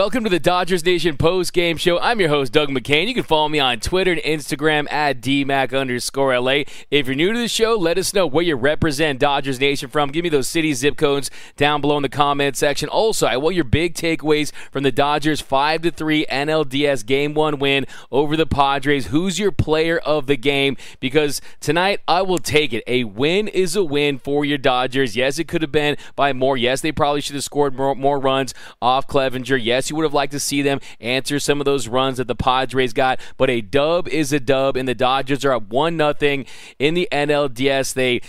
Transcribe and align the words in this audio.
Welcome 0.00 0.24
to 0.24 0.30
the 0.30 0.40
Dodgers 0.40 0.82
Nation 0.82 1.18
post 1.18 1.52
game 1.52 1.76
show. 1.76 1.98
I'm 1.98 2.20
your 2.20 2.30
host, 2.30 2.54
Doug 2.54 2.70
McKain. 2.70 3.06
You 3.06 3.12
can 3.12 3.22
follow 3.22 3.50
me 3.50 3.58
on 3.58 3.80
Twitter 3.80 4.12
and 4.12 4.22
Instagram 4.22 4.90
at 4.90 5.20
DMAC 5.20 5.78
underscore 5.78 6.40
LA. 6.40 6.62
If 6.90 7.06
you're 7.06 7.14
new 7.14 7.34
to 7.34 7.38
the 7.38 7.48
show, 7.48 7.74
let 7.74 7.98
us 7.98 8.14
know 8.14 8.26
where 8.26 8.42
you 8.42 8.56
represent 8.56 9.20
Dodgers 9.20 9.60
Nation 9.60 9.90
from. 9.90 10.10
Give 10.10 10.22
me 10.22 10.30
those 10.30 10.48
city 10.48 10.72
zip 10.72 10.96
codes 10.96 11.30
down 11.58 11.82
below 11.82 11.98
in 11.98 12.02
the 12.02 12.08
comment 12.08 12.56
section. 12.56 12.88
Also, 12.88 13.26
I 13.26 13.36
want 13.36 13.56
your 13.56 13.64
big 13.64 13.92
takeaways 13.92 14.52
from 14.72 14.84
the 14.84 14.90
Dodgers 14.90 15.42
5 15.42 15.82
to 15.82 15.90
3 15.90 16.24
NLDS 16.32 17.04
game 17.04 17.34
one 17.34 17.58
win 17.58 17.84
over 18.10 18.38
the 18.38 18.46
Padres. 18.46 19.08
Who's 19.08 19.38
your 19.38 19.52
player 19.52 19.98
of 19.98 20.26
the 20.26 20.36
game? 20.38 20.78
Because 21.00 21.42
tonight, 21.60 22.00
I 22.08 22.22
will 22.22 22.38
take 22.38 22.72
it. 22.72 22.84
A 22.86 23.04
win 23.04 23.48
is 23.48 23.76
a 23.76 23.84
win 23.84 24.18
for 24.18 24.46
your 24.46 24.56
Dodgers. 24.56 25.14
Yes, 25.14 25.38
it 25.38 25.46
could 25.46 25.60
have 25.60 25.72
been 25.72 25.98
by 26.16 26.32
more. 26.32 26.56
Yes, 26.56 26.80
they 26.80 26.90
probably 26.90 27.20
should 27.20 27.34
have 27.34 27.44
scored 27.44 27.76
more, 27.76 27.94
more 27.94 28.18
runs 28.18 28.54
off 28.80 29.06
Clevinger. 29.06 29.62
Yes, 29.62 29.89
you 29.90 29.96
would 29.96 30.04
have 30.04 30.14
liked 30.14 30.32
to 30.32 30.40
see 30.40 30.62
them 30.62 30.80
answer 31.00 31.38
some 31.38 31.60
of 31.60 31.64
those 31.64 31.88
runs 31.88 32.18
that 32.18 32.28
the 32.28 32.34
Padres 32.34 32.92
got, 32.92 33.20
but 33.36 33.50
a 33.50 33.60
dub 33.60 34.08
is 34.08 34.32
a 34.32 34.40
dub, 34.40 34.76
and 34.76 34.88
the 34.88 34.94
Dodgers 34.94 35.44
are 35.44 35.52
up 35.52 35.68
1 35.68 35.98
0 35.98 36.44
in 36.78 36.94
the 36.94 37.08
NLDS. 37.12 37.94
They 37.94 38.20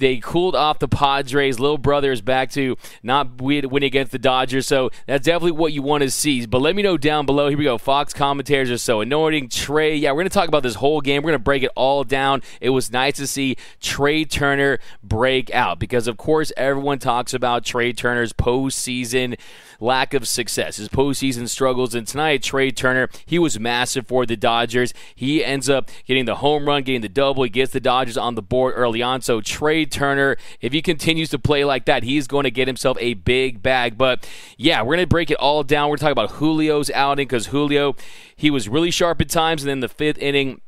they 0.00 0.18
cooled 0.18 0.56
off 0.56 0.78
the 0.78 0.88
Padres. 0.88 1.60
Little 1.60 1.78
brother 1.78 2.10
is 2.10 2.20
back 2.20 2.50
to 2.52 2.76
not 3.02 3.40
win 3.40 3.82
against 3.82 4.12
the 4.12 4.18
Dodgers, 4.18 4.66
so 4.66 4.90
that's 5.06 5.24
definitely 5.26 5.52
what 5.52 5.72
you 5.72 5.82
want 5.82 6.02
to 6.02 6.10
see. 6.10 6.44
But 6.46 6.60
let 6.60 6.74
me 6.74 6.82
know 6.82 6.96
down 6.96 7.26
below. 7.26 7.48
Here 7.48 7.58
we 7.58 7.64
go. 7.64 7.78
Fox 7.78 8.12
commentators 8.12 8.70
are 8.70 8.78
so 8.78 9.00
annoying. 9.00 9.48
Trea. 9.48 9.94
yeah, 9.94 10.10
we're 10.10 10.16
going 10.16 10.28
to 10.28 10.34
talk 10.34 10.48
about 10.48 10.62
this 10.62 10.76
whole 10.76 11.00
game. 11.00 11.22
We're 11.22 11.30
going 11.30 11.40
to 11.40 11.44
break 11.44 11.62
it 11.62 11.70
all 11.76 12.02
down. 12.02 12.42
It 12.60 12.70
was 12.70 12.90
nice 12.90 13.16
to 13.16 13.26
see 13.26 13.56
Trea 13.80 14.24
Turner 14.24 14.78
break 15.02 15.54
out 15.54 15.78
because, 15.78 16.08
of 16.08 16.16
course, 16.16 16.52
everyone 16.56 16.98
talks 16.98 17.34
about 17.34 17.64
Trea 17.64 17.92
Turner's 17.92 18.32
postseason 18.32 19.36
lack 19.80 20.14
of 20.14 20.28
success, 20.28 20.76
his 20.76 20.88
postseason 20.88 21.48
struggles. 21.48 21.94
And 21.94 22.06
tonight, 22.06 22.42
Trea 22.42 22.70
Turner, 22.70 23.08
he 23.26 23.38
was 23.38 23.58
massive 23.58 24.06
for 24.06 24.26
the 24.26 24.36
Dodgers. 24.36 24.92
He 25.14 25.44
ends 25.44 25.68
up 25.68 25.90
getting 26.06 26.26
the 26.26 26.36
home 26.36 26.66
run, 26.66 26.82
getting 26.82 27.00
the 27.00 27.08
double. 27.08 27.42
He 27.44 27.50
gets 27.50 27.72
the 27.72 27.80
Dodgers 27.80 28.16
on 28.16 28.34
the 28.34 28.42
board 28.42 28.74
early 28.76 29.02
on. 29.02 29.22
So 29.22 29.40
Turner, 29.90 30.36
if 30.60 30.72
he 30.72 30.82
continues 30.82 31.28
to 31.30 31.38
play 31.38 31.64
like 31.64 31.84
that, 31.86 32.02
he's 32.02 32.26
going 32.26 32.44
to 32.44 32.50
get 32.50 32.66
himself 32.66 32.96
a 33.00 33.14
big 33.14 33.62
bag. 33.62 33.98
But 33.98 34.28
yeah, 34.56 34.82
we're 34.82 34.96
going 34.96 35.04
to 35.04 35.08
break 35.08 35.30
it 35.30 35.36
all 35.38 35.62
down. 35.62 35.90
We're 35.90 35.96
talking 35.96 36.12
about 36.12 36.38
Julio's 36.38 36.90
outing 36.90 37.26
because 37.26 37.46
Julio, 37.46 37.96
he 38.36 38.50
was 38.50 38.68
really 38.68 38.90
sharp 38.90 39.20
at 39.20 39.28
times. 39.28 39.62
And 39.62 39.70
then 39.70 39.80
the 39.80 39.88
fifth 39.88 40.18
inning, 40.18 40.60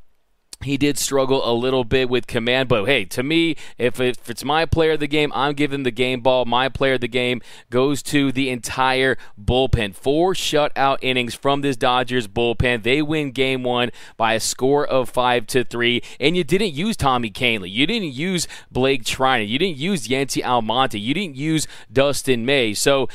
he 0.63 0.77
did 0.77 0.99
struggle 0.99 1.49
a 1.49 1.53
little 1.53 1.85
bit 1.85 2.09
with 2.09 2.27
command, 2.27 2.69
but 2.69 2.85
hey, 2.85 3.05
to 3.07 3.23
me, 3.23 3.57
if, 3.79 4.01
if 4.01 4.29
it's 4.29 4.45
my 4.45 4.65
player 4.67 4.93
of 4.93 5.01
the 5.01 5.07
game, 5.07 5.33
I'm 5.35 5.55
giving 5.55 5.83
the 5.83 5.91
game 5.91 6.21
ball. 6.21 6.45
My 6.45 6.69
player 6.69 6.95
of 6.95 7.01
the 7.01 7.09
game 7.09 7.41
goes 7.71 8.03
to 8.05 8.33
the 8.33 8.51
entire 8.51 9.17
bullpen. 9.43 9.95
Four 9.95 10.35
shutout 10.35 10.99
innings 11.03 11.35
from 11.35 11.61
this 11.61 11.77
Dodgers 11.77 12.29
bullpen. 12.29 12.83
They 12.83 13.03
win 13.03 13.33
game 13.33 13.63
one 13.63 13.91
by 14.17 14.35
a 14.35 14.41
score 14.41 14.87
of 14.87 15.09
five 15.09 15.47
to 15.49 15.65
three. 15.65 16.03
And 16.21 16.37
you 16.37 16.45
didn't 16.45 16.73
use 16.73 16.97
Tommy 16.97 17.31
Kahnle. 17.31 17.71
You 17.71 17.87
didn't 17.87 18.13
use 18.13 18.49
Blake 18.71 19.05
Treinen. 19.05 19.49
You 19.49 19.59
didn't 19.59 19.79
use 19.79 20.09
Yency 20.09 20.45
Almonte. 20.45 20.99
You 20.99 21.15
didn't 21.15 21.37
use 21.37 21.67
Dustin 21.93 22.47
May. 22.47 22.75
So 22.75 23.09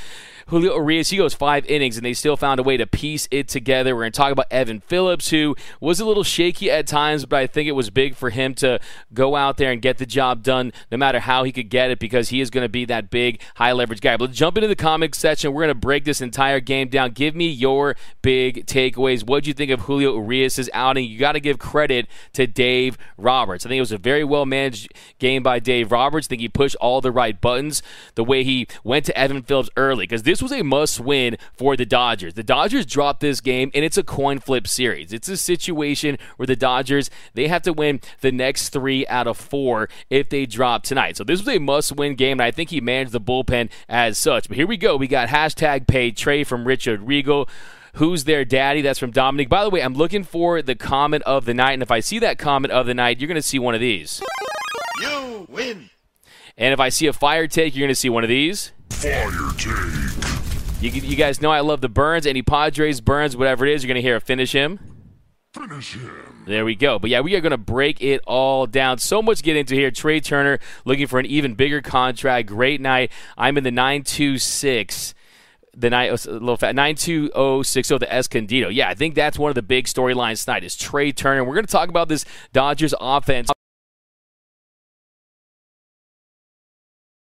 Julio 0.48 0.76
Urias, 0.76 1.10
he 1.10 1.18
goes 1.18 1.34
five 1.34 1.66
innings, 1.66 1.98
and 1.98 2.06
they 2.06 2.14
still 2.14 2.38
found 2.38 2.60
a 2.60 2.64
way 2.64 2.78
to 2.78 2.88
piece 2.88 3.28
it 3.32 3.48
together. 3.48 3.96
We're 3.96 4.04
going 4.04 4.14
to 4.14 4.18
talk 4.18 4.32
about 4.32 4.48
Evan 4.50 4.80
Phillips, 4.80 5.30
who 5.30 5.56
was 5.82 6.00
a 6.00 6.06
little 6.06 6.24
shaky 6.24 6.72
at 6.72 6.88
times, 6.88 7.26
but 7.26 7.38
I 7.38 7.48
think 7.48 7.68
it 7.68 7.74
was 7.74 7.90
big 7.90 8.16
for 8.16 8.30
him 8.30 8.54
to 8.56 8.80
go 9.14 9.36
out 9.36 9.58
there 9.58 9.72
and 9.72 9.82
get 9.82 9.98
the 9.98 10.06
job 10.06 10.44
done 10.44 10.72
no 10.92 10.98
matter 10.98 11.20
how 11.20 11.44
he 11.44 11.52
could 11.52 11.70
get 11.70 11.92
it 11.92 12.00
because 12.00 12.30
he 12.30 12.40
is 12.40 12.50
going 12.50 12.64
to 12.64 12.70
be 12.70 12.86
that 12.86 13.10
big, 13.10 13.42
high 13.56 13.74
leverage 13.74 14.00
guy. 14.00 14.16
But 14.16 14.30
let's 14.30 14.38
jump 14.38 14.58
into 14.58 14.68
the 14.68 14.76
comics 14.76 15.18
section. 15.18 15.54
We're 15.54 15.64
going 15.64 15.76
to 15.76 15.76
break 15.76 16.06
this 16.06 16.22
entire 16.22 16.62
game 16.62 16.88
down. 16.88 17.12
Give 17.12 17.36
me 17.36 17.50
your 17.50 17.96
big 18.22 18.66
takeaways. 18.66 19.26
What 19.26 19.44
do 19.44 19.50
you 19.50 19.54
think 19.54 19.72
of 19.72 19.82
Julio 19.82 20.16
Urias' 20.16 20.70
outing? 20.74 21.06
You 21.06 21.20
got 21.20 21.34
to 21.34 21.40
give 21.40 21.60
credit 21.60 22.08
to 22.34 22.48
Dave 22.48 22.98
Roberts. 23.18 23.66
I 23.66 23.70
think 23.70 23.78
it 23.78 23.82
was 23.82 23.92
a 23.92 23.98
very 23.98 24.24
well 24.24 24.46
managed 24.46 24.94
game 25.20 25.44
by 25.44 25.60
Dave 25.60 25.92
Roberts. 25.92 26.28
I 26.28 26.30
think 26.30 26.42
he 26.42 26.50
pushed 26.50 26.76
all 26.78 27.02
the 27.02 27.12
right 27.12 27.40
buttons 27.40 27.84
the 28.16 28.24
way 28.24 28.44
he 28.44 28.68
went 28.84 29.06
to 29.06 29.18
Evan 29.18 29.42
Phillips 29.44 29.70
early 29.76 30.04
because 30.04 30.24
this 30.24 30.37
was 30.42 30.52
a 30.52 30.64
must 30.64 31.00
win 31.00 31.38
for 31.54 31.76
the 31.76 31.86
Dodgers. 31.86 32.34
The 32.34 32.44
Dodgers 32.44 32.86
dropped 32.86 33.20
this 33.20 33.42
game, 33.42 33.72
and 33.74 33.84
it's 33.84 33.98
a 33.98 34.04
coin 34.04 34.40
flip 34.40 34.68
series. 34.68 35.14
It's 35.14 35.30
a 35.30 35.38
situation 35.38 36.18
where 36.38 36.48
the 36.48 36.56
Dodgers 36.56 37.10
they 37.34 37.48
have 37.48 37.62
to 37.64 37.74
win 37.74 38.02
the 38.22 38.32
next 38.32 38.70
three 38.70 39.06
out 39.08 39.28
of 39.28 39.38
four 39.38 39.90
if 40.10 40.30
they 40.30 40.46
drop 40.46 40.84
tonight. 40.84 41.18
So 41.18 41.24
this 41.24 41.40
was 41.40 41.56
a 41.56 41.60
must 41.60 41.96
win 41.96 42.16
game, 42.16 42.40
and 42.40 42.44
I 42.44 42.52
think 42.52 42.70
he 42.70 42.82
managed 42.82 43.12
the 43.12 43.22
bullpen 43.22 43.70
as 43.88 44.18
such. 44.18 44.48
But 44.48 44.58
here 44.58 44.68
we 44.68 44.78
go. 44.78 44.96
We 44.98 45.08
got 45.08 45.30
hashtag 45.30 45.88
pay 45.88 46.12
Trea 46.12 46.44
from 46.44 46.66
Richard 46.66 47.02
Regal. 47.02 47.50
Who's 47.96 48.26
their 48.26 48.46
daddy? 48.46 48.82
That's 48.82 49.00
from 49.00 49.12
Dominic. 49.12 49.50
By 49.50 49.64
the 49.64 49.72
way, 49.72 49.82
I'm 49.82 49.96
looking 49.96 50.24
for 50.24 50.62
the 50.62 50.76
comment 50.76 51.24
of 51.24 51.46
the 51.46 51.54
night, 51.54 51.74
and 51.74 51.82
if 51.82 51.90
I 51.90 52.00
see 52.00 52.20
that 52.20 52.38
comment 52.38 52.72
of 52.72 52.86
the 52.86 52.94
night, 52.94 53.20
you're 53.20 53.28
going 53.28 53.36
to 53.36 53.42
see 53.42 53.58
one 53.58 53.74
of 53.74 53.82
these. 53.82 54.22
You 55.02 55.48
win. 55.50 55.90
And 56.58 56.74
if 56.74 56.80
I 56.80 56.90
see 56.90 57.08
a 57.08 57.14
fire 57.14 57.48
take, 57.48 57.76
you're 57.76 57.84
going 57.86 57.90
to 57.90 57.96
see 57.96 58.10
one 58.10 58.24
of 58.24 58.30
these. 58.30 58.72
Fire 58.90 59.52
take. 59.58 60.82
You, 60.82 60.92
you 60.92 61.16
guys 61.16 61.42
know 61.42 61.52
I 61.52 61.62
love 61.62 61.82
the 61.82 61.90
Burns. 61.90 62.28
Any 62.28 62.42
Padres, 62.42 63.02
Burns, 63.02 63.36
whatever 63.36 63.66
it 63.66 63.74
is, 63.74 63.84
you're 63.84 63.88
going 63.88 63.96
to 63.96 64.02
hear 64.02 64.16
a 64.16 64.22
finish 64.22 64.52
him. 64.52 64.80
Finish 65.54 65.94
him. 65.94 66.44
There 66.46 66.64
we 66.64 66.76
go. 66.76 67.00
But 67.00 67.10
yeah, 67.10 67.22
we 67.22 67.36
are 67.36 67.42
going 67.42 67.52
to 67.52 67.58
break 67.58 68.02
it 68.02 68.22
all 68.26 68.68
down. 68.68 69.00
So 69.00 69.22
much 69.22 69.40
to 69.40 69.44
get 69.44 69.58
into 69.58 69.76
here. 69.76 69.92
Trea 69.92 70.22
Turner 70.22 70.60
looking 70.86 71.08
for 71.08 71.20
an 71.20 71.26
even 71.26 71.56
bigger 71.56 71.82
contract. 71.82 72.48
Great 72.48 72.80
night. 72.80 73.12
I'm 73.38 73.58
in 73.58 73.64
the 73.64 73.72
926 73.72 75.14
the 75.78 75.92
night 75.92 76.10
oh, 76.10 76.32
a 76.32 76.34
little 76.34 76.58
fat 76.58 76.74
nine 76.74 76.96
two 76.96 77.32
oh 77.36 77.62
six 77.62 77.92
oh 77.92 78.00
the 78.00 78.12
Escondido. 78.12 78.68
Yeah, 78.68 78.90
I 78.90 78.96
think 78.96 79.14
that's 79.14 79.38
one 79.38 79.50
of 79.50 79.56
the 79.56 79.62
big 79.62 79.86
storylines 79.86 80.44
tonight 80.44 80.64
is 80.64 80.76
Trea 80.76 81.14
Turner. 81.14 81.44
We're 81.44 81.54
going 81.54 81.68
to 81.68 81.72
talk 81.72 81.90
about 81.90 82.10
this 82.10 82.26
Dodgers 82.52 82.96
offense. 83.00 83.50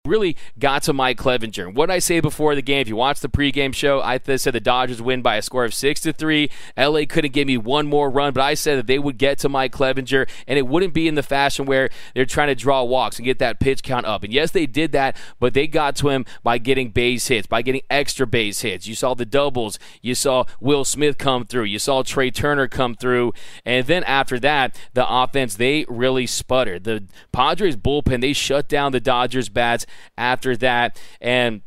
Really 0.10 0.36
got 0.58 0.82
to 0.84 0.94
Mike 0.94 1.20
Clevinger. 1.20 1.72
What 1.72 1.92
I 1.92 2.00
say 2.00 2.20
before 2.20 2.56
the 2.56 2.64
game, 2.64 2.82
if 2.82 2.88
you 2.88 2.96
watch 2.96 3.20
the 3.20 3.30
pregame 3.30 3.76
show, 3.76 4.02
I 4.02 4.20
said 4.38 4.56
the 4.56 4.60
Dodgers 4.60 5.02
win 5.04 5.22
by 5.22 5.36
a 5.36 5.42
score 5.44 5.66
of 5.66 5.74
six 5.74 6.02
to 6.02 6.12
three. 6.12 6.50
LA 6.76 7.02
couldn't 7.08 7.32
give 7.32 7.46
me 7.46 7.58
one 7.58 7.86
more 7.86 8.10
run, 8.10 8.34
but 8.34 8.42
I 8.42 8.56
said 8.56 8.80
that 8.80 8.88
they 8.88 8.98
would 8.98 9.20
get 9.20 9.38
to 9.40 9.50
Mike 9.50 9.72
Clevinger, 9.72 10.28
and 10.48 10.58
it 10.58 10.68
wouldn't 10.68 10.96
be 10.96 11.08
in 11.08 11.14
the 11.14 11.22
fashion 11.22 11.66
where 11.66 11.90
they're 12.16 12.26
trying 12.26 12.48
to 12.48 12.56
draw 12.56 12.84
walks 12.84 13.18
and 13.18 13.26
get 13.26 13.38
that 13.38 13.60
pitch 13.60 13.84
count 13.84 14.08
up. 14.08 14.24
And 14.24 14.34
yes, 14.34 14.50
they 14.50 14.66
did 14.66 14.92
that, 14.94 15.16
but 15.40 15.54
they 15.54 15.68
got 15.68 15.96
to 15.98 16.10
him 16.10 16.26
by 16.42 16.58
getting 16.58 16.90
base 16.90 17.28
hits, 17.28 17.46
by 17.46 17.62
getting 17.62 17.82
extra 17.92 18.26
base 18.26 18.62
hits. 18.62 18.88
You 18.88 18.96
saw 18.96 19.14
the 19.14 19.26
doubles, 19.26 19.78
you 20.02 20.16
saw 20.16 20.46
Will 20.60 20.86
Smith 20.86 21.20
come 21.20 21.46
through, 21.46 21.66
you 21.66 21.78
saw 21.78 22.02
Trea 22.02 22.32
Turner 22.32 22.68
come 22.68 22.96
through, 22.96 23.34
and 23.64 23.86
then 23.86 24.04
after 24.06 24.40
that, 24.40 24.76
the 24.96 25.08
offense 25.08 25.56
they 25.56 25.86
really 25.88 26.26
sputtered. 26.26 26.84
The 26.84 27.04
Padres 27.32 27.78
bullpen 27.78 28.22
they 28.22 28.34
shut 28.34 28.68
down 28.68 28.92
the 28.92 29.00
Dodgers 29.00 29.50
bats 29.50 29.86
after 30.18 30.56
that. 30.58 31.02
And 31.22 31.62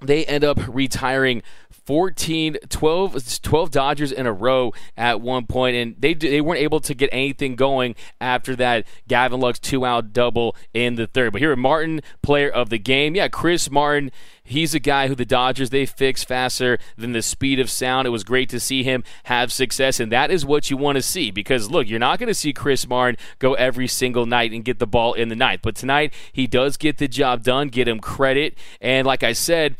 they 0.00 0.24
end 0.24 0.44
up 0.44 0.58
retiring 0.68 1.42
14 1.90 2.56
12, 2.68 3.42
12 3.42 3.70
Dodgers 3.72 4.12
in 4.12 4.24
a 4.24 4.32
row 4.32 4.72
at 4.96 5.20
one 5.20 5.44
point 5.46 5.74
and 5.74 5.96
they 5.98 6.14
they 6.14 6.40
weren't 6.40 6.60
able 6.60 6.78
to 6.78 6.94
get 6.94 7.10
anything 7.10 7.56
going 7.56 7.96
after 8.20 8.54
that 8.54 8.86
Gavin 9.08 9.40
Lux 9.40 9.58
two 9.58 9.84
out 9.84 10.12
double 10.12 10.54
in 10.72 10.94
the 10.94 11.08
third. 11.08 11.32
But 11.32 11.40
here 11.40 11.56
Martin 11.56 12.00
player 12.22 12.48
of 12.48 12.70
the 12.70 12.78
game. 12.78 13.16
Yeah, 13.16 13.26
Chris 13.26 13.68
Martin 13.72 14.12
He's 14.50 14.74
a 14.74 14.80
guy 14.80 15.06
who 15.06 15.14
the 15.14 15.24
Dodgers 15.24 15.70
they 15.70 15.86
fix 15.86 16.24
faster 16.24 16.78
than 16.96 17.12
the 17.12 17.22
speed 17.22 17.60
of 17.60 17.70
sound. 17.70 18.08
It 18.08 18.10
was 18.10 18.24
great 18.24 18.48
to 18.48 18.58
see 18.58 18.82
him 18.82 19.04
have 19.24 19.52
success, 19.52 20.00
and 20.00 20.10
that 20.10 20.32
is 20.32 20.44
what 20.44 20.70
you 20.70 20.76
want 20.76 20.96
to 20.96 21.02
see. 21.02 21.30
Because 21.30 21.70
look, 21.70 21.88
you're 21.88 22.00
not 22.00 22.18
going 22.18 22.26
to 22.26 22.34
see 22.34 22.52
Chris 22.52 22.88
Martin 22.88 23.16
go 23.38 23.54
every 23.54 23.86
single 23.86 24.26
night 24.26 24.50
and 24.52 24.64
get 24.64 24.80
the 24.80 24.88
ball 24.88 25.12
in 25.14 25.28
the 25.28 25.36
ninth, 25.36 25.60
but 25.62 25.76
tonight 25.76 26.12
he 26.32 26.48
does 26.48 26.76
get 26.76 26.98
the 26.98 27.06
job 27.06 27.44
done. 27.44 27.68
Get 27.68 27.86
him 27.86 28.00
credit, 28.00 28.58
and 28.80 29.06
like 29.06 29.22
I 29.22 29.32
said. 29.34 29.76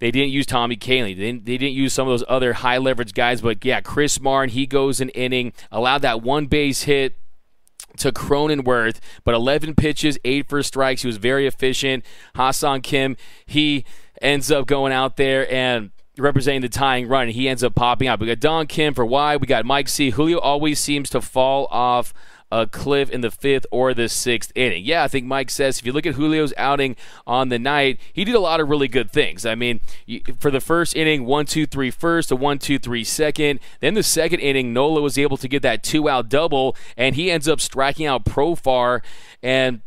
They 0.00 0.10
didn't 0.10 0.30
use 0.30 0.46
Tommy 0.46 0.76
Kahnle. 0.76 1.04
They 1.04 1.14
didn't, 1.14 1.44
they 1.46 1.58
didn't 1.58 1.74
use 1.74 1.92
some 1.92 2.08
of 2.08 2.12
those 2.12 2.24
other 2.28 2.54
high 2.54 2.78
leverage 2.78 3.14
guys. 3.14 3.40
But 3.42 3.64
yeah, 3.64 3.80
Chris 3.80 4.20
Martin, 4.20 4.50
he 4.50 4.66
goes 4.66 5.00
an 5.00 5.10
inning, 5.10 5.52
allowed 5.70 6.02
that 6.02 6.22
one 6.22 6.46
base 6.46 6.82
hit 6.82 7.16
to 7.98 8.10
Cronenworth, 8.12 8.98
but 9.24 9.34
11 9.34 9.74
pitches, 9.74 10.18
eight 10.24 10.48
for 10.48 10.62
strikes. 10.62 11.02
He 11.02 11.06
was 11.06 11.18
very 11.18 11.46
efficient. 11.46 12.04
Ha-Seong 12.34 12.82
Kim, 12.82 13.16
he 13.46 13.84
ends 14.22 14.50
up 14.50 14.66
going 14.66 14.92
out 14.92 15.16
there 15.16 15.50
and 15.52 15.90
representing 16.16 16.62
the 16.62 16.68
tying 16.68 17.08
run, 17.08 17.24
and 17.24 17.32
he 17.32 17.48
ends 17.48 17.62
up 17.62 17.74
popping 17.74 18.08
out. 18.08 18.20
We 18.20 18.26
got 18.26 18.40
Don 18.40 18.66
Kim 18.66 18.94
for 18.94 19.04
why. 19.04 19.36
We 19.36 19.46
got 19.46 19.64
Mike 19.64 19.88
C. 19.88 20.10
Julio 20.10 20.38
always 20.38 20.78
seems 20.78 21.10
to 21.10 21.20
fall 21.20 21.66
off 21.70 22.14
a 22.50 22.66
cliff 22.66 23.10
in 23.10 23.20
the 23.20 23.30
fifth 23.30 23.66
or 23.70 23.94
the 23.94 24.08
sixth 24.08 24.52
inning. 24.54 24.84
Yeah, 24.84 25.04
I 25.04 25.08
think 25.08 25.26
Mike 25.26 25.50
says 25.50 25.78
if 25.78 25.86
you 25.86 25.92
look 25.92 26.06
at 26.06 26.16
Julio's 26.16 26.52
outing 26.56 26.96
on 27.26 27.48
the 27.48 27.58
night, 27.58 28.00
he 28.12 28.24
did 28.24 28.34
a 28.34 28.40
lot 28.40 28.60
of 28.60 28.68
really 28.68 28.88
good 28.88 29.10
things. 29.10 29.46
I 29.46 29.54
mean, 29.54 29.80
for 30.38 30.50
the 30.50 30.60
first 30.60 30.96
inning, 30.96 31.24
one, 31.24 31.46
two, 31.46 31.66
three 31.66 31.90
first, 31.90 32.30
a 32.30 32.36
one, 32.36 32.58
two, 32.58 32.78
three 32.78 33.04
second. 33.04 33.60
Then 33.80 33.94
the 33.94 34.02
second 34.02 34.40
inning, 34.40 34.72
Nola 34.72 35.00
was 35.00 35.18
able 35.18 35.36
to 35.36 35.48
get 35.48 35.62
that 35.62 35.82
two 35.82 36.08
out 36.08 36.28
double, 36.28 36.76
and 36.96 37.14
he 37.14 37.30
ends 37.30 37.48
up 37.48 37.60
striking 37.60 38.06
out 38.06 38.24
Profar 38.24 39.02
and 39.42 39.82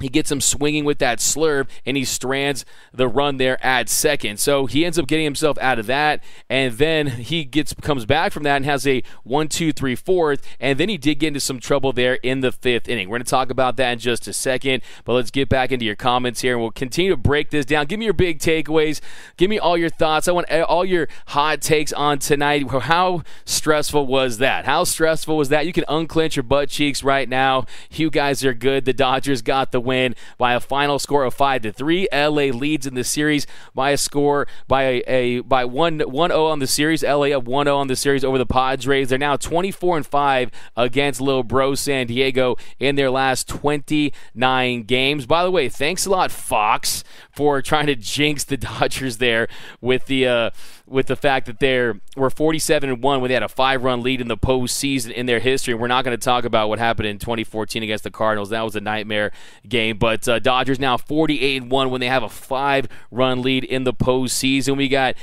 he 0.00 0.08
gets 0.08 0.30
him 0.30 0.40
swinging 0.40 0.84
with 0.84 0.98
that 0.98 1.18
slurve 1.18 1.68
and 1.84 1.96
he 1.96 2.04
strands 2.04 2.64
the 2.92 3.08
run 3.08 3.36
there 3.36 3.64
at 3.64 3.88
second. 3.88 4.38
So 4.38 4.66
he 4.66 4.84
ends 4.84 4.98
up 4.98 5.06
getting 5.06 5.24
himself 5.24 5.58
out 5.58 5.78
of 5.78 5.86
that, 5.86 6.22
and 6.48 6.74
then 6.74 7.06
he 7.06 7.44
gets 7.44 7.74
comes 7.74 8.04
back 8.04 8.32
from 8.32 8.42
that 8.44 8.56
and 8.56 8.64
has 8.64 8.86
a 8.86 9.02
one, 9.24 9.48
two, 9.48 9.72
three, 9.72 9.94
fourth, 9.94 10.46
and 10.58 10.78
then 10.78 10.88
he 10.88 10.96
did 10.96 11.16
get 11.16 11.28
into 11.28 11.40
some 11.40 11.60
trouble 11.60 11.92
there 11.92 12.14
in 12.14 12.40
the 12.40 12.52
fifth 12.52 12.88
inning. 12.88 13.08
We're 13.08 13.18
going 13.18 13.24
to 13.24 13.30
talk 13.30 13.50
about 13.50 13.76
that 13.76 13.92
in 13.92 13.98
just 13.98 14.26
a 14.28 14.32
second, 14.32 14.82
but 15.04 15.12
let's 15.14 15.30
get 15.30 15.48
back 15.48 15.72
into 15.72 15.84
your 15.84 15.96
comments 15.96 16.40
here, 16.40 16.54
and 16.54 16.62
we'll 16.62 16.70
continue 16.70 17.10
to 17.10 17.16
break 17.16 17.50
this 17.50 17.66
down. 17.66 17.86
Give 17.86 17.98
me 17.98 18.06
your 18.06 18.14
big 18.14 18.38
takeaways. 18.38 19.00
Give 19.36 19.50
me 19.50 19.58
all 19.58 19.76
your 19.76 19.90
thoughts. 19.90 20.28
I 20.28 20.32
want 20.32 20.46
eh, 20.48 20.62
all 20.62 20.84
your 20.84 21.08
hot 21.28 21.60
takes 21.60 21.92
on 21.92 22.18
tonight. 22.18 22.68
How 22.70 23.22
stressful 23.44 24.06
was 24.06 24.38
that? 24.38 24.64
How 24.64 24.84
stressful 24.84 25.36
was 25.36 25.48
that? 25.50 25.66
You 25.66 25.72
can 25.72 25.84
unclench 25.88 26.36
your 26.36 26.42
butt 26.42 26.68
cheeks 26.68 27.02
right 27.02 27.28
now. 27.28 27.66
You 27.90 28.10
guys 28.10 28.44
are 28.44 28.54
good. 28.54 28.84
The 28.84 28.92
Dodgers 28.92 29.42
got 29.42 29.72
the 29.72 29.80
win 29.80 29.89
by 30.38 30.54
a 30.54 30.60
final 30.60 30.98
score 30.98 31.24
of 31.24 31.34
five 31.34 31.62
to 31.62 31.72
three. 31.72 32.08
LA 32.12 32.50
leads 32.52 32.86
in 32.86 32.94
the 32.94 33.04
series 33.04 33.46
by 33.74 33.90
a 33.90 33.96
score 33.96 34.46
by 34.68 34.82
a, 34.82 35.02
a 35.06 35.40
by 35.40 35.64
one 35.64 36.00
one 36.00 36.30
zero 36.30 36.46
on 36.46 36.58
the 36.58 36.66
series. 36.66 37.02
LA 37.02 37.28
up 37.36 37.44
one 37.44 37.66
zero 37.66 37.76
on 37.76 37.88
the 37.88 37.96
series 37.96 38.24
over 38.24 38.38
the 38.38 38.46
Padres. 38.46 39.08
They're 39.08 39.18
now 39.18 39.36
twenty 39.36 39.70
four 39.70 39.96
and 39.96 40.06
five 40.06 40.50
against 40.76 41.20
Little 41.20 41.42
Bro 41.42 41.74
San 41.74 42.06
Diego 42.06 42.56
in 42.78 42.96
their 42.96 43.10
last 43.10 43.48
twenty 43.48 44.12
nine 44.34 44.84
games. 44.84 45.26
By 45.26 45.44
the 45.44 45.50
way, 45.50 45.68
thanks 45.68 46.06
a 46.06 46.10
lot 46.10 46.30
Fox 46.30 47.04
for 47.30 47.62
trying 47.62 47.86
to 47.86 47.96
jinx 47.96 48.44
the 48.44 48.56
Dodgers 48.56 49.18
there 49.18 49.48
with 49.80 50.06
the. 50.06 50.26
Uh, 50.26 50.50
with 50.90 51.06
the 51.06 51.16
fact 51.16 51.46
that 51.46 51.60
they're 51.60 52.00
were 52.16 52.30
47 52.30 52.90
and 52.90 53.02
one 53.02 53.20
when 53.20 53.28
they 53.28 53.34
had 53.34 53.44
a 53.44 53.48
five 53.48 53.84
run 53.84 54.02
lead 54.02 54.20
in 54.20 54.26
the 54.26 54.36
postseason 54.36 55.12
in 55.12 55.26
their 55.26 55.38
history. 55.38 55.72
We're 55.72 55.86
not 55.86 56.04
going 56.04 56.18
to 56.18 56.22
talk 56.22 56.44
about 56.44 56.68
what 56.68 56.80
happened 56.80 57.06
in 57.06 57.18
2014 57.18 57.82
against 57.82 58.04
the 58.04 58.10
Cardinals. 58.10 58.50
That 58.50 58.62
was 58.62 58.74
a 58.74 58.80
nightmare 58.80 59.30
game. 59.68 59.98
But 59.98 60.28
uh, 60.28 60.40
Dodgers 60.40 60.80
now 60.80 60.96
48 60.96 61.62
and 61.62 61.70
one 61.70 61.90
when 61.90 62.00
they 62.00 62.08
have 62.08 62.24
a 62.24 62.28
five 62.28 62.88
run 63.10 63.40
lead 63.40 63.62
in 63.62 63.84
the 63.84 63.94
postseason. 63.94 64.76
We 64.76 64.88
got 64.88 65.14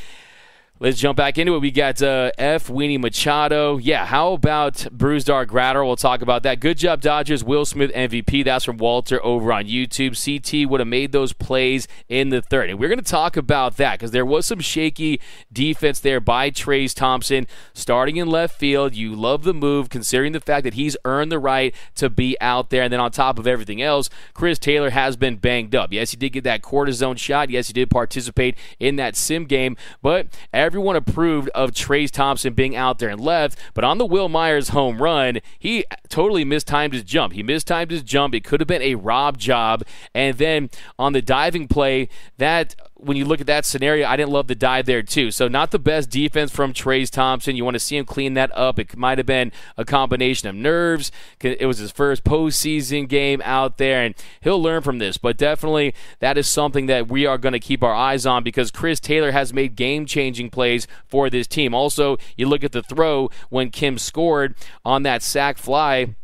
Let's 0.79 0.99
jump 0.99 1.17
back 1.17 1.39
into 1.39 1.55
it. 1.55 1.59
We 1.59 1.71
got 1.71 2.03
uh, 2.03 2.29
F. 2.37 2.67
Weenie 2.67 2.99
Machado. 2.99 3.77
Yeah, 3.77 4.05
how 4.05 4.33
about 4.33 4.75
Brusdar 4.75 5.47
Gratter? 5.47 5.83
We'll 5.83 5.95
talk 5.95 6.21
about 6.21 6.43
that. 6.43 6.59
Good 6.59 6.77
job, 6.77 7.01
Dodgers. 7.01 7.43
Will 7.43 7.65
Smith 7.65 7.91
MVP. 7.93 8.45
That's 8.45 8.63
from 8.63 8.77
Walter 8.77 9.19
over 9.25 9.51
on 9.51 9.65
YouTube. 9.65 10.13
CT 10.13 10.69
would 10.69 10.79
have 10.79 10.87
made 10.87 11.13
those 11.13 11.33
plays 11.33 11.87
in 12.09 12.29
the 12.29 12.43
third. 12.43 12.69
And 12.69 12.77
we're 12.77 12.89
going 12.89 12.99
to 12.99 13.03
talk 13.03 13.35
about 13.35 13.77
that 13.77 13.97
because 13.97 14.11
there 14.11 14.23
was 14.23 14.45
some 14.45 14.59
shaky 14.59 15.19
defense 15.51 15.99
there 15.99 16.19
by 16.19 16.51
Trayce 16.51 16.93
Thompson 16.93 17.47
starting 17.73 18.17
in 18.17 18.27
left 18.27 18.59
field. 18.59 18.93
You 18.93 19.15
love 19.15 19.45
the 19.45 19.55
move 19.55 19.89
considering 19.89 20.33
the 20.33 20.39
fact 20.39 20.63
that 20.63 20.75
he's 20.75 20.95
earned 21.05 21.31
the 21.31 21.39
right 21.39 21.73
to 21.95 22.07
be 22.07 22.37
out 22.39 22.69
there. 22.69 22.83
And 22.83 22.93
then 22.93 22.99
on 22.99 23.09
top 23.09 23.39
of 23.39 23.47
everything 23.47 23.81
else, 23.81 24.11
Chris 24.35 24.59
Taylor 24.59 24.91
has 24.91 25.17
been 25.17 25.37
banged 25.37 25.73
up. 25.73 25.91
Yes, 25.91 26.11
he 26.11 26.17
did 26.17 26.33
get 26.33 26.43
that 26.43 26.61
cortisone 26.61 27.17
shot. 27.17 27.49
Yes, 27.49 27.65
he 27.65 27.73
did 27.73 27.89
participate 27.89 28.55
in 28.79 28.95
that 28.97 29.15
sim 29.15 29.45
game. 29.45 29.75
But 30.03 30.27
everyone 30.67 30.97
approved 30.97 31.47
of 31.55 31.71
Trayce 31.71 32.11
Thompson 32.11 32.51
being 32.51 32.75
out 32.75 32.99
there 32.99 33.07
and 33.07 33.21
left, 33.21 33.57
but 33.73 33.85
on 33.85 33.99
the 33.99 34.05
Wil 34.05 34.27
Myers 34.27 34.69
home 34.69 35.01
run, 35.01 35.39
he 35.57 35.85
totally 36.09 36.43
mistimed 36.43 36.91
his 36.91 37.03
jump. 37.03 37.31
He 37.31 37.41
mistimed 37.41 37.89
his 37.89 38.03
jump. 38.03 38.35
It 38.35 38.43
could 38.43 38.59
have 38.59 38.67
been 38.67 38.81
a 38.81 38.95
rob 38.95 39.37
job. 39.37 39.85
And 40.13 40.37
then 40.37 40.69
on 40.99 41.13
the 41.13 41.21
diving 41.21 41.69
play, 41.69 42.09
that 42.37 42.75
when 42.99 43.17
you 43.17 43.25
look 43.25 43.41
at 43.41 43.47
that 43.47 43.65
scenario, 43.65 44.07
I 44.07 44.15
didn't 44.15 44.31
love 44.31 44.47
the 44.47 44.55
dive 44.55 44.85
there 44.85 45.03
too. 45.03 45.31
So 45.31 45.47
not 45.47 45.71
the 45.71 45.79
best 45.79 46.09
defense 46.09 46.51
from 46.51 46.73
Trayce 46.73 47.09
Thompson. 47.09 47.55
You 47.55 47.63
want 47.63 47.75
to 47.75 47.79
see 47.79 47.97
him 47.97 48.05
clean 48.05 48.33
that 48.33 48.51
up. 48.55 48.79
It 48.79 48.97
might 48.97 49.17
have 49.17 49.27
been 49.27 49.51
a 49.77 49.85
combination 49.85 50.49
of 50.49 50.55
nerves. 50.55 51.11
It 51.41 51.65
was 51.65 51.77
his 51.77 51.91
first 51.91 52.23
postseason 52.23 53.07
game 53.07 53.41
out 53.45 53.77
there, 53.77 54.03
and 54.03 54.15
he'll 54.41 54.61
learn 54.61 54.81
from 54.81 54.99
this. 54.99 55.17
But 55.17 55.37
definitely 55.37 55.93
that 56.19 56.37
is 56.37 56.47
something 56.47 56.87
that 56.87 57.07
we 57.07 57.25
are 57.25 57.37
going 57.37 57.53
to 57.53 57.59
keep 57.59 57.83
our 57.83 57.95
eyes 57.95 58.25
on 58.25 58.43
because 58.43 58.71
Chris 58.71 58.99
Taylor 58.99 59.31
has 59.31 59.53
made 59.53 59.75
game-changing 59.75 60.49
plays 60.49 60.87
for 61.05 61.29
this 61.29 61.47
team. 61.47 61.73
Also, 61.73 62.17
you 62.35 62.47
look 62.47 62.63
at 62.63 62.71
the 62.71 62.83
throw 62.83 63.29
when 63.49 63.69
Kim 63.69 63.97
scored 63.97 64.55
on 64.83 65.03
that 65.03 65.21
sac 65.21 65.57
fly 65.57 66.15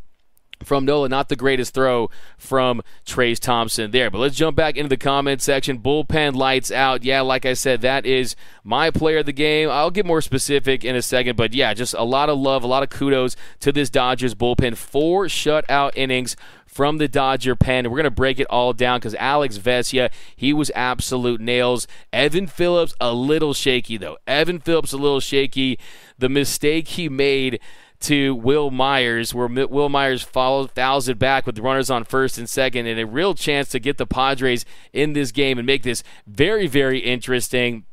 from 0.64 0.86
Nola. 0.86 1.10
Not 1.10 1.30
the 1.30 1.36
greatest 1.36 1.74
throw 1.74 2.10
from 2.38 2.82
Trayce 3.06 3.40
Thompson 3.40 3.92
there. 3.92 4.10
But 4.10 4.20
let's 4.20 4.36
jump 4.36 4.56
back 4.56 4.78
into 4.78 4.90
the 4.90 4.98
comment 4.98 5.42
section. 5.42 5.80
Bullpen 5.80 6.36
lights 6.36 6.72
out. 6.72 7.04
Yeah, 7.04 7.22
like 7.22 7.46
I 7.46 7.54
said, 7.54 7.82
that 7.82 8.06
is 8.06 8.36
my 8.64 8.92
player 8.92 9.20
of 9.20 9.26
the 9.26 9.34
game. 9.34 9.70
I'll 9.70 9.92
get 9.92 10.06
more 10.06 10.22
specific 10.22 10.84
in 10.84 10.96
a 10.96 11.02
second. 11.02 11.36
But 11.36 11.54
yeah, 11.54 11.74
just 11.74 11.94
a 11.94 12.04
lot 12.04 12.30
of 12.30 12.38
love, 12.38 12.64
a 12.64 12.68
lot 12.68 12.84
of 12.84 12.90
kudos 12.90 13.36
to 13.62 13.72
this 13.72 13.90
Dodgers 13.90 14.36
bullpen. 14.36 14.78
Four 14.78 15.26
shutout 15.26 15.92
innings 15.96 16.36
from 16.74 16.98
the 16.98 17.08
Dodger 17.08 17.56
pen. 17.56 17.86
We're 17.86 17.98
going 17.98 18.04
to 18.06 18.12
break 18.12 18.40
it 18.40 18.48
all 18.50 18.74
down 18.74 19.00
because 19.00 19.16
Alex 19.16 19.58
Vesia, 19.58 20.12
he 20.36 20.54
was 20.54 20.72
absolute 20.76 21.40
nails. 21.40 21.88
Evan 22.12 22.48
Phillips, 22.48 22.96
a 23.00 23.14
little 23.14 23.54
shaky, 23.54 23.98
though. 23.98 24.18
Evan 24.26 24.60
Phillips, 24.60 24.92
a 24.92 24.98
little 24.98 25.20
shaky. 25.20 25.78
The 26.18 26.30
mistake 26.30 26.90
he 26.90 27.10
made 27.10 27.60
to 28.04 28.36
Wil 28.36 28.72
Myers, 28.72 29.34
where 29.34 29.48
Wil 29.48 29.90
Myers 29.90 30.24
follows, 30.24 30.70
fouls 30.76 31.08
it 31.08 31.18
back 31.18 31.46
with 31.46 31.60
runners 31.60 31.90
on 31.90 32.04
first 32.04 32.38
and 32.38 32.50
second, 32.50 32.86
and 32.88 33.00
a 33.00 33.06
real 33.06 33.34
chance 33.34 33.70
to 33.70 33.80
get 33.80 33.98
the 33.98 34.06
Padres 34.06 34.66
in 34.92 35.14
this 35.14 35.32
game 35.32 35.58
and 35.58 35.66
make 35.66 35.84
this 35.84 36.04
very, 36.28 36.68
very 36.68 37.00
interesting 37.00 37.86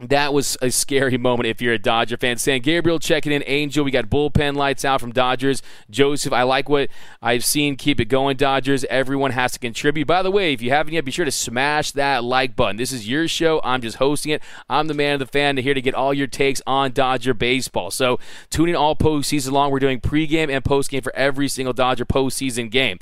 that 0.00 0.32
was 0.32 0.56
a 0.62 0.70
scary 0.70 1.18
moment 1.18 1.48
if 1.48 1.60
you're 1.60 1.74
a 1.74 1.78
Dodger 1.78 2.16
fan. 2.16 2.38
San 2.38 2.60
Gabriel 2.60 3.00
checking 3.00 3.32
in. 3.32 3.42
Angel, 3.46 3.84
we 3.84 3.90
got 3.90 4.08
bullpen 4.08 4.54
lights 4.54 4.84
out 4.84 5.00
from 5.00 5.10
Dodgers. 5.10 5.60
Joseph, 5.90 6.32
I 6.32 6.44
like 6.44 6.68
what 6.68 6.88
I've 7.20 7.44
seen. 7.44 7.74
Keep 7.74 7.98
it 8.00 8.04
going, 8.04 8.36
Dodgers. 8.36 8.84
Everyone 8.84 9.32
has 9.32 9.52
to 9.52 9.58
contribute. 9.58 10.06
By 10.06 10.22
the 10.22 10.30
way, 10.30 10.52
if 10.52 10.62
you 10.62 10.70
haven't 10.70 10.94
yet, 10.94 11.04
be 11.04 11.10
sure 11.10 11.24
to 11.24 11.32
smash 11.32 11.90
that 11.92 12.22
like 12.22 12.54
button. 12.54 12.76
This 12.76 12.92
is 12.92 13.08
your 13.08 13.26
show. 13.26 13.60
I'm 13.64 13.80
just 13.80 13.96
hosting 13.96 14.30
it. 14.30 14.40
I'm 14.68 14.86
the 14.86 14.94
man 14.94 15.14
of 15.14 15.18
the 15.18 15.26
fan 15.26 15.56
here 15.56 15.74
to 15.74 15.82
get 15.82 15.94
all 15.94 16.14
your 16.14 16.28
takes 16.28 16.62
on 16.64 16.92
Dodger 16.92 17.34
baseball. 17.34 17.90
So 17.90 18.20
tune 18.50 18.68
in 18.68 18.76
all 18.76 18.94
postseason 18.94 19.50
long. 19.50 19.72
We're 19.72 19.80
doing 19.80 20.00
pregame 20.00 20.48
and 20.48 20.62
postgame 20.62 21.02
for 21.02 21.14
every 21.16 21.48
single 21.48 21.72
Dodger 21.72 22.06
postseason 22.06 22.70
game. 22.70 23.00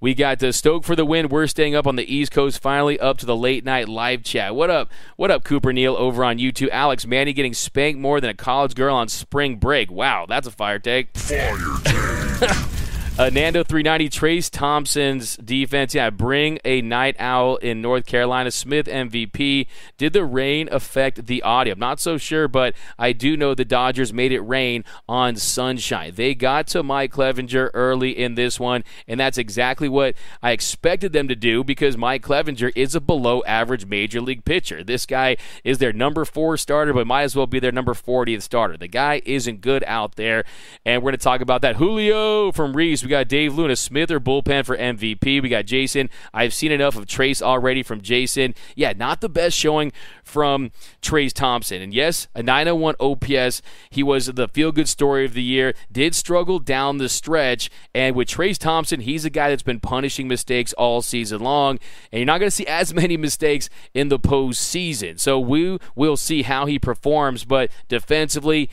We 0.00 0.14
got 0.14 0.38
the 0.38 0.52
Stoke 0.52 0.84
for 0.84 0.96
the 0.96 1.04
win. 1.04 1.28
We're 1.28 1.48
staying 1.48 1.74
up 1.74 1.86
on 1.86 1.96
the 1.96 2.14
East 2.14 2.30
Coast. 2.30 2.62
Finally, 2.62 2.98
up 3.00 3.18
to 3.18 3.26
the 3.26 3.36
late 3.36 3.64
night 3.64 3.88
live 3.88 4.22
chat. 4.22 4.54
What 4.54 4.70
up? 4.70 4.90
What 5.16 5.30
up, 5.30 5.44
Cooper 5.44 5.72
Neal 5.72 5.96
over 5.96 6.24
on 6.24 6.37
YouTube? 6.38 6.70
Alex 6.70 7.06
Manny 7.06 7.32
getting 7.32 7.54
spanked 7.54 8.00
more 8.00 8.20
than 8.20 8.30
a 8.30 8.34
college 8.34 8.74
girl 8.74 8.94
on 8.94 9.08
spring 9.08 9.56
break. 9.56 9.90
Wow, 9.90 10.26
that's 10.28 10.46
a 10.46 10.50
fire 10.50 10.78
take. 10.78 11.16
Fire 11.16 11.56
take. 11.84 12.50
Uh, 13.18 13.30
Nando 13.30 13.64
390, 13.64 14.08
Trayce 14.10 14.48
Thompson's 14.48 15.36
defense. 15.38 15.92
Yeah, 15.92 16.08
bring 16.08 16.60
a 16.64 16.80
night 16.82 17.16
owl 17.18 17.56
in 17.56 17.82
North 17.82 18.06
Carolina. 18.06 18.52
Smith 18.52 18.86
MVP. 18.86 19.66
Did 19.96 20.12
the 20.12 20.24
rain 20.24 20.68
affect 20.70 21.26
the 21.26 21.42
audio? 21.42 21.72
I'm 21.72 21.80
not 21.80 21.98
so 21.98 22.16
sure, 22.16 22.46
but 22.46 22.76
I 22.96 23.10
do 23.10 23.36
know 23.36 23.54
the 23.54 23.64
Dodgers 23.64 24.12
made 24.12 24.30
it 24.30 24.38
rain 24.42 24.84
on 25.08 25.34
sunshine. 25.34 26.12
They 26.14 26.36
got 26.36 26.68
to 26.68 26.84
Mike 26.84 27.12
Clevinger 27.12 27.70
early 27.74 28.16
in 28.16 28.36
this 28.36 28.60
one, 28.60 28.84
and 29.08 29.18
that's 29.18 29.36
exactly 29.36 29.88
what 29.88 30.14
I 30.40 30.52
expected 30.52 31.12
them 31.12 31.26
to 31.26 31.34
do 31.34 31.64
because 31.64 31.96
Mike 31.96 32.22
Clevinger 32.22 32.70
is 32.76 32.94
a 32.94 33.00
below 33.00 33.42
average 33.48 33.84
major 33.84 34.20
league 34.20 34.44
pitcher. 34.44 34.84
This 34.84 35.06
guy 35.06 35.38
is 35.64 35.78
their 35.78 35.92
number 35.92 36.24
four 36.24 36.56
starter, 36.56 36.92
but 36.92 37.08
might 37.08 37.24
as 37.24 37.34
well 37.34 37.48
be 37.48 37.58
their 37.58 37.72
number 37.72 37.94
40th 37.94 38.42
starter. 38.42 38.76
The 38.76 38.86
guy 38.86 39.22
isn't 39.24 39.60
good 39.60 39.82
out 39.88 40.14
there, 40.14 40.44
and 40.86 41.02
we're 41.02 41.10
going 41.10 41.18
to 41.18 41.24
talk 41.24 41.40
about 41.40 41.62
that. 41.62 41.74
Julio 41.74 42.52
from 42.52 42.76
Reese 42.76 43.07
we 43.08 43.10
got 43.10 43.26
Dave 43.26 43.54
Luna, 43.54 43.74
Smith 43.74 44.10
or 44.10 44.20
bullpen 44.20 44.66
for 44.66 44.76
MVP. 44.76 45.40
We 45.42 45.48
got 45.48 45.64
Jason. 45.64 46.10
I've 46.34 46.52
seen 46.52 46.70
enough 46.70 46.94
of 46.94 47.06
Trayce 47.06 47.40
already 47.40 47.82
from 47.82 48.02
Jason. 48.02 48.54
Yeah, 48.76 48.92
not 48.94 49.22
the 49.22 49.30
best 49.30 49.56
showing 49.56 49.92
from 50.22 50.72
Trayce 51.00 51.32
Thompson. 51.32 51.80
And 51.80 51.94
yes, 51.94 52.28
a 52.34 52.42
901 52.42 52.96
OPS. 53.00 53.62
He 53.88 54.02
was 54.02 54.26
the 54.26 54.46
feel 54.48 54.72
good 54.72 54.90
story 54.90 55.24
of 55.24 55.32
the 55.32 55.42
year. 55.42 55.72
Did 55.90 56.14
struggle 56.14 56.58
down 56.58 56.98
the 56.98 57.08
stretch. 57.08 57.70
And 57.94 58.14
with 58.14 58.28
Trayce 58.28 58.58
Thompson, 58.58 59.00
he's 59.00 59.24
a 59.24 59.30
guy 59.30 59.48
that's 59.48 59.62
been 59.62 59.80
punishing 59.80 60.28
mistakes 60.28 60.74
all 60.74 61.00
season 61.00 61.40
long. 61.40 61.78
And 62.12 62.18
you're 62.18 62.26
not 62.26 62.40
going 62.40 62.48
to 62.48 62.54
see 62.54 62.66
as 62.66 62.92
many 62.92 63.16
mistakes 63.16 63.70
in 63.94 64.10
the 64.10 64.18
postseason. 64.18 65.18
So 65.18 65.40
we 65.40 65.78
will 65.94 66.18
see 66.18 66.42
how 66.42 66.66
he 66.66 66.78
performs. 66.78 67.46
But 67.46 67.70
defensively, 67.88 68.68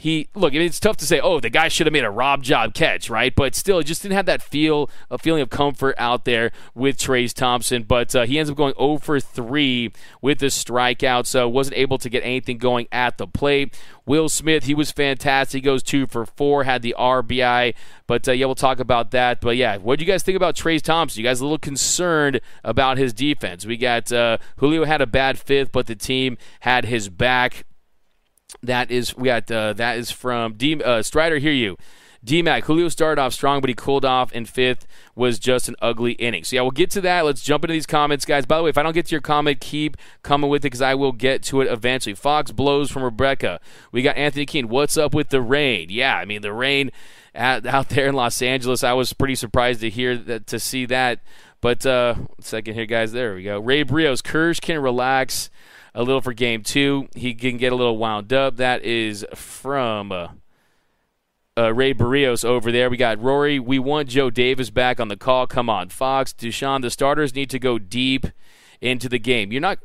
he 0.00 0.28
look. 0.34 0.54
It's 0.54 0.80
tough 0.80 0.96
to 0.96 1.04
say. 1.04 1.20
Oh, 1.20 1.40
the 1.40 1.50
guy 1.50 1.68
should 1.68 1.86
have 1.86 1.92
made 1.92 2.04
a 2.04 2.10
Rob 2.10 2.42
Job 2.42 2.72
catch, 2.72 3.10
right? 3.10 3.34
But 3.34 3.54
still, 3.54 3.82
just 3.82 4.00
didn't 4.00 4.14
have 4.14 4.24
that 4.24 4.40
feel, 4.40 4.88
a 5.10 5.18
feeling 5.18 5.42
of 5.42 5.50
comfort 5.50 5.94
out 5.98 6.24
there 6.24 6.52
with 6.74 6.96
Trayce 6.96 7.34
Thompson. 7.34 7.82
But 7.82 8.16
uh, 8.16 8.24
he 8.24 8.38
ends 8.38 8.50
up 8.50 8.56
going 8.56 8.72
0 8.78 8.96
for 8.96 9.20
3 9.20 9.92
with 10.22 10.38
the 10.38 10.46
strikeout, 10.46 11.26
so 11.26 11.46
wasn't 11.50 11.76
able 11.76 11.98
to 11.98 12.08
get 12.08 12.22
anything 12.24 12.56
going 12.56 12.88
at 12.90 13.18
the 13.18 13.26
plate. 13.26 13.78
Will 14.06 14.30
Smith, 14.30 14.64
he 14.64 14.74
was 14.74 14.90
fantastic. 14.90 15.58
He 15.58 15.60
goes 15.60 15.82
two 15.82 16.06
for 16.06 16.24
four, 16.24 16.64
had 16.64 16.80
the 16.80 16.96
RBI. 16.98 17.74
But 18.06 18.26
uh, 18.26 18.32
yeah, 18.32 18.46
we'll 18.46 18.54
talk 18.54 18.80
about 18.80 19.10
that. 19.10 19.42
But 19.42 19.58
yeah, 19.58 19.76
what 19.76 19.98
do 19.98 20.04
you 20.04 20.10
guys 20.10 20.22
think 20.22 20.34
about 20.34 20.56
Trayce 20.56 20.80
Thompson? 20.82 21.20
You 21.20 21.28
guys 21.28 21.40
a 21.40 21.44
little 21.44 21.58
concerned 21.58 22.40
about 22.64 22.96
his 22.96 23.12
defense? 23.12 23.66
We 23.66 23.76
got 23.76 24.10
uh, 24.10 24.38
Julio 24.56 24.86
had 24.86 25.02
a 25.02 25.06
bad 25.06 25.38
fifth, 25.38 25.72
but 25.72 25.86
the 25.86 25.94
team 25.94 26.38
had 26.60 26.86
his 26.86 27.10
back. 27.10 27.66
That 28.62 28.90
is 28.90 29.16
we 29.16 29.26
got 29.26 29.50
uh, 29.50 29.72
that 29.74 29.98
is 29.98 30.10
from 30.10 30.54
D, 30.54 30.82
uh, 30.82 31.02
Strider. 31.02 31.38
Hear 31.38 31.52
you. 31.52 31.76
DMAC, 32.24 32.64
Julio 32.64 32.90
started 32.90 33.20
off 33.20 33.32
strong, 33.32 33.62
but 33.62 33.68
he 33.68 33.74
cooled 33.74 34.04
off 34.04 34.30
in 34.32 34.44
fifth, 34.44 34.86
was 35.14 35.38
just 35.38 35.70
an 35.70 35.76
ugly 35.80 36.12
inning. 36.12 36.44
So, 36.44 36.56
yeah, 36.56 36.62
we'll 36.62 36.70
get 36.70 36.90
to 36.90 37.00
that. 37.00 37.24
Let's 37.24 37.42
jump 37.42 37.64
into 37.64 37.72
these 37.72 37.86
comments, 37.86 38.26
guys. 38.26 38.44
By 38.44 38.58
the 38.58 38.64
way, 38.64 38.68
if 38.68 38.76
I 38.76 38.82
don't 38.82 38.92
get 38.92 39.06
to 39.06 39.12
your 39.12 39.22
comment, 39.22 39.58
keep 39.60 39.96
coming 40.22 40.50
with 40.50 40.60
it 40.60 40.64
because 40.64 40.82
I 40.82 40.94
will 40.94 41.12
get 41.12 41.42
to 41.44 41.62
it 41.62 41.72
eventually. 41.72 42.14
Fox 42.14 42.52
blows 42.52 42.90
from 42.90 43.04
Rebecca. 43.04 43.58
We 43.90 44.02
got 44.02 44.18
Anthony 44.18 44.44
Keene. 44.44 44.68
What's 44.68 44.98
up 44.98 45.14
with 45.14 45.30
the 45.30 45.40
rain? 45.40 45.88
Yeah, 45.88 46.14
I 46.14 46.26
mean, 46.26 46.42
the 46.42 46.52
rain 46.52 46.90
at, 47.34 47.64
out 47.64 47.88
there 47.88 48.08
in 48.08 48.14
Los 48.14 48.42
Angeles, 48.42 48.84
I 48.84 48.92
was 48.92 49.14
pretty 49.14 49.34
surprised 49.34 49.80
to 49.80 49.88
hear 49.88 50.14
that, 50.18 50.46
to 50.48 50.60
see 50.60 50.84
that. 50.86 51.20
But, 51.62 51.86
uh, 51.86 52.16
second 52.40 52.74
here, 52.74 52.86
guys. 52.86 53.12
There 53.12 53.34
we 53.34 53.44
go. 53.44 53.58
Ray 53.60 53.82
Brios, 53.82 54.20
Kersh 54.20 54.60
can 54.60 54.78
relax 54.82 55.48
a 55.94 56.02
little 56.02 56.20
for 56.20 56.32
game 56.32 56.62
two. 56.62 57.08
He 57.14 57.34
can 57.34 57.56
get 57.56 57.72
a 57.72 57.76
little 57.76 57.96
wound 57.96 58.32
up. 58.32 58.56
That 58.56 58.84
is 58.84 59.24
from. 59.34 60.12
Uh, 60.12 60.28
uh, 61.58 61.74
Ray 61.74 61.92
Barrios 61.92 62.44
over 62.44 62.72
there. 62.72 62.88
We 62.88 62.96
got 62.96 63.20
Rory. 63.20 63.58
We 63.58 63.78
want 63.78 64.08
Joe 64.08 64.30
Davis 64.30 64.70
back 64.70 64.98
on 64.98 65.08
the 65.08 65.16
call. 65.16 65.46
Come 65.46 65.68
on, 65.68 65.88
Fox, 65.88 66.32
Dushan. 66.32 66.80
The 66.80 66.90
starters 66.90 67.34
need 67.34 67.50
to 67.50 67.58
go 67.58 67.78
deep 67.78 68.26
into 68.80 69.08
the 69.08 69.18
game. 69.18 69.52
You're 69.52 69.60
not 69.60 69.78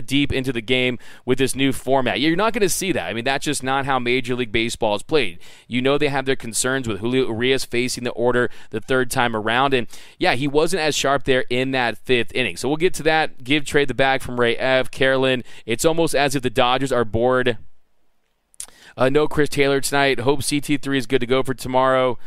deep 0.00 0.32
into 0.32 0.52
the 0.52 0.60
game 0.60 0.98
with 1.24 1.38
this 1.38 1.54
new 1.54 1.72
format. 1.72 2.20
You're 2.20 2.36
not 2.36 2.52
going 2.52 2.62
to 2.62 2.68
see 2.68 2.92
that. 2.92 3.06
I 3.08 3.12
mean, 3.12 3.24
that's 3.24 3.44
just 3.44 3.62
not 3.62 3.86
how 3.86 3.98
Major 3.98 4.34
League 4.34 4.52
Baseball 4.52 4.94
is 4.94 5.02
played. 5.02 5.38
You 5.66 5.80
know 5.82 5.98
they 5.98 6.08
have 6.08 6.26
their 6.26 6.36
concerns 6.36 6.88
with 6.88 7.00
Julio 7.00 7.26
Urias 7.26 7.64
facing 7.64 8.04
the 8.04 8.10
order 8.10 8.50
the 8.70 8.80
third 8.80 9.10
time 9.10 9.34
around, 9.34 9.74
and 9.74 9.86
yeah, 10.18 10.34
he 10.34 10.48
wasn't 10.48 10.82
as 10.82 10.94
sharp 10.94 11.24
there 11.24 11.44
in 11.50 11.70
that 11.72 11.98
fifth 11.98 12.32
inning. 12.34 12.56
So 12.56 12.68
we'll 12.68 12.76
get 12.76 12.94
to 12.94 13.02
that. 13.04 13.44
Give 13.44 13.64
trade 13.64 13.88
the 13.88 13.94
bag 13.94 14.22
from 14.22 14.40
Ray 14.40 14.56
F. 14.56 14.90
Carolyn. 14.90 15.44
It's 15.66 15.84
almost 15.84 16.14
as 16.14 16.34
if 16.34 16.42
the 16.42 16.50
Dodgers 16.50 16.92
are 16.92 17.04
bored 17.04 17.58
uh, 18.98 19.08
no 19.08 19.28
Chris 19.28 19.48
Taylor 19.48 19.80
tonight. 19.80 20.18
Hope 20.20 20.40
CT3 20.40 20.96
is 20.98 21.06
good 21.06 21.20
to 21.20 21.26
go 21.26 21.42
for 21.44 21.54
tomorrow. 21.54 22.18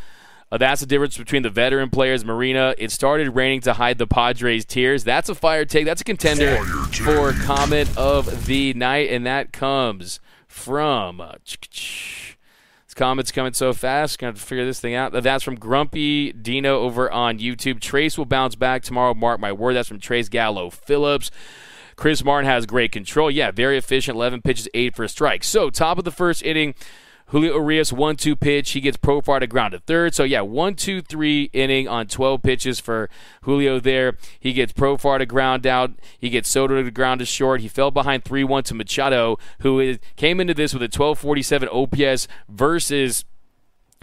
Uh, 0.51 0.57
that's 0.57 0.81
the 0.81 0.87
difference 0.87 1.17
between 1.17 1.43
the 1.43 1.49
veteran 1.49 1.89
players, 1.89 2.25
Marina. 2.25 2.75
It 2.77 2.91
started 2.91 3.29
raining 3.29 3.61
to 3.61 3.73
hide 3.73 3.97
the 3.97 4.07
Padres' 4.07 4.65
tears. 4.65 5.03
That's 5.05 5.29
a 5.29 5.35
fire 5.35 5.63
take. 5.63 5.85
That's 5.85 6.01
a 6.01 6.03
contender 6.03 6.57
for 6.91 7.31
comment 7.31 7.95
of 7.97 8.47
the 8.47 8.73
night, 8.73 9.09
and 9.11 9.25
that 9.25 9.53
comes 9.53 10.19
from. 10.47 11.21
Uh, 11.21 11.35
this 12.91 12.93
comment's 12.93 13.31
coming 13.31 13.53
so 13.53 13.71
fast. 13.71 14.19
Gonna 14.19 14.33
have 14.33 14.39
to 14.41 14.45
figure 14.45 14.65
this 14.65 14.81
thing 14.81 14.93
out. 14.93 15.13
That's 15.13 15.43
from 15.43 15.55
Grumpy 15.55 16.33
Dino 16.33 16.79
over 16.79 17.09
on 17.09 17.39
YouTube. 17.39 17.79
Trayce 17.79 18.17
will 18.17 18.25
bounce 18.25 18.55
back 18.55 18.83
tomorrow. 18.83 19.13
Mark 19.13 19.39
my 19.39 19.53
word. 19.53 19.75
That's 19.75 19.87
from 19.87 20.01
Trace 20.01 20.27
Gallo 20.27 20.69
Phillips. 20.69 21.31
Chris 21.95 22.23
Martin 22.25 22.49
has 22.49 22.65
great 22.65 22.91
control. 22.91 23.31
Yeah, 23.31 23.51
very 23.51 23.77
efficient. 23.77 24.17
11 24.17 24.41
pitches, 24.41 24.67
8 24.73 24.95
for 24.95 25.03
a 25.03 25.09
strike. 25.09 25.43
So, 25.43 25.69
top 25.69 25.97
of 25.97 26.03
the 26.03 26.11
first 26.11 26.43
inning, 26.43 26.73
Julio 27.31 27.53
Urias, 27.53 27.93
1 27.93 28.17
2 28.17 28.35
pitch. 28.35 28.71
He 28.71 28.81
gets 28.81 28.97
Profar 28.97 29.39
to 29.39 29.47
ground 29.47 29.71
to 29.71 29.79
third. 29.79 30.13
So, 30.13 30.23
yeah, 30.23 30.41
1 30.41 30.75
2 30.75 31.01
3 31.01 31.49
inning 31.53 31.87
on 31.87 32.07
12 32.07 32.43
pitches 32.43 32.79
for 32.79 33.09
Julio 33.43 33.79
there. 33.79 34.17
He 34.39 34.51
gets 34.51 34.73
Profar 34.73 35.17
to 35.17 35.25
ground 35.25 35.65
out. 35.65 35.91
He 36.19 36.29
gets 36.29 36.49
Soto 36.49 36.83
to 36.83 36.91
ground 36.91 37.19
to 37.19 37.25
short. 37.25 37.61
He 37.61 37.69
fell 37.69 37.89
behind 37.89 38.25
3 38.25 38.43
1 38.43 38.63
to 38.63 38.73
Machado, 38.73 39.37
who 39.61 39.79
is, 39.79 39.99
came 40.17 40.41
into 40.41 40.53
this 40.53 40.73
with 40.73 40.81
a 40.81 40.91
1247 40.91 41.69
OPS 41.69 42.27
versus 42.49 43.23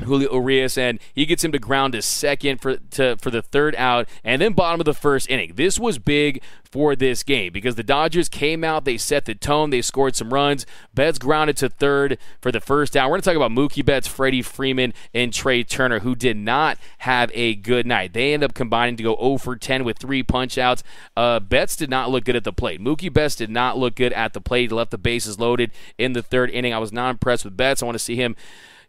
Julio 0.05 0.33
Urias, 0.33 0.79
and 0.79 1.01
he 1.15 1.27
gets 1.27 1.45
him 1.45 1.53
to 1.53 1.59
ground 1.59 1.93
to 1.93 2.03
second 2.03 2.61
for 2.61 2.77
to, 2.77 3.17
for 3.17 3.31
the 3.31 3.43
third 3.43 3.75
out, 3.77 4.09
and 4.23 4.41
then 4.41 4.53
bottom 4.53 4.81
of 4.81 4.85
the 4.85 4.95
first 4.95 5.29
inning. 5.29 5.53
This 5.57 5.79
was 5.79 5.99
big 5.99 6.43
for 6.65 6.95
this 6.95 7.23
game 7.23 7.53
because 7.53 7.75
the 7.75 7.83
Dodgers 7.83 8.29
came 8.29 8.63
out, 8.63 8.85
they 8.85 8.99
set 8.99 9.25
the 9.25 9.35
tone, 9.35 9.71
they 9.71 9.83
scored 9.83 10.15
some 10.15 10.33
runs. 10.33 10.67
Betts 10.95 11.19
grounded 11.19 11.57
to 11.59 11.69
third 11.69 12.19
for 12.41 12.53
the 12.53 12.61
first 12.61 12.97
out. 12.97 13.07
We're 13.07 13.17
going 13.17 13.23
to 13.23 13.31
talk 13.31 13.37
about 13.37 13.51
Mookie 13.51 13.85
Betts, 13.85 14.07
Freddie 14.07 14.43
Freeman, 14.43 14.93
and 15.15 15.33
Trea 15.33 15.65
Turner, 15.65 16.01
who 16.01 16.15
did 16.15 16.37
not 16.37 16.79
have 16.99 17.31
a 17.35 17.55
good 17.55 17.87
night. 17.87 18.13
They 18.13 18.35
end 18.35 18.45
up 18.45 18.55
combining 18.55 18.97
to 18.97 19.03
go 19.03 19.17
0 19.17 19.39
for 19.39 19.57
10 19.57 19.85
with 19.85 19.99
three 19.99 20.23
punch 20.23 20.59
outs. 20.59 20.83
Uh, 21.17 21.41
Betts 21.41 21.77
did 21.77 21.91
not 21.91 22.11
look 22.11 22.25
good 22.25 22.37
at 22.37 22.45
the 22.45 22.53
plate. 22.53 22.81
Mookie 22.81 23.13
Betts 23.13 23.37
did 23.37 23.51
not 23.51 23.79
look 23.79 23.95
good 23.95 24.13
at 24.13 24.33
the 24.33 24.41
plate. 24.41 24.71
He 24.71 24.77
left 24.77 24.91
the 24.91 24.99
bases 24.99 25.39
loaded 25.39 25.71
in 25.97 26.13
the 26.13 26.23
third 26.23 26.51
inning. 26.51 26.75
I 26.75 26.79
was 26.79 26.93
not 26.93 27.11
impressed 27.11 27.45
with 27.45 27.57
Betts. 27.57 27.83
I 27.83 27.87
want 27.87 27.97
to 27.97 28.05
see 28.05 28.17
him 28.17 28.37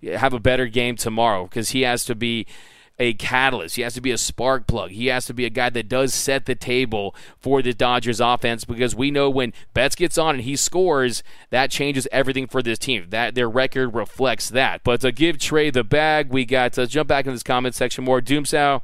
have 0.03 0.34
a 0.34 0.39
better 0.39 0.68
game 0.68 0.96
tomorrow 0.96 1.44
because 1.44 1.70
he 1.70 1.82
has 1.82 2.06
to 2.06 2.15
be 2.15 2.46
a 3.00 3.13
catalyst. 3.13 3.77
He 3.77 3.82
has 3.84 3.94
to 3.94 4.01
be 4.01 4.12
a 4.12 4.18
spark 4.18 4.68
plug. 4.68 4.91
He 4.91 5.08
has 5.08 5.25
to 5.27 5.34
be 5.34 5.46
a 5.46 5.50
guy 5.50 5.70
that 5.70 5.88
does 5.88 6.13
set 6.13 6.46
the 6.46 6.56
table 6.56 7.15
for 7.39 7.62
the 7.62 7.74
Dodgers 7.74 8.20
offense 8.20 8.65
because 8.65 8.94
we 8.94 9.10
know 9.10 9.29
when 9.29 9.53
Betts 9.74 9.96
gets 9.96 10.18
on 10.18 10.36
and 10.36 10.44
he 10.44 10.58
scores, 10.58 11.24
that 11.50 11.72
changes 11.72 12.08
everything 12.12 12.46
for 12.46 12.62
this 12.62 12.77
team. 12.77 13.08
That 13.10 13.36
their 13.36 13.50
record 13.50 13.96
reflects 13.96 14.50
that. 14.50 14.84
But 14.84 15.01
to 15.01 15.13
give 15.13 15.39
Trea 15.39 15.72
the 15.72 15.86
bag, 15.86 16.29
we 16.29 16.46
got 16.46 16.74
to 16.74 16.86
jump 16.88 17.08
back 17.08 17.25
in 17.25 17.32
this 17.32 17.44
comment 17.44 17.74
section 17.74 18.03
more. 18.03 18.22
Doomsow 18.22 18.82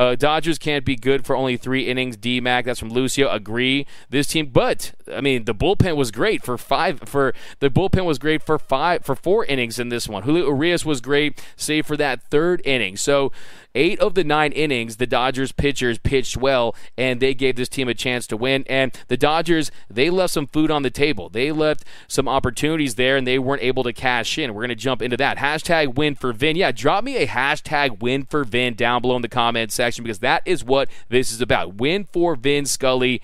uh, 0.00 0.14
Dodgers 0.14 0.56
can't 0.56 0.82
be 0.82 0.96
good 0.96 1.26
for 1.26 1.36
only 1.36 1.58
three 1.58 1.86
innings. 1.86 2.16
D 2.16 2.40
Mac, 2.40 2.64
that's 2.64 2.80
from 2.80 2.88
Lucio. 2.88 3.28
Agree. 3.28 3.86
This 4.08 4.28
team, 4.28 4.46
but 4.46 4.94
I 5.14 5.20
mean, 5.20 5.44
the 5.44 5.54
bullpen 5.54 5.94
was 5.94 6.10
great 6.10 6.42
for 6.42 6.56
five. 6.56 7.00
For 7.04 7.34
the 7.58 7.68
bullpen 7.68 8.06
was 8.06 8.18
great 8.18 8.42
for 8.42 8.58
five 8.58 9.04
for 9.04 9.14
four 9.14 9.44
innings 9.44 9.78
in 9.78 9.90
this 9.90 10.08
one. 10.08 10.22
Julio 10.22 10.46
Urias 10.46 10.86
was 10.86 11.02
great, 11.02 11.44
save 11.54 11.84
for 11.84 11.98
that 11.98 12.22
third 12.30 12.62
inning. 12.64 12.96
So 12.96 13.30
Eight 13.74 14.00
of 14.00 14.14
the 14.14 14.24
nine 14.24 14.52
innings, 14.52 14.96
the 14.96 15.06
Dodgers 15.06 15.52
pitchers 15.52 15.98
pitched 15.98 16.36
well, 16.36 16.74
and 16.98 17.20
they 17.20 17.34
gave 17.34 17.56
this 17.56 17.68
team 17.68 17.88
a 17.88 17.94
chance 17.94 18.26
to 18.28 18.36
win. 18.36 18.64
And 18.68 18.92
the 19.08 19.16
Dodgers, 19.16 19.70
they 19.88 20.10
left 20.10 20.32
some 20.32 20.46
food 20.46 20.70
on 20.70 20.82
the 20.82 20.90
table. 20.90 21.28
They 21.28 21.52
left 21.52 21.84
some 22.08 22.28
opportunities 22.28 22.96
there, 22.96 23.16
and 23.16 23.26
they 23.26 23.38
weren't 23.38 23.62
able 23.62 23.84
to 23.84 23.92
cash 23.92 24.38
in. 24.38 24.54
We're 24.54 24.62
going 24.62 24.70
to 24.70 24.74
jump 24.74 25.02
into 25.02 25.16
that. 25.18 25.38
Hashtag 25.38 25.94
win 25.94 26.16
for 26.16 26.32
Vin. 26.32 26.56
Yeah, 26.56 26.72
drop 26.72 27.04
me 27.04 27.16
a 27.16 27.26
hashtag 27.26 28.00
win 28.00 28.24
for 28.24 28.44
Vin 28.44 28.74
down 28.74 29.02
below 29.02 29.16
in 29.16 29.22
the 29.22 29.28
comment 29.28 29.70
section 29.70 30.02
because 30.02 30.18
that 30.18 30.42
is 30.44 30.64
what 30.64 30.88
this 31.08 31.30
is 31.30 31.40
about. 31.40 31.76
Win 31.76 32.08
for 32.12 32.34
Vin 32.34 32.66
Scully 32.66 33.22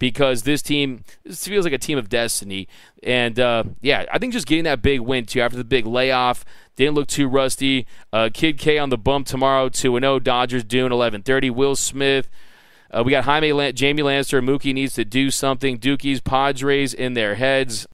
because 0.00 0.42
this 0.42 0.62
team 0.62 1.04
this 1.22 1.46
feels 1.46 1.64
like 1.64 1.72
a 1.72 1.78
team 1.78 1.96
of 1.96 2.08
destiny. 2.08 2.66
And 3.04 3.38
uh, 3.38 3.64
yeah, 3.80 4.06
I 4.10 4.18
think 4.18 4.32
just 4.32 4.48
getting 4.48 4.64
that 4.64 4.82
big 4.82 4.98
win 5.00 5.26
too 5.26 5.40
after 5.40 5.56
the 5.56 5.62
big 5.62 5.86
layoff 5.86 6.44
didn't 6.74 6.94
look 6.96 7.06
too 7.06 7.28
rusty. 7.28 7.86
Uh, 8.12 8.30
Kid 8.34 8.58
K 8.58 8.78
on 8.78 8.88
the 8.88 8.98
bump 8.98 9.28
tomorrow, 9.28 9.68
2 9.68 10.00
0. 10.00 10.18
Dodgers 10.18 10.64
doing 10.64 10.90
11:30. 10.90 11.50
Will 11.50 11.76
Smith. 11.76 12.28
Uh, 12.90 13.04
we 13.04 13.12
got 13.12 13.24
Jaime 13.24 13.72
Jamie 13.72 14.02
Lannister. 14.02 14.42
Mookie 14.42 14.74
needs 14.74 14.94
to 14.94 15.04
do 15.04 15.30
something. 15.30 15.78
Dookie's 15.78 16.20
Padres 16.20 16.92
in 16.92 17.14
their 17.14 17.36
heads. 17.36 17.86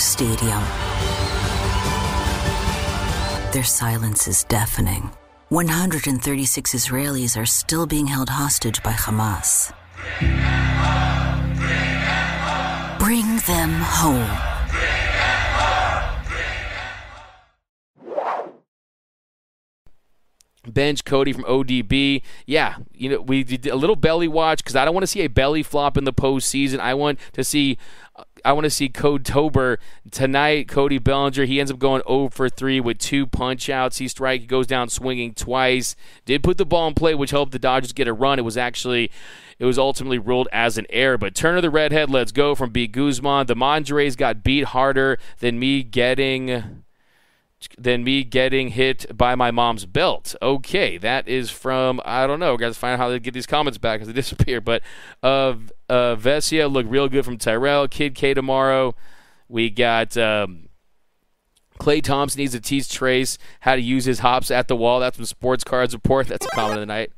Stadium, 0.00 0.62
their 3.52 3.64
silence 3.64 4.28
is 4.28 4.44
deafening. 4.44 5.10
136 5.48 6.74
Israelis 6.74 7.40
are 7.40 7.46
still 7.46 7.86
being 7.86 8.06
held 8.06 8.28
hostage 8.28 8.82
by 8.82 8.92
Hamas. 8.92 9.72
Bring 12.98 13.38
them 13.46 13.70
home. 13.80 14.56
bench 20.76 21.04
Cody 21.04 21.32
from 21.32 21.44
ODB. 21.44 22.22
Yeah, 22.44 22.76
you 22.92 23.08
know, 23.08 23.20
we 23.20 23.42
did 23.42 23.66
a 23.66 23.76
little 23.76 23.96
belly 23.96 24.28
watch 24.28 24.58
because 24.58 24.76
I 24.76 24.84
don't 24.84 24.94
want 24.94 25.02
to 25.02 25.08
see 25.08 25.22
a 25.22 25.28
belly 25.28 25.62
flop 25.62 25.96
in 25.96 26.04
the 26.04 26.12
postseason. 26.12 26.78
I 26.78 26.94
want 26.94 27.18
to 27.32 27.42
see 27.42 27.78
I 28.46 28.52
want 28.52 28.62
to 28.62 28.70
see 28.70 28.88
Code 28.88 29.24
Tober 29.24 29.80
tonight. 30.12 30.68
Cody 30.68 30.98
Bellinger, 30.98 31.46
he 31.46 31.58
ends 31.58 31.72
up 31.72 31.80
going 31.80 32.00
0 32.06 32.28
for 32.28 32.48
3 32.48 32.78
with 32.78 32.98
two 32.98 33.26
punch 33.26 33.68
outs. 33.68 33.98
He 33.98 34.06
strike, 34.06 34.42
he 34.42 34.46
goes 34.46 34.68
down 34.68 34.88
swinging 34.88 35.34
twice. 35.34 35.96
Did 36.24 36.44
put 36.44 36.56
the 36.56 36.64
ball 36.64 36.86
in 36.86 36.94
play, 36.94 37.16
which 37.16 37.32
helped 37.32 37.50
the 37.50 37.58
Dodgers 37.58 37.92
get 37.92 38.06
a 38.06 38.12
run. 38.12 38.38
It 38.38 38.42
was 38.42 38.56
actually, 38.56 39.10
it 39.58 39.64
was 39.64 39.80
ultimately 39.80 40.18
ruled 40.18 40.46
as 40.52 40.78
an 40.78 40.86
error. 40.90 41.18
But 41.18 41.34
Turner 41.34 41.60
the 41.60 41.70
Redhead, 41.70 42.08
let's 42.08 42.30
go 42.30 42.54
from 42.54 42.70
B. 42.70 42.86
Guzman. 42.86 43.46
The 43.46 43.56
Mondres 43.56 44.16
got 44.16 44.44
beat 44.44 44.66
harder 44.66 45.18
than 45.40 45.58
me 45.58 45.82
getting 45.82 46.84
than 47.78 48.04
me 48.04 48.24
getting 48.24 48.68
hit 48.68 49.16
by 49.16 49.34
my 49.34 49.50
mom's 49.50 49.86
belt. 49.86 50.34
Okay, 50.40 50.98
that 50.98 51.28
is 51.28 51.50
from 51.50 52.00
I 52.04 52.26
don't 52.26 52.40
know. 52.40 52.56
Guys, 52.56 52.76
find 52.76 52.94
out 52.94 52.98
how 52.98 53.10
to 53.10 53.18
get 53.18 53.34
these 53.34 53.46
comments 53.46 53.78
back 53.78 54.00
because 54.00 54.08
they 54.08 54.14
disappear. 54.20 54.60
But 54.60 54.82
uh, 55.22 55.54
uh, 55.88 56.16
Vesia 56.16 56.70
looked 56.70 56.90
real 56.90 57.08
good 57.08 57.24
from 57.24 57.38
Tyrell. 57.38 57.88
Kid 57.88 58.14
K 58.14 58.34
tomorrow. 58.34 58.94
We 59.48 59.70
got. 59.70 60.16
Um, 60.16 60.68
Klay 61.78 62.02
Thompson 62.02 62.40
needs 62.40 62.52
to 62.52 62.60
teach 62.60 62.84
Trayce 62.84 63.36
how 63.60 63.74
to 63.76 63.82
use 63.82 64.06
his 64.06 64.20
hops 64.20 64.50
at 64.50 64.66
the 64.66 64.74
wall. 64.74 64.98
That's 64.98 65.16
from 65.16 65.26
Sports 65.26 65.62
Cards 65.62 65.92
Report. 65.92 66.26
That's 66.26 66.46
a 66.46 66.48
comment 66.50 66.76
of 66.76 66.80
the 66.80 66.86
night. 66.86 67.12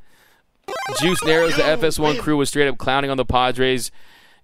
Juice 1.00 1.23
Narrows, 1.25 1.57
the 1.57 1.62
FS1 1.62 2.19
crew 2.19 2.37
was 2.37 2.49
straight 2.49 2.67
up 2.67 2.76
clowning 2.76 3.09
on 3.09 3.17
the 3.17 3.25
Padres 3.25 3.93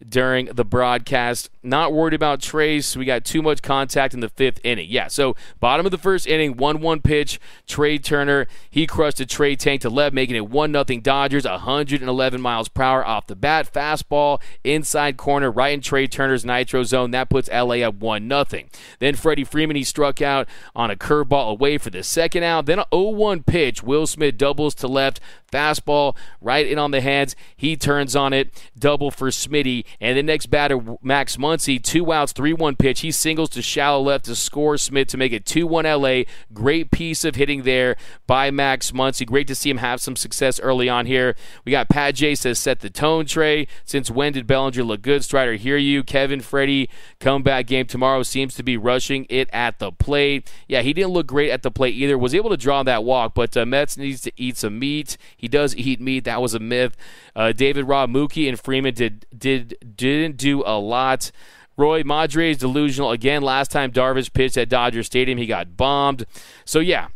during 0.06 0.46
the 0.46 0.64
broadcast. 0.64 1.50
Not 1.62 1.92
worried 1.92 2.14
about 2.14 2.40
Trayce. 2.40 2.96
We 2.96 3.04
got 3.04 3.24
too 3.24 3.42
much 3.42 3.62
contact 3.62 4.14
in 4.14 4.20
the 4.20 4.28
fifth 4.28 4.60
inning. 4.62 4.88
Yeah, 4.90 5.08
so 5.08 5.34
bottom 5.60 5.86
of 5.86 5.92
the 5.92 5.98
first 5.98 6.26
inning, 6.26 6.56
1 6.56 6.80
1 6.80 7.00
pitch. 7.00 7.40
Trea 7.66 7.98
Turner, 7.98 8.46
he 8.70 8.86
crushed 8.86 9.20
a 9.20 9.26
Trey 9.26 9.56
tank 9.56 9.80
to 9.82 9.90
left, 9.90 10.14
making 10.14 10.36
it 10.36 10.48
1 10.48 10.72
0 10.72 10.84
Dodgers, 11.00 11.44
111 11.44 12.40
miles 12.40 12.68
per 12.68 12.82
hour 12.82 13.06
off 13.06 13.26
the 13.26 13.36
bat. 13.36 13.72
Fastball, 13.72 14.40
inside 14.62 15.16
corner, 15.16 15.50
right 15.50 15.74
in 15.74 15.80
Trea 15.80 16.06
Turner's 16.06 16.44
nitro 16.44 16.82
zone. 16.82 17.10
That 17.12 17.30
puts 17.30 17.48
LA 17.48 17.76
up 17.76 17.94
1 17.94 18.28
0. 18.28 18.44
Then 18.98 19.14
Freddie 19.14 19.44
Freeman, 19.44 19.76
he 19.76 19.84
struck 19.84 20.20
out 20.20 20.48
on 20.76 20.90
a 20.90 20.96
curveball 20.96 21.50
away 21.50 21.78
for 21.78 21.90
the 21.90 22.02
second 22.02 22.42
out. 22.42 22.66
Then 22.66 22.78
a 22.78 22.86
0 22.92 23.10
1 23.10 23.42
pitch. 23.44 23.82
Will 23.82 24.06
Smith 24.06 24.36
doubles 24.36 24.74
to 24.76 24.88
left. 24.88 25.20
Fastball 25.50 26.16
right 26.40 26.66
in 26.66 26.78
on 26.78 26.90
the 26.90 27.00
hands. 27.00 27.36
He 27.56 27.76
turns 27.76 28.16
on 28.16 28.32
it. 28.32 28.50
Double 28.76 29.10
for 29.10 29.30
Smitty. 29.30 29.84
And 30.00 30.18
the 30.18 30.22
next 30.22 30.46
batter, 30.46 30.80
Max 31.02 31.36
Muncy, 31.36 31.82
two 31.82 32.12
outs, 32.12 32.32
3 32.32 32.52
1 32.52 32.76
pitch. 32.76 33.00
He 33.00 33.10
singles 33.10 33.50
to 33.50 33.62
shallow 33.62 34.02
left 34.02 34.24
to 34.26 34.34
score 34.34 34.76
Smith 34.76 35.08
to 35.08 35.16
make 35.16 35.32
it 35.32 35.46
2 35.46 35.66
1 35.66 35.84
LA. 35.84 36.22
Great 36.52 36.90
piece 36.90 37.24
of 37.24 37.36
hitting 37.36 37.62
there 37.62 37.96
by 38.26 38.50
Max 38.50 38.90
Muncy. 38.90 39.26
Great 39.26 39.46
to 39.48 39.54
see 39.54 39.70
him 39.70 39.78
have 39.78 40.00
some 40.00 40.16
success 40.16 40.58
early 40.60 40.88
on 40.88 41.06
here. 41.06 41.36
We 41.64 41.72
got 41.72 41.88
Pat 41.88 42.14
J 42.14 42.34
says 42.34 42.58
set 42.58 42.80
the 42.80 42.90
tone, 42.90 43.26
Trea. 43.26 43.66
Since 43.84 44.10
when 44.10 44.32
did 44.32 44.46
Bellinger 44.46 44.82
look 44.82 45.02
good? 45.02 45.22
Strider, 45.24 45.54
hear 45.54 45.76
you. 45.76 46.02
Kevin, 46.02 46.40
Freddie, 46.40 46.88
comeback 47.20 47.66
game 47.66 47.86
tomorrow 47.86 48.22
seems 48.22 48.54
to 48.54 48.62
be 48.62 48.76
rushing 48.76 49.26
it 49.28 49.48
at 49.52 49.78
the 49.78 49.92
plate. 49.92 50.50
Yeah, 50.68 50.82
he 50.82 50.92
didn't 50.92 51.12
look 51.12 51.26
great 51.26 51.50
at 51.50 51.62
the 51.62 51.70
plate 51.70 51.94
either. 51.94 52.18
Was 52.18 52.34
able 52.34 52.50
to 52.50 52.56
draw 52.56 52.82
that 52.82 53.04
walk, 53.04 53.34
but 53.34 53.56
uh, 53.56 53.64
Betts 53.74 53.98
needs 53.98 54.22
to 54.22 54.32
eat 54.38 54.56
some 54.56 54.78
meat. 54.78 55.18
He 55.36 55.46
does 55.46 55.76
eat 55.76 56.00
meat. 56.00 56.24
That 56.24 56.40
was 56.40 56.54
a 56.54 56.58
myth. 56.58 56.96
Uh, 57.36 57.52
David 57.52 57.86
Robb, 57.86 58.08
Mookie, 58.08 58.48
and 58.48 58.58
Freeman 58.58 58.94
did 58.94 59.26
did 59.36 59.73
didn't 59.96 60.36
do 60.36 60.62
a 60.64 60.78
lot. 60.78 61.30
Roy 61.76 62.02
Madre 62.04 62.50
is 62.50 62.58
delusional 62.58 63.10
again. 63.10 63.42
Last 63.42 63.70
time 63.70 63.90
Darvish 63.90 64.32
pitched 64.32 64.56
at 64.56 64.68
Dodger 64.68 65.02
Stadium, 65.02 65.38
he 65.38 65.46
got 65.46 65.76
bombed. 65.76 66.24
So 66.64 66.78
yeah, 66.78 67.08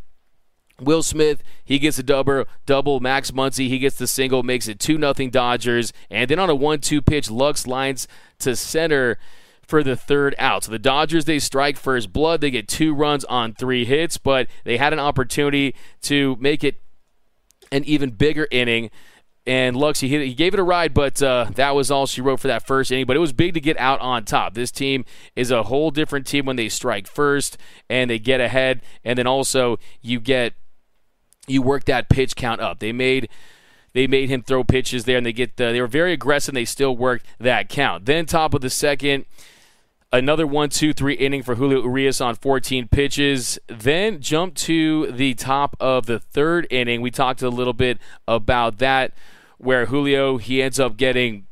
Will 0.81 1.03
Smith, 1.03 1.43
he 1.65 1.79
gets 1.79 1.99
a 1.99 2.03
double. 2.03 2.45
Double. 2.67 3.01
Max 3.01 3.31
Muncy, 3.31 3.69
he 3.69 3.79
gets 3.79 3.97
the 3.97 4.07
single, 4.07 4.43
makes 4.43 4.69
it 4.69 4.79
two 4.79 4.99
nothing 4.99 5.31
Dodgers, 5.31 5.93
and 6.11 6.31
then 6.31 6.39
on 6.39 6.51
a 6.51 6.55
one-two 6.55 7.03
pitch, 7.03 7.31
Lux 7.31 7.67
lines 7.67 8.09
to 8.41 8.55
center 8.57 9.19
for 9.63 9.83
the 9.83 9.97
third 9.97 10.35
out. 10.39 10.65
So 10.65 10.73
the 10.73 10.79
Dodgers 10.79 11.27
they 11.27 11.39
strike 11.39 11.77
first 11.77 12.13
blood. 12.13 12.41
They 12.41 12.51
get 12.51 12.69
two 12.69 12.95
runs 12.95 13.25
on 13.27 13.55
three 13.55 13.85
hits, 13.85 14.17
but 14.17 14.49
they 14.65 14.77
had 14.77 14.93
an 14.93 14.99
opportunity 14.99 15.75
to 16.03 16.37
make 16.41 16.65
it 16.65 16.81
an 17.71 17.85
even 17.85 18.11
bigger 18.11 18.49
inning. 18.51 18.91
And 19.49 19.77
Lux, 19.77 20.01
he, 20.01 20.09
hit, 20.09 20.27
he 20.27 20.35
gave 20.35 20.53
it 20.53 20.61
a 20.61 20.63
ride, 20.63 20.93
but 20.93 21.23
uh, 21.23 21.47
that 21.55 21.75
was 21.75 21.91
all 21.91 22.07
she 22.07 22.21
wrote 22.21 22.39
for 22.39 22.49
that 22.49 22.67
first 22.67 22.93
inning. 22.93 23.07
But 23.07 23.17
it 23.17 23.21
was 23.21 23.33
big 23.33 23.55
to 23.55 23.61
get 23.61 23.79
out 23.79 23.99
on 24.01 24.27
top. 24.27 24.53
This 24.53 24.71
team 24.71 25.07
is 25.35 25.51
a 25.51 25.63
whole 25.63 25.91
different 25.91 26.27
team 26.27 26.45
when 26.45 26.57
they 26.57 26.69
strike 26.69 27.07
first 27.07 27.57
and 27.89 28.11
they 28.11 28.19
get 28.19 28.43
ahead. 28.43 28.83
And 29.05 29.19
then 29.19 29.27
also 29.27 29.79
you 30.03 30.21
get 30.21 30.53
you 31.47 31.63
work 31.63 31.87
that 31.87 32.11
pitch 32.11 32.37
count 32.37 32.61
up. 32.61 32.79
They 32.79 32.93
made 32.93 33.31
they 33.95 34.07
made 34.07 34.29
him 34.29 34.43
throw 34.43 34.65
pitches 34.65 35.07
there, 35.07 35.17
and 35.17 35.25
they 35.25 35.33
get 35.33 35.57
the, 35.57 35.73
they 35.73 35.81
were 35.81 35.87
very 35.87 36.13
aggressive. 36.13 36.51
and 36.51 36.57
They 36.59 36.67
still 36.67 36.95
worked 36.95 37.25
that 37.39 37.71
count. 37.71 38.05
Then 38.05 38.27
top 38.27 38.53
of 38.53 38.61
the 38.61 38.69
second, 38.69 39.25
Another 40.11 40.47
one, 40.47 40.71
two, 40.71 40.95
three 40.95 41.13
inning 41.13 41.43
for 41.43 41.57
Julio 41.57 41.83
Urias 41.83 42.19
on 42.23 42.35
14 42.35 42.89
pitches. 42.89 43.59
Then 43.67 44.23
jump 44.23 44.55
to 44.55 45.13
the 45.13 45.35
top 45.35 45.77
of 45.79 46.07
the 46.07 46.19
third 46.19 46.67
inning. 46.71 47.03
We 47.03 47.11
talked 47.11 47.43
a 47.43 47.51
little 47.51 47.75
bit 47.75 47.99
about 48.27 48.79
that, 48.79 49.13
where 49.59 49.87
Julio 49.87 50.39
he 50.39 50.63
ends 50.63 50.81
up 50.81 50.97
getting 50.97 51.47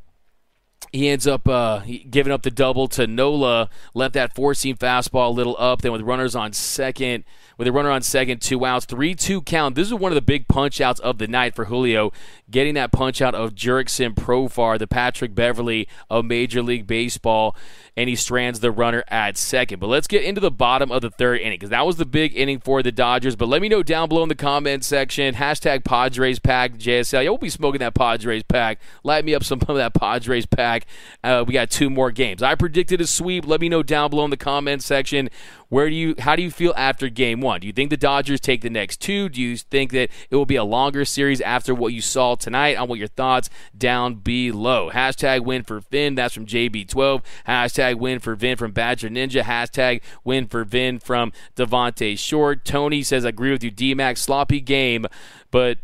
he 0.92 1.09
ends 1.09 1.27
up 1.27 1.49
uh, 1.49 1.83
giving 2.11 2.33
up 2.33 2.42
the 2.42 2.51
double 2.51 2.88
to 2.88 3.07
Nola, 3.07 3.69
left 3.95 4.14
that 4.14 4.35
four 4.35 4.55
seam 4.55 4.77
fastball 4.77 5.29
a 5.29 5.33
little 5.33 5.57
up. 5.59 5.83
Then 5.83 5.92
with 5.92 6.03
runners 6.03 6.35
on 6.35 6.53
second, 6.53 7.25
with 7.59 7.69
a 7.69 7.73
runner 7.73 7.90
on 7.90 8.03
second, 8.03 8.40
two 8.40 8.64
outs, 8.64 8.87
three 8.87 9.14
two 9.14 9.42
count. 9.42 9.75
This 9.75 9.88
is 9.88 9.95
one 9.95 10.12
of 10.12 10.16
the 10.16 10.23
big 10.23 10.49
punch 10.49 10.81
outs 10.81 11.01
of 11.01 11.19
the 11.19 11.27
night 11.27 11.55
for 11.55 11.66
Julio, 11.66 12.12
getting 12.51 12.75
that 12.75 12.92
punch 12.92 13.21
out 13.21 13.35
of 13.35 13.55
Jurickson 13.55 14.14
Profar, 14.14 14.79
the 14.79 14.87
Patrick 14.87 15.35
Beverley 15.35 15.88
of 16.09 16.25
Major 16.25 16.62
League 16.62 16.87
Baseball 16.87 17.57
and 17.96 18.09
he 18.11 18.16
strands 18.16 18.61
the 18.61 18.70
runner 18.70 19.02
at 19.09 19.38
second. 19.38 19.80
But 19.80 19.87
let's 19.87 20.06
get 20.06 20.22
into 20.22 20.40
the 20.40 20.50
bottom 20.50 20.92
of 20.92 21.00
the 21.00 21.11
third 21.11 21.40
inning 21.40 21.54
because 21.54 21.70
that 21.70 21.87
was 21.87 21.96
the 21.96 22.04
big 22.04 22.37
inning 22.37 22.61
for 22.61 22.82
the 22.82 22.92
Dodgers. 22.92 23.37
But 23.37 23.48
let 23.48 23.62
me 23.62 23.68
know 23.68 23.82
down 23.82 24.09
below 24.09 24.22
in 24.22 24.28
the 24.28 24.35
comment 24.35 24.85
section. 24.85 25.35
Hashtag 25.35 25.85
Padres 25.85 26.38
pack 26.38 26.74
JSL. 26.74 27.24
Yeah, 27.24 27.30
we'll 27.30 27.38
be 27.38 27.48
smoking 27.48 27.78
that 27.78 27.94
Padres 27.94 28.42
pack. 28.42 28.80
Light 29.02 29.24
me 29.24 29.35
up 29.35 29.44
some 29.44 29.61
of 29.66 29.76
that 29.76 29.94
Padres 29.94 30.44
pack. 30.44 30.87
Uh, 31.24 31.44
we 31.46 31.54
got 31.54 31.70
two 31.70 31.88
more 31.88 32.11
games. 32.11 32.42
I 32.42 32.54
predicted 32.54 33.00
a 33.00 33.06
sweep. 33.06 33.46
Let 33.46 33.61
me 33.61 33.68
know 33.68 33.82
down 33.82 34.11
below 34.11 34.24
in 34.24 34.30
the 34.30 34.37
comment 34.37 34.82
section. 34.82 35.30
Where 35.68 35.88
do 35.88 35.96
you? 35.96 36.14
How 36.18 36.37
do 36.37 36.42
you 36.42 36.50
feel 36.50 36.72
after 36.76 37.09
Game 37.09 37.40
One? 37.40 37.61
Do 37.61 37.66
you 37.66 37.72
think 37.72 37.90
the 37.90 37.96
Dodgers 37.96 38.40
take 38.40 38.61
the 38.61 38.70
next 38.70 39.00
two? 39.00 39.28
Do 39.28 39.40
you 39.40 39.56
think 39.56 39.90
that 39.92 40.11
it 40.30 40.37
will 40.37 40.46
be 40.46 40.54
a 40.54 40.62
longer 40.62 41.04
series 41.04 41.40
after 41.40 41.74
what 41.74 41.92
you 41.92 42.00
saw 42.00 42.37
tonight? 42.37 42.76
I 42.76 42.85
want 42.85 43.00
your 43.00 43.09
thoughts 43.09 43.50
down 43.76 44.16
below. 44.16 44.90
Hashtag 44.90 45.44
win 45.44 45.64
for 45.64 45.80
Vin. 45.80 46.14
That's 46.14 46.35
from 46.35 46.46
JB12. 46.46 47.24
Hashtag 47.48 47.86
win 47.94 48.18
for 48.18 48.35
Vin 48.35 48.57
from 48.57 48.72
Badger 48.72 49.09
Ninja. 49.09 49.42
Hashtag 49.42 50.03
win 50.25 50.46
for 50.46 50.64
Vin 50.64 50.99
from 50.99 51.33
Devonte 51.57 52.18
Short. 52.18 52.64
Tony 52.64 53.03
says, 53.03 53.25
I 53.25 53.31
agree 53.31 53.51
with 53.51 53.64
you, 53.64 53.70
D 53.70 53.94
Max. 53.94 54.20
Sloppy 54.20 54.61
game, 54.61 55.07
but 55.51 55.79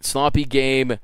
sloppy 0.00 0.44
game 0.44 0.98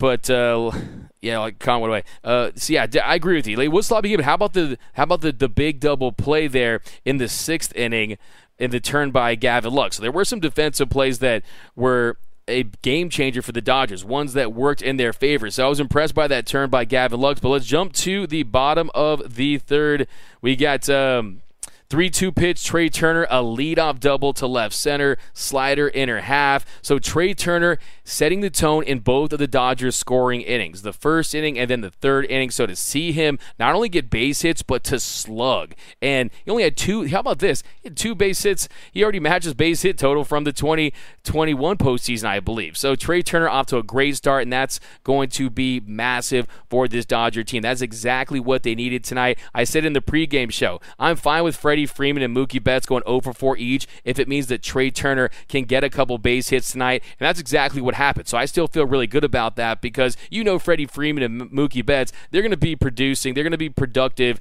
but 0.00 0.30
uh, 0.30 0.72
yeah, 1.20 1.38
like 1.38 1.60
Conway 1.60 1.88
away. 1.88 2.02
Uh, 2.24 2.50
so 2.56 2.72
yeah, 2.72 2.86
I 3.04 3.14
agree 3.14 3.36
with 3.36 3.46
you. 3.46 3.56
Like, 3.56 3.70
what's 3.70 3.86
sloppy 3.86 4.08
game? 4.08 4.20
How 4.20 4.34
about 4.34 4.54
the 4.54 4.78
how 4.94 5.04
about 5.04 5.20
the 5.20 5.30
the 5.30 5.48
big 5.48 5.78
double 5.78 6.10
play 6.10 6.48
there 6.48 6.80
in 7.04 7.18
the 7.18 7.28
sixth 7.28 7.76
inning 7.76 8.16
in 8.58 8.70
the 8.70 8.80
turn 8.80 9.10
by 9.10 9.34
Gavin 9.34 9.72
Lux? 9.72 9.96
So 9.96 10.02
there 10.02 10.10
were 10.10 10.24
some 10.24 10.40
defensive 10.40 10.88
plays 10.88 11.18
that 11.18 11.44
were 11.76 12.16
a 12.50 12.64
game 12.82 13.08
changer 13.08 13.42
for 13.42 13.52
the 13.52 13.60
Dodgers, 13.60 14.04
ones 14.04 14.32
that 14.34 14.52
worked 14.52 14.82
in 14.82 14.96
their 14.96 15.12
favor. 15.12 15.50
So 15.50 15.66
I 15.66 15.68
was 15.68 15.80
impressed 15.80 16.14
by 16.14 16.28
that 16.28 16.46
turn 16.46 16.70
by 16.70 16.84
Gavin 16.84 17.20
Lux. 17.20 17.40
But 17.40 17.50
let's 17.50 17.66
jump 17.66 17.92
to 17.94 18.26
the 18.26 18.42
bottom 18.42 18.90
of 18.94 19.36
the 19.36 19.58
third. 19.58 20.06
We 20.42 20.56
got. 20.56 20.88
Um, 20.88 21.42
3 21.90 22.08
2 22.08 22.30
pitch, 22.30 22.64
Trea 22.64 22.88
Turner, 22.88 23.24
a 23.24 23.42
leadoff 23.42 23.98
double 23.98 24.32
to 24.34 24.46
left 24.46 24.76
center, 24.76 25.18
slider 25.32 25.88
inner 25.88 26.20
half. 26.20 26.64
So 26.82 27.00
Trea 27.00 27.34
Turner 27.34 27.78
setting 28.04 28.42
the 28.42 28.50
tone 28.50 28.84
in 28.84 29.00
both 29.00 29.32
of 29.32 29.40
the 29.40 29.48
Dodgers 29.48 29.96
scoring 29.96 30.40
innings, 30.40 30.82
the 30.82 30.92
first 30.92 31.34
inning 31.34 31.58
and 31.58 31.68
then 31.68 31.80
the 31.80 31.90
third 31.90 32.26
inning. 32.26 32.52
So 32.52 32.64
to 32.64 32.76
see 32.76 33.10
him 33.10 33.40
not 33.58 33.74
only 33.74 33.88
get 33.88 34.08
base 34.08 34.42
hits, 34.42 34.62
but 34.62 34.84
to 34.84 35.00
slug. 35.00 35.74
And 36.00 36.30
he 36.44 36.50
only 36.52 36.62
had 36.62 36.76
two, 36.76 37.08
how 37.08 37.20
about 37.20 37.40
this? 37.40 37.64
He 37.82 37.88
had 37.88 37.96
two 37.96 38.14
base 38.14 38.40
hits. 38.44 38.68
He 38.92 39.02
already 39.02 39.18
matches 39.18 39.54
base 39.54 39.82
hit 39.82 39.98
total 39.98 40.24
from 40.24 40.44
the 40.44 40.52
2021 40.52 41.76
postseason, 41.76 42.24
I 42.24 42.38
believe. 42.38 42.76
So 42.76 42.94
Trea 42.94 43.24
Turner 43.24 43.48
off 43.48 43.66
to 43.66 43.78
a 43.78 43.82
great 43.82 44.14
start, 44.14 44.44
and 44.44 44.52
that's 44.52 44.78
going 45.02 45.28
to 45.30 45.50
be 45.50 45.80
massive 45.84 46.46
for 46.68 46.86
this 46.86 47.04
Dodger 47.04 47.42
team. 47.42 47.62
That's 47.62 47.82
exactly 47.82 48.38
what 48.38 48.62
they 48.62 48.76
needed 48.76 49.02
tonight. 49.02 49.40
I 49.52 49.64
said 49.64 49.84
in 49.84 49.92
the 49.92 50.00
pregame 50.00 50.52
show, 50.52 50.80
I'm 50.96 51.16
fine 51.16 51.42
with 51.42 51.56
Freddie. 51.56 51.79
Freddie 51.86 52.10
Freeman 52.10 52.22
and 52.22 52.36
Mookie 52.36 52.62
Betts 52.62 52.86
going 52.86 53.02
0 53.06 53.20
for 53.20 53.32
4 53.32 53.56
each 53.56 53.86
if 54.04 54.18
it 54.18 54.28
means 54.28 54.48
that 54.48 54.62
Trea 54.62 54.90
Turner 54.90 55.30
can 55.48 55.64
get 55.64 55.84
a 55.84 55.90
couple 55.90 56.18
base 56.18 56.50
hits 56.50 56.72
tonight. 56.72 57.02
And 57.18 57.26
that's 57.26 57.40
exactly 57.40 57.80
what 57.80 57.94
happened. 57.94 58.28
So 58.28 58.36
I 58.36 58.44
still 58.44 58.66
feel 58.66 58.86
really 58.86 59.06
good 59.06 59.24
about 59.24 59.56
that 59.56 59.80
because 59.80 60.16
you 60.30 60.44
know 60.44 60.58
Freddie 60.58 60.86
Freeman 60.86 61.22
and 61.22 61.50
Mookie 61.50 61.84
Betts, 61.84 62.12
they're 62.30 62.42
going 62.42 62.50
to 62.50 62.56
be 62.56 62.76
producing, 62.76 63.34
they're 63.34 63.44
going 63.44 63.52
to 63.52 63.58
be 63.58 63.70
productive 63.70 64.40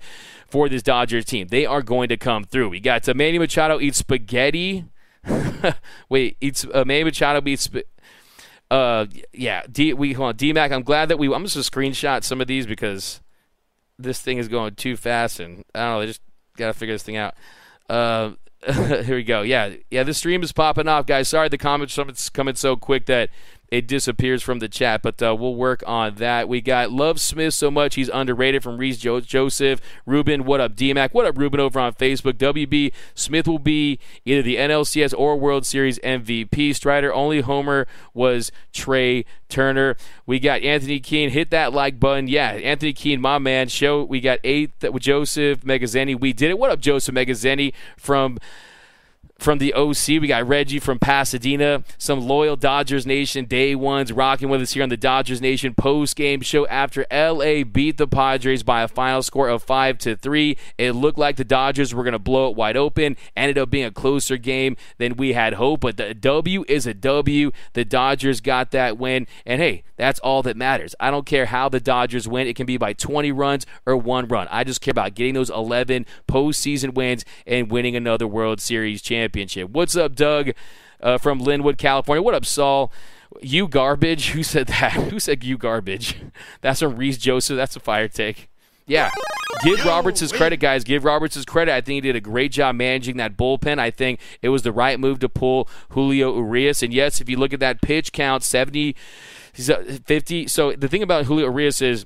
for 0.50 0.68
this 0.68 0.84
Dodgers 0.84 1.26
team. 1.26 1.48
They 1.48 1.66
are 1.66 1.82
going 1.82 2.10
to 2.10 2.18
come 2.18 2.44
through. 2.44 2.70
We 2.70 2.80
got 2.80 3.04
to 3.04 3.14
Manny 3.14 3.40
Machado 3.40 3.80
eat 3.80 3.96
spaghetti. 3.96 4.86
Wait, 6.10 6.38
eats 6.42 6.66
uh, 6.74 6.84
Manny 6.86 7.06
Machado 7.06 7.42
eats. 7.48 7.64
Sp- 7.70 7.88
uh, 8.72 9.06
yeah, 9.34 9.64
D, 9.72 9.94
we 9.94 10.14
hold 10.14 10.30
on. 10.30 10.36
DMAC, 10.36 10.72
I'm 10.72 10.84
glad 10.84 11.10
that 11.10 11.18
we. 11.18 11.34
I'm 11.34 11.44
just 11.46 11.56
gonna 11.56 11.90
screenshot 11.90 12.24
some 12.24 12.40
of 12.40 12.48
these 12.48 12.68
because 12.68 13.22
this 13.98 14.22
thing 14.22 14.38
is 14.38 14.48
going 14.48 14.76
too 14.76 14.96
fast, 14.96 15.40
and 15.40 15.64
I 15.74 15.80
don't 15.80 15.94
know. 15.94 16.00
They 16.02 16.08
just 16.08 16.22
got 16.60 16.68
to 16.68 16.74
figure 16.74 16.96
this 16.96 17.04
thing 17.04 17.18
out. 17.18 17.36
Uh, 17.90 18.32
here 18.74 19.16
we 19.16 19.24
go. 19.24 19.42
Yeah, 19.42 19.76
yeah. 19.90 20.04
The 20.04 20.14
stream 20.14 20.44
is 20.44 20.52
popping 20.52 20.88
off, 20.88 21.06
guys. 21.06 21.30
Sorry, 21.30 21.50
the 21.50 21.58
comments 21.58 22.30
coming 22.30 22.56
so 22.56 22.76
quick 22.76 23.06
that 23.06 23.30
it 23.72 23.88
disappears 23.88 24.42
from 24.42 24.60
the 24.60 24.68
chat, 24.68 25.02
but 25.02 25.22
uh, 25.22 25.36
we'll 25.36 25.56
work 25.56 25.84
on 25.86 26.16
that. 26.16 26.50
We 26.50 26.62
got 26.62 26.92
Love 26.92 27.20
Smith 27.22 27.54
so 27.54 27.70
much 27.70 27.96
he's 27.96 28.10
underrated 28.10 28.64
from 28.64 28.78
Reese 28.78 28.98
jo- 28.98 29.22
Joseph. 29.22 29.80
Ruben, 30.06 30.46
what 30.46 30.60
up? 30.60 30.76
DMAC, 30.76 31.14
what 31.14 31.26
up? 31.26 31.38
Ruben 31.38 31.60
over 31.60 31.80
on 31.80 31.94
Facebook. 31.94 32.34
WB 32.34 32.92
Smith 33.14 33.48
will 33.48 33.60
be 33.60 34.00
either 34.26 34.42
the 34.42 34.56
NLCS 34.56 35.14
or 35.18 35.38
World 35.38 35.66
Series 35.66 36.00
MVP. 36.00 36.76
Strider 36.76 37.14
only 37.14 37.42
homer 37.42 37.88
was 38.14 38.52
Trea 38.74 39.24
Turner. 39.50 39.96
We 40.26 40.40
got 40.40 40.62
Anthony 40.62 41.00
Keene. 41.00 41.30
Hit 41.30 41.52
that 41.52 41.74
like 41.74 42.00
button. 42.00 42.28
Yeah, 42.28 42.52
Anthony 42.52 42.94
Keene, 42.94 43.22
my 43.22 43.38
man. 43.38 43.68
Show 43.68 44.04
we 44.04 44.22
got 44.22 44.40
eighth 44.44 44.86
Joseph 45.00 45.62
Megazeni. 45.62 46.20
We 46.20 46.34
did 46.34 46.50
it. 46.50 46.58
What 46.60 46.72
up, 46.72 46.80
Joseph 46.80 47.14
Megazeni 47.14 47.74
from 47.98 48.38
from 49.40 49.58
the 49.58 49.74
OC. 49.74 50.08
We 50.22 50.28
got 50.28 50.48
Reggie 50.48 50.80
from 50.80 51.00
Pasadena. 51.00 51.84
Some 51.98 52.22
loyal 52.22 52.56
Dodgers 52.56 53.06
Nation 53.06 53.46
day 53.46 53.74
ones 53.76 54.12
rocking 54.12 54.50
with 54.50 54.62
us 54.62 54.74
here 54.74 54.84
on 54.84 54.90
the 54.90 54.98
Dodgers 54.98 55.42
Nation 55.42 55.74
post 55.74 56.16
game 56.16 56.42
show 56.42 56.68
after 56.68 57.06
LA 57.12 57.64
beat 57.64 57.98
the 57.98 58.08
Padres 58.08 58.64
by 58.64 58.82
a 58.82 58.88
final 58.88 59.24
score 59.24 59.48
of 59.48 59.64
five 59.64 59.98
to 60.00 60.16
three. 60.16 60.58
It 60.78 60.92
looked 60.92 61.18
like 61.18 61.38
the 61.38 61.44
Dodgers 61.44 61.94
were 61.94 62.04
going 62.04 62.14
to 62.14 62.20
blow 62.20 62.50
it 62.50 62.56
wide 62.56 62.78
open. 62.78 63.18
Ended 63.36 63.58
up 63.58 63.70
being 63.70 63.86
a 63.86 63.92
closer 63.92 64.38
game 64.38 64.76
than 64.98 65.16
we 65.16 65.34
had 65.34 65.54
hoped, 65.54 65.82
but 65.82 65.98
the 65.98 66.14
W 66.14 66.66
is 66.68 66.86
a 66.86 66.94
W. 66.94 67.52
The 67.74 67.86
Dodgers 67.86 68.42
got 68.42 68.72
that 68.72 68.98
win, 68.98 69.26
and 69.46 69.62
hey, 69.62 69.84
that's 69.96 70.20
all 70.20 70.44
that 70.44 70.58
matters. 70.58 70.96
I 71.00 71.12
don't 71.12 71.26
care 71.26 71.48
how 71.48 71.70
the 71.70 71.80
Dodgers 71.80 72.28
win. 72.28 72.48
It 72.48 72.56
can 72.56 72.66
be 72.66 72.78
by 72.78 72.94
20 72.94 73.32
runs 73.32 73.66
or 73.86 73.96
one 73.98 74.28
run. 74.28 74.48
I 74.52 74.64
just 74.64 74.82
care 74.82 74.92
about 74.92 75.16
getting 75.16 75.34
those 75.34 75.50
11 75.50 76.06
postseason 76.28 76.94
wins 76.94 77.26
and 77.46 77.72
winning 77.72 77.96
another 77.96 78.28
World 78.28 78.62
Series 78.62 79.02
championship. 79.02 79.29
What's 79.72 79.96
up, 79.96 80.16
Doug 80.16 80.52
uh, 81.02 81.18
from 81.18 81.42
Lynwood, 81.42 81.78
California? 81.78 82.22
What 82.22 82.36
up, 82.36 82.46
Saul? 82.46 82.92
You 83.42 83.68
garbage? 83.68 84.30
Who 84.32 84.44
said 84.44 84.68
that? 84.68 84.94
Who 84.94 85.20
said 85.20 85.44
you 85.44 85.58
garbage? 85.58 86.18
That's 86.62 86.80
from 86.80 86.96
Reese 86.96 87.18
Joseph. 87.18 87.58
That's 87.58 87.76
a 87.76 87.80
fire 87.80 88.08
take. 88.08 88.50
Yeah. 88.88 89.12
Give 89.64 89.84
Roberts 89.86 90.20
his 90.20 90.32
credit, 90.32 90.58
guys. 90.58 90.84
Give 90.84 91.04
Roberts 91.04 91.36
his 91.36 91.46
credit. 91.46 91.74
I 91.74 91.82
think 91.82 91.96
he 91.96 92.02
did 92.02 92.16
a 92.16 92.22
great 92.22 92.52
job 92.52 92.76
managing 92.76 93.18
that 93.18 93.38
bullpen. 93.38 93.78
I 93.78 93.92
think 93.92 94.20
it 94.42 94.50
was 94.50 94.64
the 94.64 94.72
right 94.72 95.00
move 95.00 95.20
to 95.20 95.30
pull 95.30 95.70
Julio 95.90 96.36
Urias. 96.36 96.82
And 96.82 96.94
yes, 96.94 97.22
if 97.22 97.30
you 97.30 97.38
look 97.38 97.54
at 97.54 97.60
that 97.60 97.82
pitch 97.82 98.12
count, 98.12 98.44
70, 98.44 98.96
50. 99.54 100.48
So 100.48 100.74
the 100.74 100.88
thing 100.88 101.04
about 101.04 101.26
Julio 101.26 101.46
Urias 101.46 101.82
is 101.82 102.06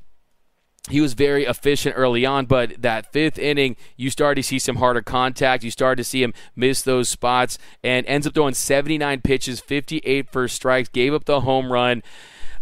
he 0.90 1.00
was 1.00 1.14
very 1.14 1.46
efficient 1.46 1.96
early 1.98 2.26
on, 2.26 2.46
but 2.46 2.82
that 2.82 3.12
fifth 3.14 3.40
inning, 3.40 3.78
you 3.96 4.10
started 4.10 4.42
to 4.42 4.48
see 4.48 4.60
some 4.60 4.78
harder 4.78 5.02
contact. 5.02 5.64
You 5.64 5.72
started 5.72 5.96
to 5.98 6.04
see 6.04 6.22
him 6.22 6.34
miss 6.58 6.82
those 6.82 7.08
spots 7.08 7.58
and 7.84 8.06
ends 8.06 8.28
up 8.28 8.34
throwing 8.34 8.54
79 8.54 9.22
pitches, 9.22 9.62
58 9.62 10.30
first 10.30 10.56
strikes, 10.56 10.90
gave 10.90 11.14
up 11.14 11.24
the 11.24 11.42
home 11.42 11.72
run, 11.72 12.04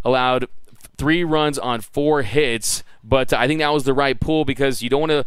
allowed 0.06 0.46
three 0.98 1.24
runs 1.24 1.58
on 1.58 1.82
four 1.82 2.22
hits. 2.22 2.84
But 3.04 3.34
I 3.34 3.48
think 3.48 3.60
that 3.60 3.74
was 3.74 3.86
the 3.86 3.94
right 3.94 4.20
pull 4.20 4.46
because 4.46 4.84
you 4.84 4.90
don't 4.90 5.02
want 5.02 5.12
to. 5.12 5.26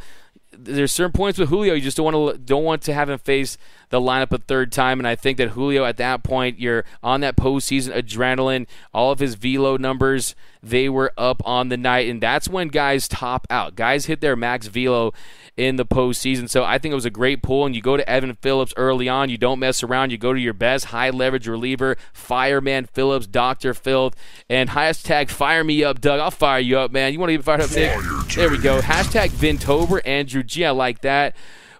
There's 0.57 0.92
certain 0.92 1.11
points 1.11 1.37
with 1.37 1.48
Julio 1.48 1.74
you 1.74 1.80
just 1.80 1.96
don't 1.96 2.12
want 2.12 2.37
to 2.37 2.38
don't 2.38 2.62
want 2.62 2.83
to 2.83 2.94
have 2.94 3.11
him 3.11 3.18
face 3.18 3.59
the 3.94 4.00
lineup 4.00 4.33
a 4.33 4.38
third 4.38 4.72
time. 4.72 4.98
And 4.98 5.07
I 5.07 5.14
think 5.14 5.38
that 5.38 5.50
Julio 5.50 5.85
at 5.85 5.98
that 5.98 6.24
point, 6.24 6.59
you're 6.59 6.85
on 7.02 7.20
that 7.20 7.37
postseason 7.37 7.94
adrenaline. 7.94 8.66
All 8.92 9.12
of 9.12 9.20
his 9.20 9.37
velo 9.37 9.76
numbers 9.76 10.35
they 10.64 10.88
were 10.88 11.12
up 11.18 11.42
on 11.44 11.68
the 11.68 11.76
night, 11.76 12.09
and 12.09 12.22
that's 12.22 12.48
when 12.48 12.68
guys 12.68 13.07
top 13.07 13.46
out. 13.50 13.76
Guys 13.76 14.07
hit 14.07 14.22
their 14.22 14.35
max 14.35 14.66
velo 14.66 15.12
in 15.59 15.76
the 15.76 15.85
postseason. 15.85 16.48
So 16.48 16.64
I 16.64 16.78
think 16.78 16.90
it 16.92 16.96
was 16.96 17.04
a 17.04 17.11
great 17.11 17.42
pull. 17.42 17.66
And 17.66 17.76
you 17.76 17.83
go 17.83 17.96
to 17.96 18.09
Evan 18.09 18.35
Phillips 18.35 18.72
early 18.76 19.09
on. 19.09 19.28
You 19.28 19.38
don't 19.38 19.59
mess 19.59 19.83
around. 19.83 20.11
You 20.11 20.18
go 20.18 20.33
to 20.33 20.40
your 20.40 20.54
best 20.54 20.87
high 20.87 21.11
leverage 21.11 21.46
reliever, 21.46 21.96
Fireman 22.12 22.87
Phillips, 22.87 23.26
Doctor 23.26 23.74
Filth, 23.74 24.16
and 24.48 24.70
hashtag 24.70 25.28
fire 25.28 25.62
me 25.62 25.85
up, 25.85 26.00
Doug. 26.00 26.18
I'll 26.18 26.30
fire 26.30 26.59
you 26.59 26.78
up, 26.78 26.90
man. 26.90 27.12
You 27.12 27.20
want 27.20 27.28
to 27.28 27.37
get 27.37 27.44
fired 27.44 27.61
up, 27.61 27.70
Nick? 27.70 27.96
There 28.35 28.50
we 28.50 28.59
go. 28.59 28.80
Hashtag 28.80 29.28
Vintober, 29.28 30.00
Andrew 30.04 30.42
G. 30.42 30.64
I 30.64 30.70
like 30.70 31.02
that. 31.02 31.37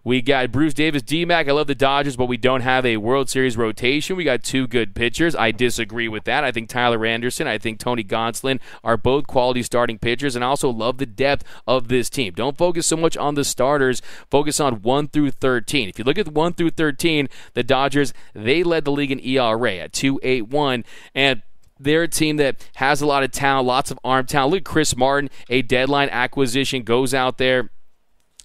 We 0.07 0.21
got 0.21 0.53
Bruce 0.53 0.75
Davis, 0.75 1.01
D-Mac. 1.01 1.49
I 1.49 1.53
love 1.53 1.67
the 1.67 1.75
Dodgers, 1.75 2.14
but 2.14 2.27
we 2.27 2.37
don't 2.37 2.61
have 2.61 2.85
a 2.85 2.99
World 2.99 3.31
Series 3.31 3.57
rotation. 3.57 4.17
We 4.17 4.25
got 4.25 4.43
two 4.43 4.67
good 4.67 4.95
pitchers. 4.95 5.35
I 5.35 5.51
disagree 5.51 6.09
with 6.09 6.25
that. 6.25 6.45
I 6.45 6.53
think 6.53 6.69
Tyler 6.69 7.07
Anderson, 7.07 7.47
I 7.47 7.57
think 7.57 7.79
Tony 7.79 8.05
Gonsolin 8.05 8.61
are 8.85 8.99
both 8.99 9.27
quality 9.27 9.62
starting 9.62 9.99
pitchers, 9.99 10.37
and 10.37 10.45
I 10.45 10.49
also 10.49 10.69
love 10.69 10.99
the 10.99 11.07
depth 11.07 11.45
of 11.67 11.88
this 11.88 12.11
team. 12.11 12.35
Don't 12.35 12.59
focus 12.59 12.87
so 12.87 12.99
much 12.99 13.17
on 13.17 13.35
the 13.35 13.45
starters. 13.45 14.03
Focus 14.31 14.61
on 14.61 14.83
1 14.83 15.09
through 15.09 15.31
13. 15.31 15.88
If 15.88 15.99
you 15.99 16.05
look 16.05 16.19
at 16.19 16.29
1 16.29 16.53
through 16.53 16.71
13, 16.73 17.31
the 17.55 17.62
Dodgers, 17.62 18.12
they 18.35 18.62
led 18.62 18.85
the 18.85 18.93
league 18.93 19.11
in 19.11 19.21
ERA 19.21 19.77
at 19.77 19.93
2.81, 19.93 20.85
and 21.14 21.40
they're 21.81 22.03
a 22.03 22.09
team 22.09 22.37
that 22.37 22.69
has 22.75 23.01
a 23.01 23.07
lot 23.07 23.23
of 23.23 23.31
talent, 23.31 23.67
lots 23.67 23.90
of 23.90 23.99
arm 24.05 24.27
talent. 24.27 24.53
Look 24.53 24.64
Chris 24.64 24.95
Martin, 24.95 25.31
a 25.49 25.62
deadline 25.62 26.11
acquisition, 26.11 26.83
goes 26.83 27.14
out 27.14 27.38
there 27.38 27.71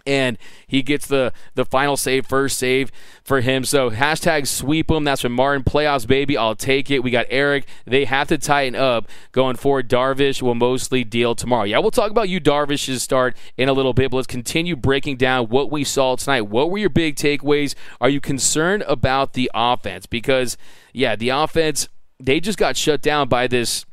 and 0.10 0.38
he 0.68 0.82
gets 0.82 1.08
the 1.08 1.32
the 1.54 1.64
final 1.64 1.96
save, 1.96 2.26
first 2.26 2.58
save 2.58 2.92
for 3.24 3.42
him. 3.42 3.64
So 3.64 3.92
hashtag 3.92 4.48
sweep 4.48 4.90
him. 4.90 5.04
That's 5.04 5.22
from 5.22 5.34
Martin 5.34 5.64
playoffs, 5.64 6.08
baby. 6.08 6.36
I'll 6.36 6.56
take 6.56 6.90
it. 6.90 7.04
We 7.04 7.12
got 7.12 7.28
Eric. 7.30 7.66
They 7.86 8.06
have 8.06 8.28
to 8.30 8.38
tighten 8.38 8.76
up 8.76 9.08
going 9.32 9.56
forward. 9.56 9.88
Darvish 9.88 10.42
will 10.42 10.56
mostly 10.56 11.04
deal 11.04 11.36
tomorrow. 11.36 11.64
Yeah, 11.64 11.78
we'll 11.78 11.92
talk 11.92 12.10
about 12.10 12.28
you 12.28 12.42
Darvish's 12.42 13.04
start 13.04 13.38
in 13.56 13.70
a 13.70 13.74
little 13.74 13.94
bit, 13.94 14.10
but 14.10 14.18
let's 14.18 14.28
continue 14.28 14.76
breaking 14.76 15.18
down 15.18 15.48
what 15.48 15.72
we 15.72 15.84
saw 15.84 16.16
tonight. 16.16 16.42
What 16.42 16.72
were 16.72 16.80
your 16.80 16.90
big 16.90 17.16
takeaways? 17.16 17.76
Are 18.02 18.10
you 18.10 18.20
concerned 18.20 18.84
about 18.88 19.34
the 19.34 19.52
offense? 19.54 20.08
Because 20.08 20.58
yeah, 20.92 21.16
the 21.16 21.30
offense 21.30 21.88
they 22.20 22.40
just 22.40 22.58
got 22.58 22.76
shut 22.76 23.02
down 23.02 23.30
by 23.30 23.48
this. 23.48 23.86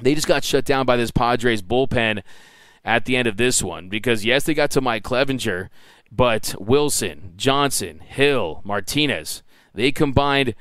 They 0.00 0.14
just 0.14 0.26
got 0.26 0.44
shut 0.44 0.64
down 0.64 0.86
by 0.86 0.96
this 0.96 1.10
Padres 1.10 1.62
bullpen 1.62 2.22
at 2.84 3.04
the 3.04 3.16
end 3.16 3.28
of 3.28 3.36
this 3.36 3.62
one 3.62 3.88
because, 3.88 4.24
yes, 4.24 4.44
they 4.44 4.54
got 4.54 4.70
to 4.72 4.80
Mike 4.80 5.04
Clevinger, 5.04 5.68
but 6.10 6.54
Wilson, 6.58 7.32
Johnson, 7.36 8.00
Hill, 8.00 8.60
Martinez, 8.64 9.42
they 9.74 9.92
combined 9.92 10.54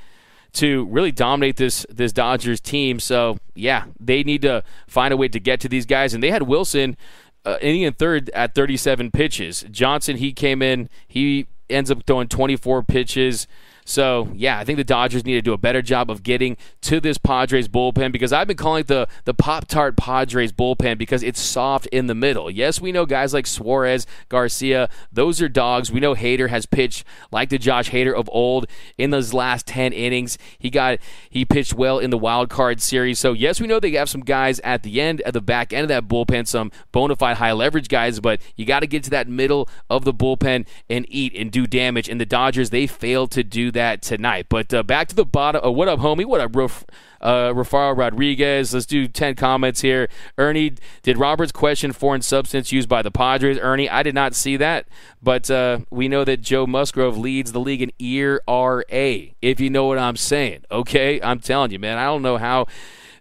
to 0.54 0.86
really 0.86 1.12
dominate 1.12 1.58
this 1.58 1.86
this 1.90 2.12
Dodgers 2.12 2.60
team. 2.60 3.00
So, 3.00 3.38
yeah, 3.56 3.86
they 4.00 4.24
need 4.24 4.42
to 4.42 4.64
find 4.88 5.14
a 5.14 5.18
way 5.18 5.28
to 5.30 5.40
get 5.40 5.60
to 5.62 5.70
these 5.70 5.86
guys. 5.86 6.14
And 6.14 6.22
they 6.22 6.32
had 6.32 6.44
Wilson 6.44 6.98
uh, 7.46 7.58
in 7.62 7.94
third 7.94 8.30
at 8.32 8.54
37 8.54 9.12
pitches. 9.12 9.66
Johnson, 9.72 10.18
he 10.18 10.34
came 10.34 10.62
in, 10.62 10.90
he 11.08 11.48
ends 11.70 11.90
up 11.90 12.04
throwing 12.06 12.28
24 12.28 12.84
pitches. 12.84 13.48
So, 13.86 14.30
yeah, 14.34 14.60
I 14.60 14.64
think 14.64 14.78
the 14.78 14.84
Dodgers 14.84 15.26
need 15.26 15.34
to 15.36 15.42
do 15.42 15.54
a 15.54 15.58
better 15.58 15.82
job 15.82 16.10
of 16.10 16.24
getting 16.24 16.58
to 16.82 17.00
this 17.00 17.18
Padres 17.18 17.68
bullpen 17.68 18.12
because 18.12 18.32
I've 18.32 18.48
been 18.48 18.58
calling 18.58 18.82
it 18.82 18.88
the, 18.88 19.08
the 19.26 19.34
Pop 19.34 19.68
Tart 19.68 19.98
Padres 19.98 20.52
bullpen 20.52 20.98
because 20.98 21.24
it's 21.24 21.40
soft 21.40 21.88
in 21.88 22.08
the 22.08 22.16
middle. 22.16 22.50
Yes, 22.50 22.80
we 22.80 22.92
know 22.92 23.06
guys 23.06 23.34
like 23.34 23.48
Suarez, 23.48 24.06
Garcia, 24.30 24.90
those 25.12 25.42
are 25.42 25.50
dogs. 25.50 25.92
We 25.92 26.00
know 26.00 26.16
Hader 26.16 26.50
has 26.50 26.66
pitched 26.66 27.04
like 27.32 27.50
the 27.50 27.58
Josh 27.58 27.90
Hader 27.90 28.14
of 28.14 28.30
old 28.32 28.68
in 28.98 29.10
those 29.10 29.34
last 29.34 29.68
10 29.68 29.94
innings. 29.94 30.38
He 30.60 30.70
got 30.70 31.00
he 31.30 31.46
pitched 31.46 31.74
well 31.74 32.00
in 32.00 32.10
the 32.10 32.18
wild 32.18 32.50
card 32.50 32.82
series. 32.82 33.20
So, 33.20 33.34
yes, 33.34 33.60
we 33.60 33.68
know 33.68 33.80
they 33.80 33.92
have 33.92 34.10
some 34.10 34.22
guys 34.22 34.60
at 34.62 34.84
the 34.84 35.02
end, 35.02 35.22
at 35.22 35.34
the 35.34 35.42
back 35.42 35.74
end 35.74 35.84
of 35.84 35.90
that 35.90 36.08
bullpen, 36.08 36.48
some 36.48 36.72
bona 36.92 37.16
fide 37.16 37.38
high 37.38 37.52
leverage 37.52 37.88
guys, 37.88 38.20
but 38.20 38.42
you 38.56 38.66
got 38.66 38.82
to 38.82 38.88
get 38.88 39.04
to 39.04 39.10
that 39.10 39.28
middle 39.28 39.68
of 39.90 40.06
the 40.06 40.14
bullpen 40.14 40.66
and 40.90 41.06
eat 41.10 41.34
and 41.36 41.52
do 41.52 41.66
damage. 41.66 42.08
And 42.08 42.22
the 42.22 42.26
Dodgers, 42.26 42.70
they 42.70 42.88
failed 42.88 43.32
to 43.32 43.44
do 43.44 43.71
that 43.72 44.02
tonight. 44.02 44.48
But 44.50 44.74
uh, 44.74 44.84
back 44.84 45.08
to 45.10 45.16
the 45.16 45.26
bottom. 45.26 45.64
Uh, 45.64 45.72
what 45.72 45.88
up, 45.88 46.00
homie? 46.00 46.26
What 46.26 46.42
up, 46.42 46.56
Ruf- 46.56 46.86
uh, 47.20 47.54
Rafael 47.56 47.94
Rodriguez? 47.94 48.74
Let's 48.74 48.86
do 48.86 49.08
10 49.08 49.36
comments 49.36 49.82
here. 49.82 50.08
Ernie, 50.38 50.74
did 51.04 51.18
Roberts 51.18 51.52
question 51.52 51.92
foreign 51.92 52.22
substance 52.22 52.72
used 52.72 52.90
by 52.90 53.02
the 53.02 53.12
Padres? 53.12 53.58
Ernie, 53.60 53.90
I 53.90 54.04
did 54.04 54.16
not 54.16 54.36
see 54.36 54.58
that. 54.58 54.88
But 55.22 55.50
uh, 55.50 55.80
we 55.90 56.08
know 56.08 56.24
that 56.24 56.42
Joe 56.42 56.66
Musgrove 56.66 57.18
leads 57.18 57.52
the 57.52 57.60
league 57.60 57.82
in 57.82 57.92
ERA, 58.00 59.32
if 59.42 59.60
you 59.60 59.70
know 59.70 59.86
what 59.86 59.98
I'm 59.98 60.16
saying. 60.18 60.66
Okay? 60.72 61.22
I'm 61.22 61.40
telling 61.40 61.72
you, 61.72 61.80
man. 61.80 61.98
I 61.98 62.06
don't 62.06 62.22
know 62.22 62.38
how 62.38 62.68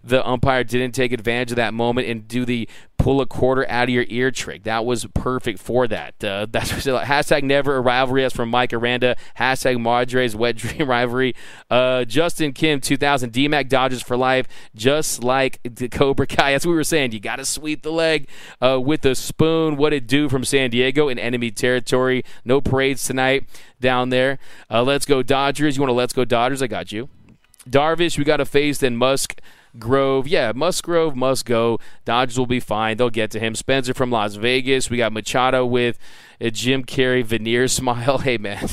the 0.03 0.27
umpire 0.27 0.63
didn't 0.63 0.95
take 0.95 1.11
advantage 1.11 1.51
of 1.51 1.57
that 1.57 1.73
moment 1.73 2.07
and 2.07 2.27
do 2.27 2.45
the 2.45 2.67
pull 3.01 3.19
a 3.19 3.25
quarter 3.25 3.67
out 3.67 3.85
of 3.85 3.89
your 3.89 4.05
ear 4.07 4.29
trick. 4.31 4.63
That 4.63 4.85
was 4.85 5.05
perfect 5.13 5.59
for 5.59 5.87
that. 5.87 6.23
Uh, 6.23 6.45
that's 6.51 6.71
hashtag 6.71 7.43
never 7.43 7.75
a 7.75 7.81
rivalry. 7.81 8.21
That's 8.21 8.35
from 8.35 8.49
Mike 8.49 8.73
Aranda. 8.73 9.15
Hashtag 9.37 9.81
Madres 9.81 10.35
wet 10.35 10.55
dream 10.55 10.87
rivalry. 10.89 11.35
Uh, 11.69 12.05
Justin 12.05 12.53
Kim 12.53 12.79
2000 12.79 13.31
DMAC 13.31 13.69
Dodgers 13.69 14.01
for 14.01 14.15
life. 14.15 14.47
Just 14.75 15.23
like 15.23 15.59
the 15.63 15.89
Cobra 15.89 16.27
Kai. 16.27 16.51
That's 16.51 16.65
what 16.65 16.71
we 16.71 16.77
were 16.77 16.83
saying. 16.83 17.11
You 17.11 17.19
got 17.19 17.37
to 17.37 17.45
sweep 17.45 17.81
the 17.81 17.91
leg 17.91 18.27
uh, 18.61 18.79
with 18.79 19.05
a 19.05 19.15
spoon. 19.15 19.77
What 19.77 19.93
it 19.93 20.07
do 20.07 20.29
from 20.29 20.43
San 20.43 20.69
Diego 20.69 21.09
in 21.09 21.17
enemy 21.17 21.51
territory. 21.51 22.23
No 22.45 22.61
parades 22.61 23.03
tonight 23.03 23.45
down 23.79 24.09
there. 24.09 24.37
Uh, 24.69 24.83
let's 24.83 25.05
go 25.05 25.23
Dodgers. 25.23 25.75
You 25.75 25.81
want 25.81 25.89
to 25.89 25.95
let's 25.95 26.13
go 26.13 26.25
Dodgers? 26.25 26.61
I 26.61 26.67
got 26.67 26.91
you. 26.91 27.09
Darvish, 27.69 28.17
we 28.17 28.23
got 28.23 28.37
to 28.37 28.45
face 28.45 28.79
then 28.79 28.97
Musk. 28.97 29.39
Grove. 29.79 30.27
Yeah, 30.27 30.51
Musgrove 30.53 31.15
must 31.15 31.45
go. 31.45 31.79
Dodgers 32.05 32.37
will 32.37 32.45
be 32.45 32.59
fine. 32.59 32.97
They'll 32.97 33.09
get 33.09 33.31
to 33.31 33.39
him. 33.39 33.55
Spencer 33.55 33.93
from 33.93 34.11
Las 34.11 34.35
Vegas. 34.35 34.89
We 34.89 34.97
got 34.97 35.13
Machado 35.13 35.65
with 35.65 35.97
a 36.41 36.51
Jim 36.51 36.83
Carrey 36.83 37.23
veneer 37.23 37.67
smile. 37.67 38.19
Hey, 38.31 38.37
man. 38.37 38.67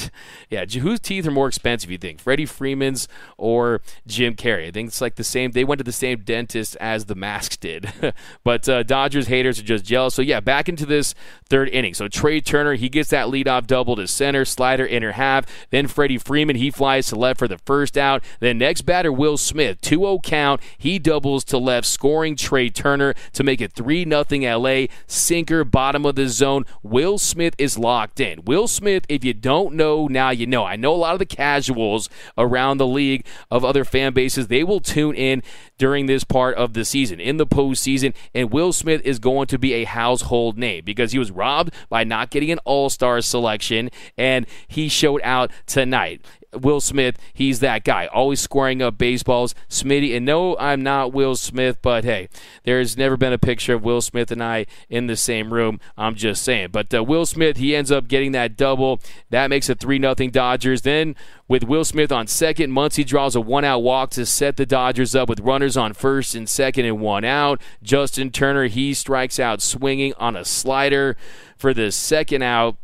Yeah, 0.51 0.65
whose 0.67 1.01
teeth 1.01 1.27
are 1.27 1.31
more 1.31 1.49
expensive, 1.49 1.91
you 1.91 1.99
think? 1.99 2.21
Freddie 2.21 2.45
Freeman's 2.45 3.09
or 3.37 3.81
Jim 4.07 4.35
Carrey? 4.35 4.67
I 4.67 4.71
think 4.71 4.89
it's 4.89 5.01
like 5.01 5.15
the 5.15 5.25
same. 5.25 5.53
They 5.53 5.65
went 5.65 5.79
to 5.79 5.85
the 5.85 5.93
same 5.93 6.21
dentist 6.21 6.77
as 6.81 7.07
the 7.07 7.15
masks 7.15 7.57
did. 7.57 7.93
but 8.45 8.69
uh, 8.69 8.83
Dodgers 8.83 9.29
haters 9.29 9.59
are 9.59 9.63
just 9.63 9.85
jealous. 9.85 10.15
So, 10.15 10.23
yeah, 10.23 10.41
back 10.41 10.69
into 10.69 10.87
this 10.87 11.15
third 11.49 11.69
inning. 11.71 11.95
So, 11.95 12.09
Trea 12.09 12.41
Turner, 12.41 12.75
he 12.75 12.89
gets 12.89 13.11
that 13.11 13.29
leadoff 13.29 13.67
double 13.67 13.97
to 13.97 14.07
center, 14.07 14.45
slider, 14.45 14.87
inner 14.87 15.13
half. 15.13 15.47
Then 15.71 15.87
Freddie 15.87 16.19
Freeman, 16.19 16.57
he 16.57 16.71
flies 16.71 17.07
to 17.09 17.17
left 17.17 17.39
for 17.39 17.49
the 17.49 17.59
first 17.59 17.97
out. 17.97 18.23
Then 18.41 18.59
next 18.59 18.83
batter, 18.83 19.13
Will 19.13 19.37
Smith. 19.37 19.81
2 19.81 20.01
0 20.01 20.21
count. 20.23 20.61
He 20.77 20.89
He 20.89 20.99
doubles 20.99 21.45
to 21.45 21.59
left, 21.59 21.87
scoring 21.87 22.35
Trea 22.35 22.71
Turner 22.71 23.13
to 23.35 23.45
make 23.45 23.61
it 23.61 23.75
3 23.75 24.05
0 24.05 24.59
LA. 24.59 24.87
Sinker, 25.07 25.63
bottom 25.63 26.07
of 26.07 26.15
the 26.15 26.29
zone. 26.29 26.65
Will 26.83 27.19
Smith 27.19 27.55
is 27.59 27.79
locked 27.79 28.21
in. 28.21 28.45
Will 28.45 28.69
Smith, 28.69 29.05
if 29.09 29.25
you 29.25 29.35
don't 29.35 29.75
know, 29.75 30.07
now 30.07 30.31
you 30.31 30.47
know. 30.47 30.65
I 30.65 30.77
know 30.77 30.95
a 30.95 30.97
lot 30.97 31.13
of 31.15 31.19
the 31.19 31.27
casuals 31.27 32.09
around 32.37 32.79
the 32.79 32.87
league 32.87 33.27
of 33.51 33.65
other 33.65 33.85
fan 33.85 34.13
bases, 34.15 34.49
they 34.49 34.65
will 34.65 34.81
tune 34.81 35.15
in 35.15 35.43
during 35.77 36.07
this 36.07 36.25
part 36.25 36.57
of 36.57 36.73
the 36.73 36.85
season, 36.85 37.21
in 37.21 37.37
the 37.37 37.47
postseason, 37.47 38.15
and 38.35 38.51
Will 38.51 38.73
Smith 38.73 39.01
is 39.05 39.19
going 39.19 39.47
to 39.49 39.59
be 39.59 39.75
a 39.75 39.85
household 39.85 40.59
name 40.59 40.85
because 40.85 41.13
he 41.13 41.19
was 41.19 41.31
robbed 41.31 41.73
by 41.89 42.05
not 42.05 42.31
getting 42.31 42.51
an 42.51 42.59
all 42.65 42.91
star 42.91 43.21
selection, 43.21 43.91
and 44.17 44.47
he 44.67 44.89
showed 44.89 45.21
out 45.23 45.51
tonight. 45.67 46.21
Will 46.55 46.81
Smith, 46.81 47.19
he's 47.35 47.61
that 47.61 47.85
guy, 47.85 48.07
always 48.07 48.41
squaring 48.41 48.81
up 48.81 48.97
baseballs. 48.97 49.55
Smitty, 49.69 50.17
and 50.17 50.25
no, 50.25 50.57
I'm 50.59 50.83
not 50.83 51.13
Will 51.13 51.37
Smith, 51.37 51.79
but 51.83 52.05
hey, 52.05 52.29
there's 52.65 52.97
never 52.97 53.17
been 53.17 53.33
a 53.33 53.39
picture 53.39 53.75
of 53.75 53.85
Will 53.85 54.01
Smith 54.01 54.31
and 54.31 54.43
I 54.43 54.67
in 54.89 55.09
the 55.09 55.17
same 55.17 55.53
room. 55.53 55.79
I'm 55.97 56.15
just 56.15 56.43
saying. 56.43 56.69
But 56.73 56.93
uh, 56.95 57.05
Will 57.05 57.27
Smith, 57.27 57.59
he 57.59 57.77
ends 57.77 57.93
up 57.93 58.09
getting 58.09 58.33
that 58.33 58.57
double. 58.57 59.01
That 59.31 59.51
makes 59.51 59.69
it 59.69 59.79
3 59.79 60.01
0 60.01 60.15
Dodgers. 60.15 60.83
Then 60.83 61.17
with 61.49 61.65
Will 61.65 61.85
Smith 61.85 62.11
on 62.11 62.27
second, 62.27 62.73
Muncy 62.73 63.05
draws 63.05 63.37
a 63.37 63.41
one 63.41 63.65
out 63.65 63.83
walk 63.83 64.11
to 64.11 64.25
set 64.25 64.57
the 64.57 64.67
Dodgers 64.67 65.15
up 65.15 65.29
with 65.29 65.41
runners 65.41 65.77
on 65.77 65.93
first 65.93 66.35
and 66.35 66.49
second 66.49 66.87
and 66.87 67.01
one 67.01 67.25
out. 67.25 67.61
Justin 67.83 68.31
Turner, 68.31 68.69
he 68.69 68.95
strikes 68.95 69.39
out 69.39 69.61
swinging 69.61 70.15
on 70.19 70.35
a 70.35 70.45
slider 70.45 71.17
for 71.59 71.75
the 71.75 71.93
second 71.93 72.43
out. 72.43 72.77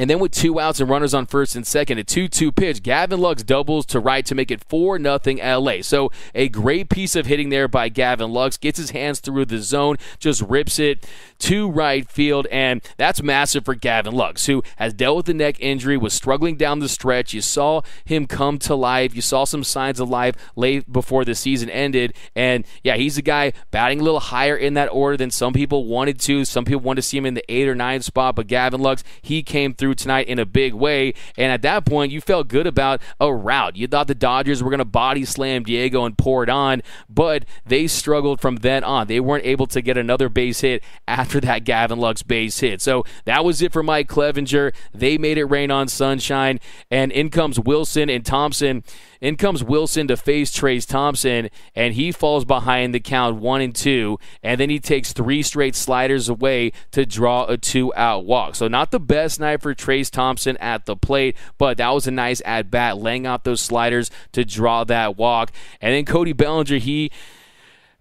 And 0.00 0.08
then 0.08 0.18
with 0.18 0.32
two 0.32 0.58
outs 0.58 0.80
and 0.80 0.88
runners 0.88 1.12
on 1.12 1.26
first 1.26 1.54
and 1.54 1.66
second, 1.66 1.98
a 1.98 2.04
2 2.04 2.26
2 2.26 2.52
pitch, 2.52 2.82
Gavin 2.82 3.20
Lux 3.20 3.42
doubles 3.42 3.84
to 3.84 4.00
right 4.00 4.24
to 4.24 4.34
make 4.34 4.50
it 4.50 4.64
4 4.64 4.98
0 4.98 5.20
LA. 5.60 5.82
So 5.82 6.10
a 6.34 6.48
great 6.48 6.88
piece 6.88 7.14
of 7.16 7.26
hitting 7.26 7.50
there 7.50 7.68
by 7.68 7.90
Gavin 7.90 8.32
Lux. 8.32 8.56
Gets 8.56 8.78
his 8.78 8.92
hands 8.92 9.20
through 9.20 9.44
the 9.44 9.58
zone, 9.58 9.98
just 10.18 10.40
rips 10.40 10.78
it 10.78 11.06
to 11.40 11.70
right 11.70 12.08
field. 12.08 12.46
And 12.50 12.80
that's 12.96 13.22
massive 13.22 13.66
for 13.66 13.74
Gavin 13.74 14.14
Lux, 14.14 14.46
who 14.46 14.62
has 14.76 14.94
dealt 14.94 15.18
with 15.18 15.26
the 15.26 15.34
neck 15.34 15.56
injury, 15.60 15.98
was 15.98 16.14
struggling 16.14 16.56
down 16.56 16.78
the 16.78 16.88
stretch. 16.88 17.34
You 17.34 17.42
saw 17.42 17.82
him 18.06 18.26
come 18.26 18.58
to 18.60 18.74
life. 18.74 19.14
You 19.14 19.20
saw 19.20 19.44
some 19.44 19.62
signs 19.62 20.00
of 20.00 20.08
life 20.08 20.34
late 20.56 20.90
before 20.90 21.26
the 21.26 21.34
season 21.34 21.68
ended. 21.68 22.14
And 22.34 22.64
yeah, 22.82 22.96
he's 22.96 23.18
a 23.18 23.22
guy 23.22 23.52
batting 23.70 24.00
a 24.00 24.02
little 24.02 24.20
higher 24.20 24.56
in 24.56 24.72
that 24.74 24.86
order 24.86 25.18
than 25.18 25.30
some 25.30 25.52
people 25.52 25.84
wanted 25.84 26.18
to. 26.20 26.46
Some 26.46 26.64
people 26.64 26.80
wanted 26.80 27.02
to 27.02 27.06
see 27.06 27.18
him 27.18 27.26
in 27.26 27.34
the 27.34 27.52
eight 27.52 27.68
or 27.68 27.74
nine 27.74 28.00
spot, 28.00 28.34
but 28.34 28.46
Gavin 28.46 28.80
Lux, 28.80 29.04
he 29.20 29.42
came 29.42 29.74
through 29.74 29.89
tonight 29.94 30.28
in 30.28 30.38
a 30.38 30.46
big 30.46 30.74
way. 30.74 31.14
And 31.36 31.52
at 31.52 31.62
that 31.62 31.84
point, 31.84 32.12
you 32.12 32.20
felt 32.20 32.48
good 32.48 32.66
about 32.66 33.00
a 33.20 33.32
route. 33.32 33.76
You 33.76 33.86
thought 33.86 34.06
the 34.06 34.14
Dodgers 34.14 34.62
were 34.62 34.70
going 34.70 34.78
to 34.78 34.84
body 34.84 35.24
slam 35.24 35.62
Diego 35.62 36.04
and 36.04 36.16
pour 36.16 36.42
it 36.42 36.48
on, 36.48 36.82
but 37.08 37.44
they 37.66 37.86
struggled 37.86 38.40
from 38.40 38.56
then 38.56 38.84
on. 38.84 39.06
They 39.06 39.20
weren't 39.20 39.44
able 39.44 39.66
to 39.68 39.80
get 39.80 39.96
another 39.96 40.28
base 40.28 40.60
hit 40.60 40.82
after 41.06 41.40
that 41.40 41.64
Gavin 41.64 41.98
Lux 41.98 42.22
base 42.22 42.60
hit. 42.60 42.80
So 42.80 43.04
that 43.24 43.44
was 43.44 43.62
it 43.62 43.72
for 43.72 43.82
Mike 43.82 44.08
Clevinger. 44.08 44.74
They 44.92 45.18
made 45.18 45.38
it 45.38 45.44
rain 45.44 45.70
on 45.70 45.88
sunshine. 45.88 46.60
And 46.90 47.12
in 47.12 47.30
comes 47.30 47.58
Wilson 47.58 48.10
and 48.10 48.24
Thompson. 48.24 48.84
In 49.20 49.36
comes 49.36 49.62
Wilson 49.62 50.08
to 50.08 50.16
face 50.16 50.50
Trayce 50.50 50.86
Thompson, 50.86 51.50
and 51.74 51.92
he 51.94 52.10
falls 52.10 52.46
behind 52.46 52.94
the 52.94 53.00
count 53.00 53.36
one 53.36 53.60
and 53.60 53.74
two, 53.74 54.18
and 54.42 54.58
then 54.58 54.70
he 54.70 54.80
takes 54.80 55.12
three 55.12 55.42
straight 55.42 55.76
sliders 55.76 56.30
away 56.30 56.72
to 56.92 57.04
draw 57.04 57.44
a 57.44 57.58
two 57.58 57.92
out 57.94 58.24
walk. 58.24 58.54
So, 58.54 58.66
not 58.66 58.90
the 58.90 59.00
best 59.00 59.38
night 59.38 59.60
for 59.60 59.74
Trayce 59.74 60.10
Thompson 60.10 60.56
at 60.56 60.86
the 60.86 60.96
plate, 60.96 61.36
but 61.58 61.76
that 61.76 61.90
was 61.90 62.06
a 62.06 62.10
nice 62.10 62.40
at 62.46 62.70
bat, 62.70 62.96
laying 62.96 63.26
out 63.26 63.44
those 63.44 63.60
sliders 63.60 64.10
to 64.32 64.44
draw 64.44 64.84
that 64.84 65.18
walk. 65.18 65.52
And 65.82 65.94
then 65.94 66.06
Cody 66.06 66.32
Bellinger, 66.32 66.78
he 66.78 67.10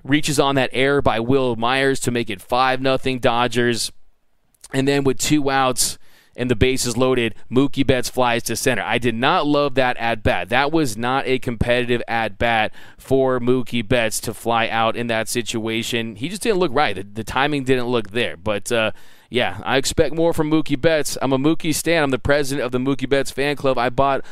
reaches 0.05 0.39
on 0.39 0.55
that 0.55 0.69
error 0.71 1.01
by 1.01 1.19
Wil 1.19 1.57
Myers 1.57 1.99
to 2.01 2.11
make 2.11 2.29
it 2.29 2.41
5 2.41 2.81
0 2.81 3.19
Dodgers. 3.19 3.91
And 4.71 4.87
then 4.87 5.03
with 5.03 5.17
two 5.17 5.49
outs, 5.49 5.98
and 6.39 6.49
the 6.49 6.55
bases 6.55 6.95
loaded, 6.95 7.35
Mookie 7.51 7.85
Betts 7.85 8.09
flies 8.09 8.43
to 8.43 8.55
center. 8.55 8.81
I 8.81 8.97
did 8.97 9.13
not 9.13 9.45
love 9.45 9.75
that 9.75 9.97
at 9.97 10.23
bat. 10.23 10.47
That 10.47 10.71
was 10.71 10.97
not 10.97 11.27
a 11.27 11.37
competitive 11.37 12.01
at 12.07 12.37
bat 12.37 12.73
for 12.97 13.41
Mookie 13.41 13.85
Betts 13.87 14.21
to 14.21 14.33
fly 14.33 14.69
out 14.69 14.95
in 14.95 15.07
that 15.07 15.27
situation. 15.27 16.15
He 16.15 16.29
just 16.29 16.41
didn't 16.41 16.59
look 16.59 16.71
right. 16.73 16.95
The, 16.95 17.03
the 17.03 17.25
timing 17.25 17.65
didn't 17.65 17.87
look 17.87 18.11
there. 18.11 18.37
But 18.37 18.71
uh, 18.71 18.93
yeah, 19.29 19.59
I 19.65 19.75
expect 19.75 20.15
more 20.15 20.33
from 20.33 20.49
Mookie 20.49 20.79
Betts. 20.79 21.17
I'm 21.21 21.33
a 21.33 21.37
Mookie 21.37 21.75
stan. 21.75 22.03
I'm 22.03 22.11
the 22.11 22.17
president 22.17 22.65
of 22.65 22.71
the 22.71 22.79
Mookie 22.79 23.09
Betts 23.09 23.31
fan 23.31 23.57
club. 23.57 23.77
I 23.77 23.89
bought 23.89 24.23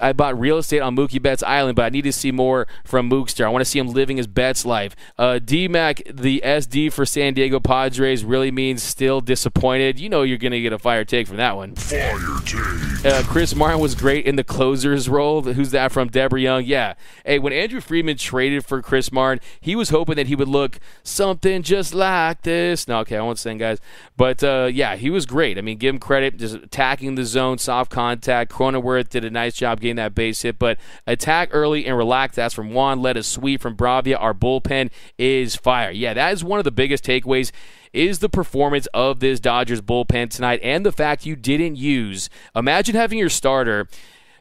I 0.00 0.12
bought 0.12 0.38
real 0.38 0.58
estate 0.58 0.80
on 0.80 0.96
Mookie 0.96 1.20
Betts 1.20 1.42
Island, 1.42 1.76
but 1.76 1.84
I 1.84 1.88
need 1.88 2.02
to 2.02 2.12
see 2.12 2.30
more 2.30 2.66
from 2.84 3.10
Mookster. 3.10 3.44
I 3.44 3.48
want 3.48 3.62
to 3.62 3.64
see 3.64 3.78
him 3.78 3.88
living 3.88 4.16
his 4.16 4.26
Betts 4.26 4.64
life. 4.64 4.94
Uh, 5.16 5.38
D-Mac, 5.38 6.02
the 6.10 6.42
SD 6.44 6.92
for 6.92 7.04
San 7.04 7.34
Diego 7.34 7.60
Padres 7.60 8.24
really 8.24 8.50
means 8.50 8.82
still 8.82 9.20
disappointed. 9.20 9.98
You 9.98 10.08
know 10.08 10.22
you're 10.22 10.38
going 10.38 10.52
to 10.52 10.60
get 10.60 10.72
a 10.72 10.78
fire 10.78 11.04
take 11.04 11.26
from 11.26 11.36
that 11.38 11.56
one. 11.56 11.74
Fire 11.74 12.18
take. 12.44 13.04
Uh, 13.04 13.22
Chris 13.24 13.54
Martin 13.54 13.80
was 13.80 13.94
great 13.94 14.26
in 14.26 14.36
the 14.36 14.44
closer's 14.44 15.08
role. 15.08 15.42
Who's 15.42 15.70
that 15.70 15.92
from? 15.92 16.08
Deborah 16.08 16.40
Young. 16.40 16.64
Yeah. 16.64 16.94
Hey, 17.24 17.38
when 17.38 17.52
Andrew 17.52 17.80
Friedman 17.80 18.16
traded 18.16 18.64
for 18.64 18.82
Chris 18.82 19.12
Martin, 19.12 19.44
he 19.60 19.76
was 19.76 19.90
hoping 19.90 20.16
that 20.16 20.26
he 20.26 20.34
would 20.34 20.48
look 20.48 20.78
something 21.02 21.62
just 21.62 21.94
like 21.94 22.42
this. 22.42 22.88
No, 22.88 23.00
okay, 23.00 23.16
I 23.16 23.22
won't 23.22 23.38
sing, 23.38 23.58
guys. 23.58 23.78
But 24.16 24.42
uh, 24.42 24.68
yeah, 24.72 24.96
he 24.96 25.10
was 25.10 25.26
great. 25.26 25.58
I 25.58 25.60
mean, 25.60 25.78
give 25.78 25.94
him 25.94 26.00
credit. 26.00 26.36
Just 26.38 26.56
attacking 26.56 27.14
the 27.14 27.24
zone, 27.24 27.58
soft 27.58 27.90
contact. 27.90 28.50
Cronenworth 28.52 29.08
did 29.08 29.24
a 29.24 29.30
nice 29.30 29.54
job 29.54 29.77
getting 29.80 29.96
that 29.96 30.14
base 30.14 30.42
hit. 30.42 30.58
But 30.58 30.78
attack 31.06 31.50
early 31.52 31.86
and 31.86 31.96
relax. 31.96 32.36
That's 32.36 32.54
from 32.54 32.72
Juan. 32.72 33.00
Let 33.00 33.16
us 33.16 33.26
sweep 33.26 33.60
from 33.60 33.76
Bravia. 33.76 34.20
Our 34.20 34.34
bullpen 34.34 34.90
is 35.18 35.56
fire. 35.56 35.90
Yeah, 35.90 36.14
that 36.14 36.32
is 36.32 36.44
one 36.44 36.58
of 36.58 36.64
the 36.64 36.70
biggest 36.70 37.04
takeaways 37.04 37.52
is 37.92 38.18
the 38.18 38.28
performance 38.28 38.86
of 38.92 39.20
this 39.20 39.40
Dodgers 39.40 39.80
bullpen 39.80 40.30
tonight 40.30 40.60
and 40.62 40.84
the 40.84 40.92
fact 40.92 41.26
you 41.26 41.36
didn't 41.36 41.76
use. 41.76 42.28
Imagine 42.54 42.94
having 42.94 43.18
your 43.18 43.30
starter 43.30 43.88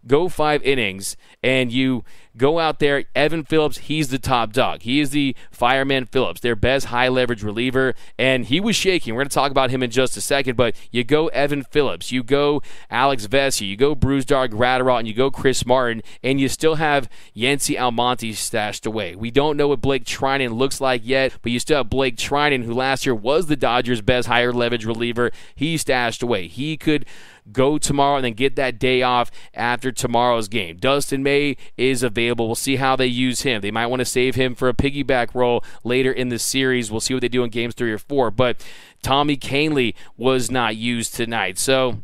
go 0.08 0.30
five 0.30 0.64
innings 0.64 1.18
and 1.44 1.72
you 1.72 2.04
go 2.36 2.60
out 2.60 2.80
there. 2.80 3.06
Evan 3.16 3.44
Phillips, 3.44 3.80
he's 3.80 4.10
the 4.10 4.20
top 4.20 4.54
dog. 4.54 4.84
He 4.84 5.00
is 5.00 5.10
the 5.10 5.36
fireman 5.52 6.06
Phillips, 6.06 6.42
their 6.42 6.56
best 6.56 6.88
high 6.88 7.08
leverage 7.08 7.44
reliever, 7.44 7.96
and 8.18 8.46
he 8.46 8.60
was 8.60 8.76
shaking. 8.76 9.16
We're 9.16 9.22
going 9.22 9.30
to 9.30 9.34
talk 9.34 9.52
about 9.52 9.72
him 9.72 9.82
in 9.82 9.90
just 9.90 10.18
a 10.18 10.22
second, 10.22 10.56
but 10.56 10.76
you 10.92 11.04
go 11.04 11.28
Evan 11.30 11.64
Phillips, 11.64 12.12
you 12.12 12.24
go 12.24 12.62
Alex 12.90 13.26
Vesia, 13.28 13.68
you 13.68 13.76
go 13.76 13.96
Bruce 13.96 14.18
Brusdar 14.18 14.50
Graterol, 14.50 15.00
and 15.00 15.08
you 15.08 15.14
go 15.14 15.32
Chris 15.32 15.66
Martin, 15.66 16.02
and 16.24 16.40
you 16.40 16.50
still 16.50 16.76
have 16.76 17.10
Yency 17.36 17.80
Almonte 17.80 18.32
stashed 18.34 18.86
away. 18.86 19.16
We 19.16 19.32
don't 19.32 19.58
know 19.58 19.68
what 19.68 19.82
Blake 19.82 20.06
Treinen 20.06 20.58
looks 20.58 20.82
like 20.82 21.02
yet, 21.04 21.38
but 21.42 21.52
you 21.52 21.60
still 21.60 21.78
have 21.78 21.90
Blake 21.90 22.18
Treinen, 22.18 22.64
who 22.64 22.74
last 22.74 23.06
year 23.06 23.16
was 23.16 23.48
the 23.48 23.56
Dodgers' 23.56 24.02
best 24.02 24.28
higher 24.28 24.54
leverage 24.54 24.86
reliever. 24.86 25.32
He's 25.56 25.82
stashed 25.82 26.24
away. 26.24 26.48
He 26.48 26.78
could 26.78 27.06
go 27.52 27.78
tomorrow 27.78 28.18
and 28.18 28.26
then 28.26 28.34
get 28.34 28.56
that 28.56 28.80
day 28.80 29.02
off 29.02 29.32
after 29.54 29.92
tomorrow's 29.92 30.48
game. 30.48 30.78
Dustin 30.78 31.24
May 31.24 31.58
is 31.78 32.04
available. 32.04 32.48
We'll 32.48 32.56
see 32.56 32.78
how 32.78 32.96
they 32.96 33.08
use 33.08 33.42
him. 33.42 33.62
They 33.62 33.72
might 33.72 33.88
want 33.88 34.00
to 34.00 34.06
save 34.06 34.36
him 34.36 34.56
for 34.56 34.70
a 34.70 34.74
piggyback 34.74 35.34
role 35.34 35.64
later 35.84 36.12
in 36.12 36.30
the 36.30 36.40
series. 36.40 36.92
We'll 36.92 37.02
see 37.02 37.14
what 37.14 37.22
they 37.22 37.30
do 37.30 37.44
in 37.44 37.50
games 37.50 37.74
three 37.74 37.92
or 37.92 37.98
four. 37.98 38.32
But 38.32 38.66
Tommy 39.02 39.38
Kahnle 39.38 39.94
was 40.18 40.52
not 40.52 40.76
used 40.76 41.16
tonight. 41.16 41.58
So 41.58 41.98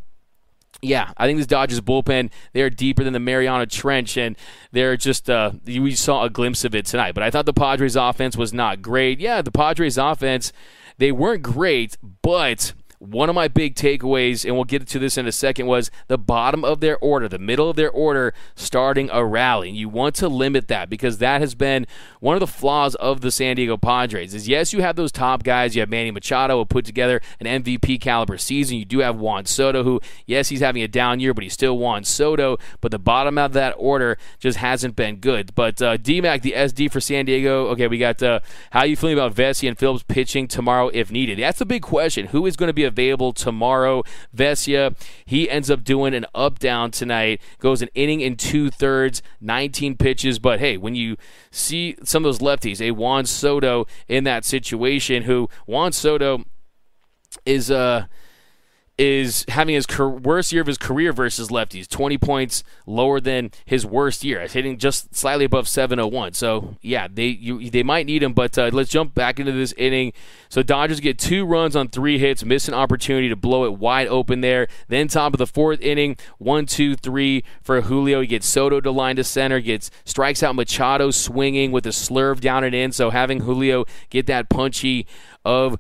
yeah, 0.84 1.12
I 1.17 1.25
think 1.25 1.38
this 1.38 1.47
Dodgers 1.47 1.82
bullpen, 1.82 2.29
they're 2.51 2.69
deeper 2.69 3.03
than 3.03 3.13
the 3.13 3.19
Mariana 3.19 3.65
Trench, 3.65 4.17
and 4.17 4.36
they're 4.71 4.97
just, 4.97 5.29
uh, 5.29 5.51
we 5.65 5.95
saw 5.95 6.23
a 6.23 6.29
glimpse 6.29 6.65
of 6.65 6.75
it 6.75 6.86
tonight. 6.86 7.13
But 7.13 7.23
I 7.23 7.32
thought 7.32 7.45
the 7.45 7.53
Padres 7.53 7.95
offense 7.95 8.36
was 8.36 8.53
not 8.53 8.82
great. 8.82 9.19
Yeah, 9.19 9.41
the 9.41 9.51
Padres 9.51 9.97
offense, 9.97 10.51
they 10.97 11.12
weren't 11.12 11.41
great, 11.41 11.97
but 12.21 12.73
one 13.04 13.28
of 13.28 13.36
my 13.36 13.48
big 13.48 13.76
takeaways, 13.76 14.46
and 14.46 14.56
we'll 14.56 14.63
get 14.63 14.88
to 14.88 15.00
this 15.00 15.18
in 15.18 15.28
a 15.28 15.32
second, 15.32 15.66
was 15.66 15.92
the 16.08 16.18
bottom 16.18 16.63
of 16.63 16.80
their 16.80 16.98
order, 17.00 17.28
the 17.28 17.38
middle 17.38 17.70
of 17.70 17.76
their 17.76 17.92
order, 17.92 18.34
starting 18.56 19.10
a 19.12 19.26
rally. 19.26 19.70
You 19.70 19.89
want 19.89 20.16
to 20.16 20.30
limit 20.30 20.70
that 20.70 20.89
because 20.89 21.18
that 21.18 21.42
has 21.42 21.54
been 21.54 21.86
one 22.22 22.36
of 22.36 22.39
the 22.39 22.48
flaws 22.48 22.96
of 22.96 23.20
the 23.20 23.32
San 23.32 23.58
Diego 23.58 23.76
Padres. 23.76 24.34
Is 24.34 24.48
yes, 24.48 24.72
you 24.72 24.82
have 24.82 24.96
those 24.96 25.12
top 25.12 25.44
guys. 25.44 25.76
You 25.76 25.82
have 25.82 25.89
Manny 25.89 26.12
Machado 26.12 26.58
who 26.58 26.66
put 26.66 26.86
together 26.86 27.22
an 27.42 27.63
MVP 27.63 28.00
caliber 28.00 28.38
season. 28.38 28.78
You 28.78 28.86
do 28.86 29.00
have 29.00 29.18
Juan 29.18 29.46
Soto, 29.46 29.84
who 29.84 30.00
yes, 30.26 30.48
he's 30.48 30.62
having 30.62 30.82
a 30.82 30.88
down 30.88 31.20
year, 31.20 31.34
but 31.34 31.44
he's 31.44 31.54
still 31.54 31.78
Juan 31.78 32.06
Soto. 32.06 32.58
But 32.80 32.92
the 32.92 33.00
bottom 33.00 33.38
of 33.38 33.52
that 33.54 33.76
order 33.78 34.18
just 34.39 34.60
hasn't 34.60 34.96
been 34.96 35.18
good. 35.18 35.54
But 35.56 35.82
uh, 35.82 35.98
DMAC, 35.98 36.42
the 36.42 36.54
SD 36.54 36.89
for 36.89 37.02
San 37.02 37.26
Diego. 37.26 37.68
Okay, 37.68 37.88
we 37.88 37.98
got 37.98 38.24
uh, 38.24 38.39
how 38.72 38.82
are 38.82 38.88
you 38.88 38.96
feeling 38.96 39.18
about 39.18 39.36
Vesia 39.36 39.68
and 39.68 39.78
Phillips 39.78 40.06
pitching 40.08 40.48
tomorrow 40.48 40.89
if 40.94 41.12
needed? 41.12 41.39
That's 41.39 41.60
a 41.60 41.66
big 41.66 41.82
question. 41.82 42.28
Who 42.28 42.46
is 42.46 42.56
going 42.56 42.70
to 42.70 42.74
be 42.74 42.86
a 42.86 42.92
available 42.93 43.34
tomorrow. 43.34 44.03
Vesia, 44.36 44.95
he 45.25 45.49
ends 45.49 45.69
up 45.71 45.84
doing 45.84 46.13
an 46.13 46.25
up 46.34 46.60
down 46.60 46.91
tonight, 46.91 47.41
goes 47.60 47.82
an 47.82 47.89
inning 47.95 48.21
in 48.21 48.36
two 48.36 48.69
thirds, 48.69 49.21
19 49.41 49.97
pitches. 49.97 50.39
But 50.39 50.60
hey, 50.60 50.77
when 50.77 50.95
you 50.95 51.17
see 51.51 51.95
some 52.03 52.23
of 52.23 52.27
those 52.27 52.39
lefties, 52.39 52.82
a 52.82 52.91
Juan 52.91 53.25
Soto 53.25 53.88
in 54.08 54.23
that 54.25 54.45
situation, 54.45 55.23
who 55.23 55.49
Juan 55.65 55.91
Soto 55.91 56.43
is 57.45 57.71
uh 57.71 58.06
is 58.97 59.43
having 59.47 59.73
his 59.73 59.88
cur- 59.88 60.08
worst 60.08 60.51
year 60.51 60.62
of 60.62 60.67
his 60.67 60.77
career 60.77 61.12
versus 61.12 61.49
lefties, 61.49 61.88
20 61.88 62.17
points 62.19 62.63
lower 62.86 63.19
than 63.19 63.49
his 63.65 63.86
worst 63.86 64.23
year, 64.23 64.47
hitting 64.47 64.77
just 64.77 65.15
slightly 65.15 65.45
above 65.45 65.67
701. 65.67 66.34
So, 66.34 66.75
yeah, 66.82 67.08
they 67.12 67.25
you, 67.27 67.71
they 67.71 67.82
might 67.82 68.06
need 68.06 68.21
him, 68.21 68.34
but 68.34 68.56
uh, 68.58 68.69
let's 68.71 68.91
jump 68.91 69.15
back 69.15 69.39
into 69.39 69.51
this 69.51 69.73
inning. 69.73 70.13
So, 70.47 70.62
Dodgers 70.62 70.99
get 70.99 71.17
two 71.17 71.43
runs 71.43 71.75
on 71.75 71.88
three 71.88 72.19
hits, 72.19 72.45
miss 72.45 72.67
an 72.67 72.75
opportunity 72.75 73.29
to 73.29 73.36
blow 73.36 73.65
it 73.65 73.79
wide 73.79 74.08
open 74.08 74.41
there. 74.41 74.67
Then, 74.88 75.08
top 75.08 75.34
of 75.34 75.39
the 75.39 75.47
fourth 75.47 75.82
inning, 75.82 76.15
one, 76.38 76.67
two, 76.67 76.95
three 76.95 77.43
for 77.63 77.82
Julio. 77.82 78.21
He 78.21 78.27
gets 78.27 78.45
Soto 78.45 78.79
to 78.79 78.91
line 78.91 79.15
to 79.15 79.23
center, 79.23 79.60
gets 79.60 79.89
strikes 80.06 80.43
out 80.43 80.56
Machado 80.56 81.10
swinging 81.10 81.71
with 81.71 81.88
a 81.88 81.89
slurve 81.89 82.41
down 82.41 82.63
and 82.63 82.75
in. 82.75 82.91
So, 82.91 83.10
having 83.10 83.39
Julio 83.39 83.86
get 84.12 84.27
that 84.27 84.49
punchy 84.49 85.08
of 85.43 85.79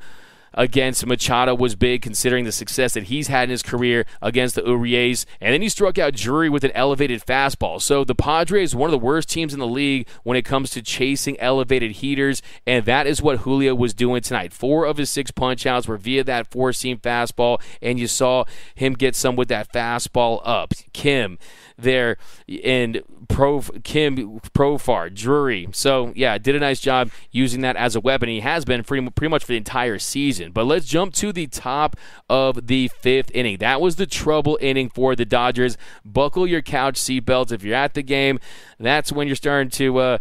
against 0.53 1.05
Machado 1.05 1.55
was 1.55 1.75
big, 1.75 2.01
considering 2.01 2.45
the 2.45 2.51
success 2.51 2.93
that 2.93 3.03
he's 3.03 3.27
had 3.27 3.45
in 3.45 3.49
his 3.49 3.63
career 3.63 4.05
against 4.21 4.55
the 4.55 4.63
Urias. 4.63 5.25
And 5.41 5.53
then 5.53 5.61
he 5.61 5.69
struck 5.69 5.97
out 5.97 6.13
Drury 6.13 6.49
with 6.49 6.63
an 6.63 6.71
elevated 6.71 7.25
fastball. 7.25 7.81
So 7.81 8.03
the 8.03 8.15
Padres, 8.15 8.75
one 8.75 8.89
of 8.89 8.91
the 8.91 9.05
worst 9.05 9.29
teams 9.29 9.53
in 9.53 9.59
the 9.59 9.67
league 9.67 10.07
when 10.23 10.37
it 10.37 10.43
comes 10.43 10.69
to 10.71 10.81
chasing 10.81 11.39
elevated 11.39 11.91
heaters, 11.93 12.41
and 12.65 12.85
that 12.85 13.07
is 13.07 13.21
what 13.21 13.39
Julio 13.39 13.75
was 13.75 13.93
doing 13.93 14.21
tonight. 14.21 14.53
Four 14.53 14.85
of 14.85 14.97
his 14.97 15.09
six 15.09 15.31
punchouts 15.31 15.87
were 15.87 15.97
via 15.97 16.23
that 16.23 16.51
four 16.51 16.73
seam 16.73 16.97
fastball, 16.97 17.61
and 17.81 17.99
you 17.99 18.07
saw 18.07 18.45
him 18.75 18.93
get 18.93 19.15
some 19.15 19.35
with 19.35 19.47
that 19.49 19.71
fastball 19.71 20.41
up. 20.43 20.73
Kim 20.93 21.37
there 21.77 22.17
and 22.63 23.01
Pro 23.27 23.61
Kim 23.83 24.39
Profar 24.53 25.13
Drury. 25.13 25.67
So 25.71 26.13
yeah, 26.15 26.37
did 26.37 26.55
a 26.55 26.59
nice 26.59 26.79
job 26.79 27.11
using 27.31 27.61
that 27.61 27.75
as 27.75 27.95
a 27.95 27.99
weapon. 27.99 28.29
He 28.29 28.41
has 28.41 28.65
been 28.65 28.83
pretty, 28.83 29.09
pretty 29.09 29.29
much 29.29 29.43
for 29.43 29.53
the 29.53 29.57
entire 29.57 29.99
season. 29.99 30.51
But 30.51 30.65
let's 30.65 30.85
jump 30.85 31.13
to 31.15 31.31
the 31.31 31.47
top 31.47 31.95
of 32.29 32.67
the 32.67 32.89
fifth 32.99 33.31
inning. 33.33 33.57
That 33.57 33.81
was 33.81 33.95
the 33.95 34.05
trouble 34.05 34.57
inning 34.61 34.89
for 34.89 35.15
the 35.15 35.25
Dodgers. 35.25 35.77
Buckle 36.05 36.47
your 36.47 36.61
couch 36.61 36.95
seatbelts 36.95 37.51
if 37.51 37.63
you're 37.63 37.75
at 37.75 37.93
the 37.93 38.03
game. 38.03 38.39
That's 38.79 39.11
when 39.11 39.27
you're 39.27 39.35
starting 39.35 39.69
to. 39.71 39.97
Uh, 39.97 40.17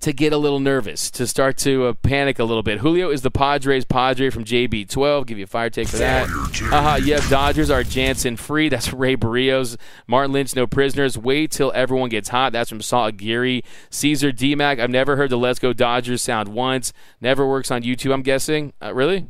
to 0.00 0.12
get 0.12 0.32
a 0.32 0.38
little 0.38 0.60
nervous, 0.60 1.10
to 1.10 1.26
start 1.26 1.56
to 1.58 1.86
uh, 1.86 1.92
panic 1.94 2.38
a 2.38 2.44
little 2.44 2.62
bit. 2.62 2.78
Julio 2.78 3.10
is 3.10 3.22
the 3.22 3.30
Padres 3.30 3.84
Padre 3.84 4.30
from 4.30 4.44
JB12. 4.44 5.26
Give 5.26 5.36
you 5.36 5.44
a 5.44 5.48
fire 5.48 5.68
take 5.68 5.88
for 5.88 5.98
that. 5.98 6.28
Haha, 6.28 6.96
yep, 6.96 7.22
Dodgers 7.28 7.70
are 7.70 7.82
Jansen 7.82 8.36
free. 8.36 8.68
That's 8.68 8.92
Ray 8.94 9.16
Barrios. 9.16 9.76
Martin 10.06 10.32
Lynch, 10.32 10.54
no 10.54 10.66
prisoners. 10.66 11.18
Wait 11.18 11.50
till 11.50 11.72
everyone 11.74 12.08
gets 12.08 12.28
hot. 12.28 12.52
That's 12.52 12.70
from 12.70 12.80
Saul 12.80 13.06
Aguirre. 13.06 13.62
Caesar 13.90 14.30
DMAC, 14.32 14.80
I've 14.80 14.90
never 14.90 15.16
heard 15.16 15.30
the 15.30 15.36
Let's 15.36 15.58
Go 15.58 15.72
Dodgers 15.72 16.22
sound 16.22 16.48
once. 16.48 16.92
Never 17.20 17.46
works 17.46 17.70
on 17.70 17.82
YouTube, 17.82 18.12
I'm 18.12 18.22
guessing. 18.22 18.72
Uh, 18.80 18.94
really? 18.94 19.26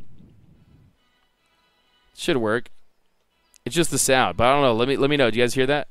Should 2.15 2.37
work. 2.37 2.69
It's 3.65 3.75
just 3.75 3.91
the 3.91 3.97
sound, 3.97 4.37
but 4.37 4.45
I 4.45 4.53
don't 4.53 4.61
know. 4.61 4.73
Let 4.73 4.87
me 4.87 4.97
let 4.97 5.09
me 5.09 5.17
know. 5.17 5.29
Do 5.29 5.37
you 5.37 5.43
guys 5.43 5.53
hear 5.53 5.67
that? 5.67 5.87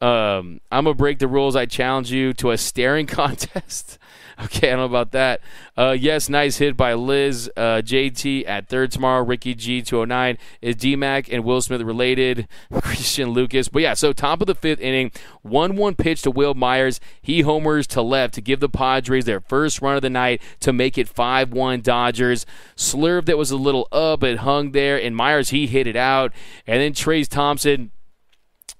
Um, 0.00 0.60
I'm 0.70 0.84
gonna 0.84 0.94
break 0.94 1.18
the 1.18 1.28
rules. 1.28 1.56
I 1.56 1.66
challenge 1.66 2.12
you 2.12 2.32
to 2.34 2.50
a 2.50 2.58
staring 2.58 3.06
contest. 3.06 3.98
okay, 4.44 4.68
I 4.68 4.70
don't 4.76 4.80
know 4.80 4.84
about 4.84 5.12
that. 5.12 5.40
Uh, 5.76 5.96
yes, 5.98 6.28
nice 6.28 6.58
hit 6.58 6.76
by 6.76 6.94
Liz. 6.94 7.50
Uh, 7.56 7.80
JT 7.82 8.46
at 8.46 8.68
third 8.68 8.90
tomorrow. 8.90 9.24
Ricky 9.24 9.54
G 9.54 9.80
209 9.80 10.36
is 10.60 10.76
DMAC 10.76 11.28
and 11.32 11.44
Will 11.44 11.62
Smith 11.62 11.80
related. 11.80 12.48
Christian 12.82 13.30
Lucas. 13.30 13.68
But 13.68 13.82
yeah, 13.82 13.94
so 13.94 14.12
top 14.12 14.40
of 14.40 14.46
the 14.46 14.54
fifth 14.54 14.80
inning, 14.80 15.12
one 15.42 15.76
one 15.76 15.94
pitch 15.94 16.22
to 16.22 16.30
Wil 16.30 16.54
Myers. 16.54 17.00
He 17.22 17.42
homers 17.42 17.86
to 17.88 18.02
left 18.02 18.34
to 18.34 18.40
give 18.40 18.60
the 18.60 18.68
Padres 18.68 19.24
their 19.24 19.40
first 19.40 19.80
run 19.80 19.96
of 19.96 20.02
the 20.02 20.10
night 20.10 20.42
to 20.60 20.72
make 20.72 20.98
it 20.98 21.08
five 21.08 21.52
one 21.52 21.80
Dodgers. 21.80 22.44
Slurve 22.76 23.26
that 23.26 23.38
was 23.38 23.52
a 23.52 23.56
little 23.56 23.88
up, 23.92 24.22
it 24.24 24.38
hung 24.38 24.72
there, 24.72 25.00
and 25.00 25.16
Myers 25.16 25.50
he 25.50 25.66
hit 25.66 25.86
it 25.86 25.96
out, 25.96 26.32
and 26.66 26.80
then 26.80 26.92
Trayce 26.92 27.28
Thompson 27.28 27.92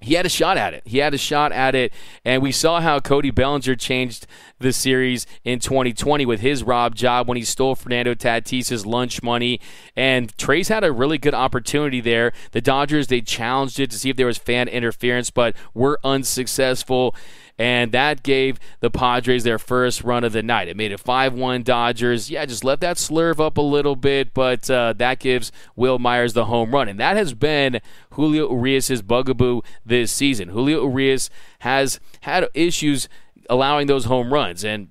he 0.05 0.15
had 0.15 0.27
a 0.27 0.29
shot 0.29 0.57
at 0.57 0.75
it. 0.75 0.83
He 0.85 0.99
had 0.99 1.15
a 1.15 1.19
shot 1.19 1.51
at 1.53 1.75
it, 1.75 1.93
and 2.25 2.43
we 2.43 2.53
saw 2.53 2.81
how 2.81 3.01
Cody 3.01 3.31
Bellinger 3.31 3.75
changed 3.75 4.27
the 4.59 4.73
series 4.73 5.27
in 5.45 5.59
2020 5.59 6.27
with 6.27 6.41
his 6.41 6.63
rob 6.63 6.95
job 6.95 7.27
when 7.27 7.37
he 7.37 7.45
stole 7.45 7.75
Fernando 7.75 8.15
Tatis's 8.15 8.87
lunch 8.87 9.23
money. 9.23 9.61
And 9.97 10.35
Trayce 10.37 10.69
had 10.69 10.85
a 10.85 10.93
really 10.93 11.19
good 11.19 11.35
opportunity 11.35 12.01
there. 12.01 12.33
The 12.53 12.61
Dodgers 12.61 13.07
they 13.07 13.21
challenged 13.21 13.81
it 13.81 13.91
to 13.91 13.99
see 13.99 14.11
if 14.11 14.17
there 14.17 14.27
was 14.27 14.39
fan 14.39 14.69
interference, 14.69 15.31
but 15.31 15.57
were 15.73 15.99
unsuccessful 16.05 17.15
and 17.59 17.93
that 17.93 18.23
gave 18.23 18.59
the 18.81 18.91
Padres 18.91 19.45
their 19.45 19.59
first 19.59 20.03
run 20.03 20.25
of 20.25 20.33
the 20.33 20.43
night. 20.43 20.69
It 20.69 20.77
made 20.77 20.91
it 20.91 20.99
5 20.99 21.35
1 21.35 21.63
Dodgers. 21.63 22.29
Yeah, 22.31 22.45
just 22.47 22.65
let 22.65 22.81
that 22.81 22.97
slurve 22.97 23.39
up 23.39 23.57
a 23.57 23.63
little 23.63 23.95
bit, 23.95 24.35
but 24.35 24.69
uh, 24.69 24.93
that 24.95 25.21
gives 25.21 25.53
Wil 25.77 25.99
Myers 25.99 26.33
the 26.33 26.47
home 26.47 26.73
run. 26.73 26.89
And 26.89 26.99
that 26.99 27.17
has 27.17 27.33
been 27.33 27.81
Julio 28.11 28.51
Urias' 28.51 29.03
bugaboo 29.03 29.63
this 29.87 30.11
season. 30.11 30.49
Julio 30.49 30.83
Urias 30.83 31.31
has 31.61 32.01
had 32.23 32.49
issues 32.55 33.09
allowing 33.49 33.87
those 33.87 34.07
home 34.07 34.33
runs, 34.33 34.65
and 34.65 34.91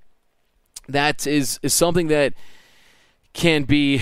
that 0.88 1.28
is, 1.28 1.60
is 1.64 1.74
something 1.74 2.08
that 2.08 2.34
can 3.34 3.64
be 3.64 4.00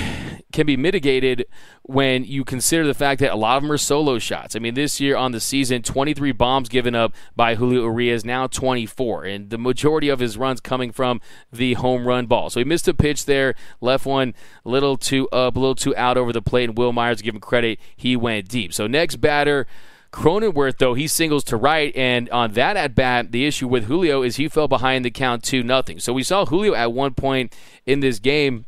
can 0.52 0.66
be 0.66 0.76
mitigated 0.76 1.46
when 1.84 2.26
you 2.26 2.44
consider 2.44 2.86
the 2.86 2.94
fact 2.94 3.22
that 3.22 3.32
a 3.32 3.36
lot 3.36 3.56
of 3.56 3.64
them 3.64 3.72
are 3.72 3.78
solo 3.78 4.20
shots. 4.20 4.56
I 4.56 4.60
mean, 4.60 4.74
this 4.74 5.00
year 5.00 5.16
on 5.16 5.32
the 5.32 5.40
season, 5.40 5.82
23 5.82 6.34
bombs 6.34 6.68
given 6.68 6.94
up 6.94 7.14
by 7.36 7.56
Julio 7.56 7.84
Urias, 7.84 8.26
now 8.26 8.48
24, 8.48 9.24
and 9.26 9.50
the 9.50 9.58
majority 9.58 10.10
of 10.10 10.20
his 10.20 10.38
runs 10.38 10.60
coming 10.60 10.92
from 10.92 11.22
the 11.52 11.74
home 11.76 12.06
run 12.06 12.28
ball. 12.28 12.50
So 12.50 12.60
he 12.60 12.66
missed 12.66 12.88
a 12.88 12.94
pitch 12.94 13.26
there, 13.26 13.56
left 13.80 14.06
one 14.06 14.34
a 14.66 14.70
little 14.70 14.98
too 14.98 15.30
up, 15.30 15.56
a 15.56 15.60
little 15.60 15.76
too 15.76 15.96
out 15.96 16.18
over 16.18 16.34
the 16.34 16.42
plate, 16.42 16.70
and 16.70 16.78
Wil 16.78 16.92
Myers, 16.92 17.22
give 17.22 17.34
him 17.34 17.42
credit, 17.42 17.80
he 17.96 18.16
went 18.16 18.50
deep. 18.50 18.74
So 18.74 18.88
next 18.88 19.18
batter. 19.18 19.68
Cronenworth, 20.12 20.78
though, 20.78 20.94
he 20.94 21.08
singles 21.08 21.46
to 21.46 21.56
right, 21.56 21.96
and 21.96 22.30
on 22.32 22.52
that 22.52 22.76
at 22.76 22.94
bat, 22.94 23.32
the 23.32 23.46
issue 23.46 23.70
with 23.70 23.86
Julio 23.86 24.24
is 24.24 24.36
he 24.36 24.50
fell 24.50 24.68
behind 24.68 25.06
the 25.06 25.10
count 25.10 25.42
2 25.42 25.64
nothing. 25.64 26.00
So 26.00 26.12
we 26.12 26.22
saw 26.22 26.46
Julio 26.46 26.74
at 26.74 26.92
one 26.92 27.14
point 27.14 27.56
in 27.86 28.02
this 28.02 28.20
game 28.20 28.66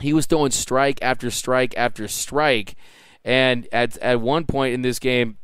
he 0.00 0.12
was 0.12 0.26
throwing 0.26 0.50
strike 0.50 0.98
after 1.02 1.30
strike 1.30 1.74
after 1.76 2.08
strike. 2.08 2.76
And 3.24 3.66
at, 3.72 3.96
at 3.98 4.20
one 4.20 4.44
point 4.44 4.74
in 4.74 4.82
this 4.82 4.98
game, 4.98 5.38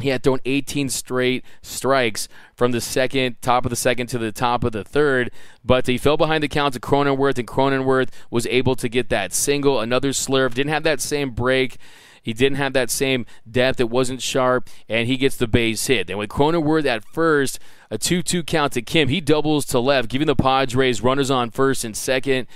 he 0.00 0.08
had 0.08 0.22
thrown 0.22 0.40
18 0.46 0.88
straight 0.88 1.44
strikes 1.60 2.28
from 2.56 2.72
the 2.72 2.80
second, 2.80 3.36
top 3.42 3.66
of 3.66 3.70
the 3.70 3.76
second 3.76 4.06
to 4.08 4.18
the 4.18 4.32
top 4.32 4.64
of 4.64 4.72
the 4.72 4.84
third, 4.84 5.30
but 5.62 5.86
he 5.86 5.98
fell 5.98 6.16
behind 6.16 6.42
the 6.42 6.48
count 6.48 6.74
to 6.74 6.80
Cronenworth, 6.80 7.38
and 7.38 7.46
Cronenworth 7.46 8.08
was 8.30 8.46
able 8.46 8.74
to 8.76 8.88
get 8.88 9.10
that 9.10 9.34
single. 9.34 9.80
Another 9.80 10.10
slurve, 10.10 10.54
didn't 10.54 10.72
have 10.72 10.82
that 10.84 11.00
same 11.00 11.30
break. 11.30 11.76
He 12.22 12.32
didn't 12.32 12.56
have 12.56 12.72
that 12.72 12.90
same 12.90 13.26
depth. 13.50 13.80
It 13.80 13.90
wasn't 13.90 14.22
sharp, 14.22 14.70
and 14.88 15.08
he 15.08 15.16
gets 15.16 15.36
the 15.36 15.48
base 15.48 15.86
hit. 15.86 16.08
And 16.08 16.18
with 16.18 16.30
Cronenworth 16.30 16.86
at 16.86 17.04
first, 17.04 17.58
a 17.90 17.98
2 17.98 18.22
2 18.22 18.44
count 18.44 18.72
to 18.74 18.82
Kim, 18.82 19.08
he 19.08 19.20
doubles 19.20 19.66
to 19.66 19.78
left, 19.78 20.08
giving 20.08 20.26
the 20.26 20.36
Padres 20.36 21.02
runners 21.02 21.30
on 21.30 21.50
first 21.50 21.84
and 21.84 21.96
second 21.96 22.46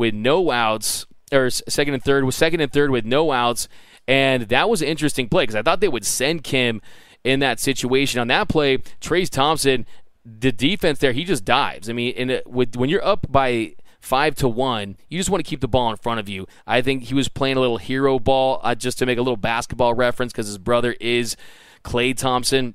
with 0.00 0.14
no 0.14 0.50
outs, 0.50 1.04
or 1.30 1.50
second 1.50 1.92
and 1.92 2.02
third, 2.02 2.24
with 2.24 2.34
second 2.34 2.62
and 2.62 2.72
third 2.72 2.90
with 2.90 3.04
no 3.04 3.32
outs, 3.32 3.68
and 4.08 4.44
that 4.44 4.70
was 4.70 4.80
an 4.80 4.88
interesting 4.88 5.28
play 5.28 5.42
because 5.42 5.54
I 5.54 5.60
thought 5.60 5.80
they 5.80 5.88
would 5.88 6.06
send 6.06 6.42
Kim 6.42 6.80
in 7.22 7.40
that 7.40 7.60
situation. 7.60 8.18
On 8.18 8.28
that 8.28 8.48
play, 8.48 8.78
Trayce 8.78 9.28
Thompson, 9.28 9.84
the 10.24 10.52
defense 10.52 11.00
there, 11.00 11.12
he 11.12 11.22
just 11.22 11.44
dives. 11.44 11.90
I 11.90 11.92
mean, 11.92 12.40
with, 12.46 12.76
when 12.76 12.88
you're 12.88 13.04
up 13.04 13.26
by 13.28 13.74
five 14.00 14.34
to 14.36 14.48
one, 14.48 14.96
you 15.10 15.18
just 15.18 15.28
want 15.28 15.44
to 15.44 15.48
keep 15.48 15.60
the 15.60 15.68
ball 15.68 15.90
in 15.90 15.98
front 15.98 16.18
of 16.18 16.30
you. 16.30 16.46
I 16.66 16.80
think 16.80 17.02
he 17.02 17.14
was 17.14 17.28
playing 17.28 17.58
a 17.58 17.60
little 17.60 17.76
hero 17.76 18.18
ball, 18.18 18.58
uh, 18.62 18.74
just 18.74 18.98
to 19.00 19.06
make 19.06 19.18
a 19.18 19.22
little 19.22 19.36
basketball 19.36 19.92
reference, 19.92 20.32
because 20.32 20.46
his 20.46 20.56
brother 20.56 20.96
is 20.98 21.36
Klay 21.84 22.16
Thompson 22.16 22.74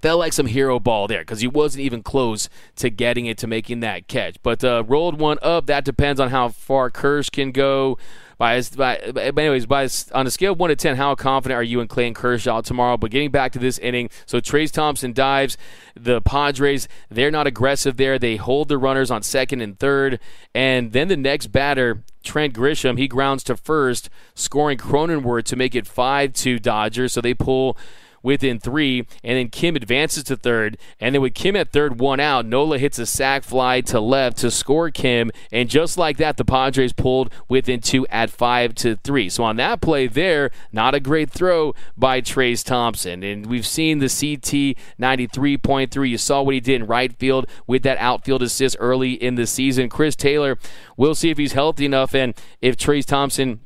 felt 0.00 0.18
like 0.18 0.32
some 0.32 0.46
hero 0.46 0.78
ball 0.78 1.08
there 1.08 1.20
because 1.20 1.40
he 1.40 1.48
wasn't 1.48 1.82
even 1.82 2.02
close 2.02 2.48
to 2.76 2.90
getting 2.90 3.26
it 3.26 3.38
to 3.38 3.46
making 3.46 3.80
that 3.80 4.08
catch. 4.08 4.36
But 4.42 4.62
uh, 4.64 4.84
rolled 4.86 5.18
one 5.18 5.38
up. 5.42 5.66
That 5.66 5.84
depends 5.84 6.20
on 6.20 6.30
how 6.30 6.48
far 6.48 6.90
Kersh 6.90 7.30
can 7.30 7.52
go. 7.52 7.98
By, 8.38 8.62
by, 8.62 8.96
anyways, 8.96 9.66
by 9.66 9.86
on 10.14 10.26
a 10.26 10.30
scale 10.30 10.52
of 10.52 10.58
one 10.58 10.70
to 10.70 10.76
ten, 10.76 10.96
how 10.96 11.14
confident 11.14 11.58
are 11.58 11.62
you 11.62 11.82
in 11.82 11.88
Clayton 11.88 12.14
Kershaw 12.14 12.62
tomorrow? 12.62 12.96
But 12.96 13.10
getting 13.10 13.30
back 13.30 13.52
to 13.52 13.58
this 13.58 13.76
inning, 13.76 14.08
so 14.24 14.40
Trayce 14.40 14.70
Thompson 14.70 15.12
dives. 15.12 15.58
The 15.94 16.22
Padres, 16.22 16.88
they're 17.10 17.30
not 17.30 17.46
aggressive 17.46 17.98
there. 17.98 18.18
They 18.18 18.36
hold 18.36 18.68
the 18.68 18.78
runners 18.78 19.10
on 19.10 19.22
second 19.22 19.60
and 19.60 19.78
third, 19.78 20.18
and 20.54 20.92
then 20.92 21.08
the 21.08 21.18
next 21.18 21.48
batter, 21.48 22.02
Trent 22.24 22.54
Grisham, 22.54 22.96
he 22.96 23.08
grounds 23.08 23.42
to 23.44 23.58
first, 23.58 24.08
scoring 24.34 24.78
Cronenworth 24.78 25.44
to 25.44 25.56
make 25.56 25.74
it 25.74 25.86
five 25.86 26.32
to 26.34 26.58
Dodgers. 26.58 27.12
So 27.12 27.20
they 27.20 27.34
pull 27.34 27.76
within 28.22 28.58
three, 28.58 29.06
and 29.24 29.38
then 29.38 29.48
Kim 29.48 29.76
advances 29.76 30.24
to 30.24 30.36
third, 30.36 30.76
and 30.98 31.14
then 31.14 31.22
with 31.22 31.34
Kim 31.34 31.56
at 31.56 31.72
third, 31.72 32.00
one 32.00 32.20
out, 32.20 32.46
Nola 32.46 32.78
hits 32.78 32.98
a 32.98 33.06
sac 33.06 33.44
fly 33.44 33.80
to 33.82 34.00
left 34.00 34.38
to 34.38 34.50
score 34.50 34.90
Kim, 34.90 35.30
and 35.50 35.68
just 35.68 35.96
like 35.96 36.16
that, 36.18 36.36
the 36.36 36.44
Padres 36.44 36.92
pulled 36.92 37.32
within 37.48 37.80
two 37.80 38.06
at 38.08 38.30
five 38.30 38.74
to 38.76 38.96
three. 38.96 39.28
So 39.28 39.44
on 39.44 39.56
that 39.56 39.80
play 39.80 40.06
there, 40.06 40.50
not 40.72 40.94
a 40.94 41.00
great 41.00 41.30
throw 41.30 41.74
by 41.96 42.20
Trayce 42.20 42.64
Thompson, 42.64 43.22
and 43.22 43.46
we've 43.46 43.66
seen 43.66 43.98
the 43.98 44.08
CT 44.08 44.76
93.3. 45.00 46.08
You 46.08 46.18
saw 46.18 46.42
what 46.42 46.54
he 46.54 46.60
did 46.60 46.82
in 46.82 46.86
right 46.86 47.12
field 47.12 47.46
with 47.66 47.82
that 47.82 47.98
outfield 47.98 48.42
assist 48.42 48.76
early 48.80 49.12
in 49.12 49.34
the 49.34 49.46
season. 49.46 49.88
Chris 49.88 50.16
Taylor, 50.16 50.58
we'll 50.96 51.14
see 51.14 51.30
if 51.30 51.38
he's 51.38 51.52
healthy 51.52 51.84
enough, 51.84 52.14
and 52.14 52.34
if 52.60 52.76
Trayce 52.76 53.06
Thompson 53.06 53.60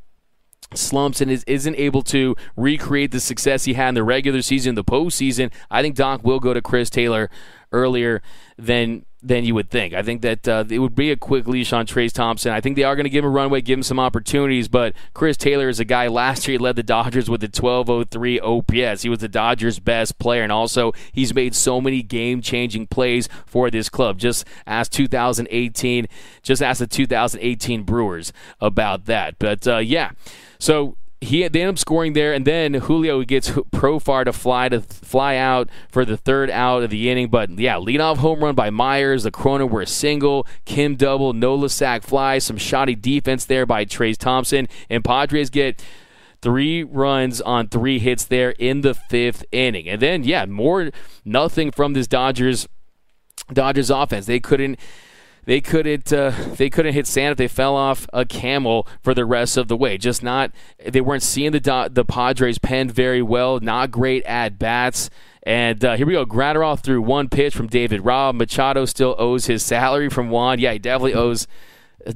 slumps 0.76 1.20
and 1.20 1.30
is, 1.30 1.44
isn't 1.44 1.76
able 1.76 2.02
to 2.02 2.36
recreate 2.56 3.10
the 3.10 3.20
success 3.20 3.64
he 3.64 3.74
had 3.74 3.90
in 3.90 3.94
the 3.94 4.04
regular 4.04 4.42
season, 4.42 4.74
the 4.74 4.84
postseason, 4.84 5.52
I 5.70 5.82
think 5.82 5.94
Doc 5.94 6.22
will 6.24 6.40
go 6.40 6.54
to 6.54 6.62
Chris 6.62 6.90
Taylor 6.90 7.30
earlier 7.72 8.22
than 8.56 9.04
than 9.24 9.44
you 9.44 9.54
would 9.54 9.70
think. 9.70 9.94
I 9.94 10.02
think 10.02 10.22
that 10.22 10.46
uh, 10.46 10.64
it 10.68 10.78
would 10.78 10.94
be 10.94 11.10
a 11.10 11.16
quick 11.16 11.48
leash 11.48 11.72
on 11.72 11.86
Trayce 11.86 12.12
Thompson. 12.12 12.52
I 12.52 12.60
think 12.60 12.76
they 12.76 12.84
are 12.84 12.94
going 12.94 13.04
to 13.04 13.10
give 13.10 13.24
him 13.24 13.30
a 13.30 13.32
runway, 13.32 13.62
give 13.62 13.78
him 13.78 13.82
some 13.82 13.98
opportunities. 13.98 14.68
But 14.68 14.94
Chris 15.14 15.36
Taylor 15.36 15.68
is 15.68 15.80
a 15.80 15.84
guy 15.84 16.06
last 16.08 16.46
year 16.46 16.54
he 16.54 16.58
led 16.58 16.76
the 16.76 16.82
Dodgers 16.82 17.30
with 17.30 17.42
a 17.42 17.46
1203 17.46 18.40
OPS. 18.40 19.02
He 19.02 19.08
was 19.08 19.18
the 19.20 19.28
Dodgers' 19.28 19.78
best 19.78 20.18
player, 20.18 20.42
and 20.42 20.52
also 20.52 20.92
he's 21.10 21.34
made 21.34 21.54
so 21.54 21.80
many 21.80 22.02
game-changing 22.02 22.88
plays 22.88 23.28
for 23.46 23.70
this 23.70 23.88
club. 23.88 24.18
Just 24.18 24.46
ask 24.66 24.92
2018, 24.92 26.06
just 26.42 26.62
ask 26.62 26.78
the 26.78 26.86
2018 26.86 27.82
Brewers 27.82 28.32
about 28.60 29.06
that. 29.06 29.38
But 29.38 29.66
uh, 29.66 29.78
yeah, 29.78 30.10
so 30.58 30.96
he 31.24 31.46
they 31.48 31.62
end 31.62 31.70
up 31.70 31.78
scoring 31.78 32.12
there, 32.12 32.32
and 32.32 32.46
then 32.46 32.74
Julio 32.74 33.22
gets 33.24 33.50
Profar 33.50 34.24
to 34.24 34.32
fly 34.32 34.68
to 34.68 34.80
fly 34.80 35.36
out 35.36 35.68
for 35.88 36.04
the 36.04 36.16
third 36.16 36.50
out 36.50 36.82
of 36.82 36.90
the 36.90 37.10
inning. 37.10 37.28
But 37.28 37.50
yeah, 37.58 37.74
leadoff 37.74 38.18
home 38.18 38.42
run 38.42 38.54
by 38.54 38.70
Myers. 38.70 39.24
The 39.24 39.30
Cronenworth 39.30 39.88
single, 39.88 40.46
Kim 40.64 40.96
double, 40.96 41.32
Nola 41.32 41.68
sack 41.68 42.02
fly, 42.02 42.38
some 42.38 42.56
shoddy 42.56 42.94
defense 42.94 43.44
there 43.44 43.66
by 43.66 43.84
Trayce 43.84 44.18
Thompson, 44.18 44.68
and 44.88 45.04
Padres 45.04 45.50
get 45.50 45.84
three 46.42 46.82
runs 46.82 47.40
on 47.40 47.68
three 47.68 47.98
hits 47.98 48.24
there 48.24 48.50
in 48.50 48.82
the 48.82 48.94
fifth 48.94 49.44
inning, 49.50 49.88
and 49.88 50.00
then 50.00 50.24
yeah, 50.24 50.44
more 50.44 50.90
nothing 51.24 51.70
from 51.70 51.94
this 51.94 52.06
Dodgers 52.06 52.68
Dodgers 53.52 53.90
offense. 53.90 54.26
They 54.26 54.40
couldn't 54.40 54.78
they 55.46 55.60
couldn't 55.60 56.12
uh, 56.12 56.30
they 56.56 56.70
couldn't 56.70 56.94
hit 56.94 57.06
sand 57.06 57.32
if 57.32 57.38
they 57.38 57.48
fell 57.48 57.76
off 57.76 58.06
a 58.12 58.24
camel 58.24 58.86
for 59.02 59.14
the 59.14 59.24
rest 59.24 59.56
of 59.56 59.68
the 59.68 59.76
way. 59.76 59.98
Just 59.98 60.22
not 60.22 60.50
they 60.86 61.00
weren't 61.00 61.22
seeing 61.22 61.52
the 61.52 61.90
the 61.90 62.04
Padres 62.04 62.58
pen 62.58 62.88
very 62.90 63.22
well. 63.22 63.60
Not 63.60 63.90
great 63.90 64.24
at 64.24 64.58
bats. 64.58 65.10
And 65.46 65.84
uh, 65.84 65.96
here 65.96 66.06
we 66.06 66.14
go. 66.14 66.24
Graterol 66.24 66.82
threw 66.82 67.02
one 67.02 67.28
pitch 67.28 67.54
from 67.54 67.66
David 67.66 68.04
Robb. 68.04 68.36
Machado 68.36 68.86
still 68.86 69.14
owes 69.18 69.44
his 69.46 69.62
salary 69.62 70.08
from 70.08 70.30
Juan. 70.30 70.58
Yeah, 70.58 70.72
he 70.72 70.78
definitely 70.78 71.14
owes 71.14 71.46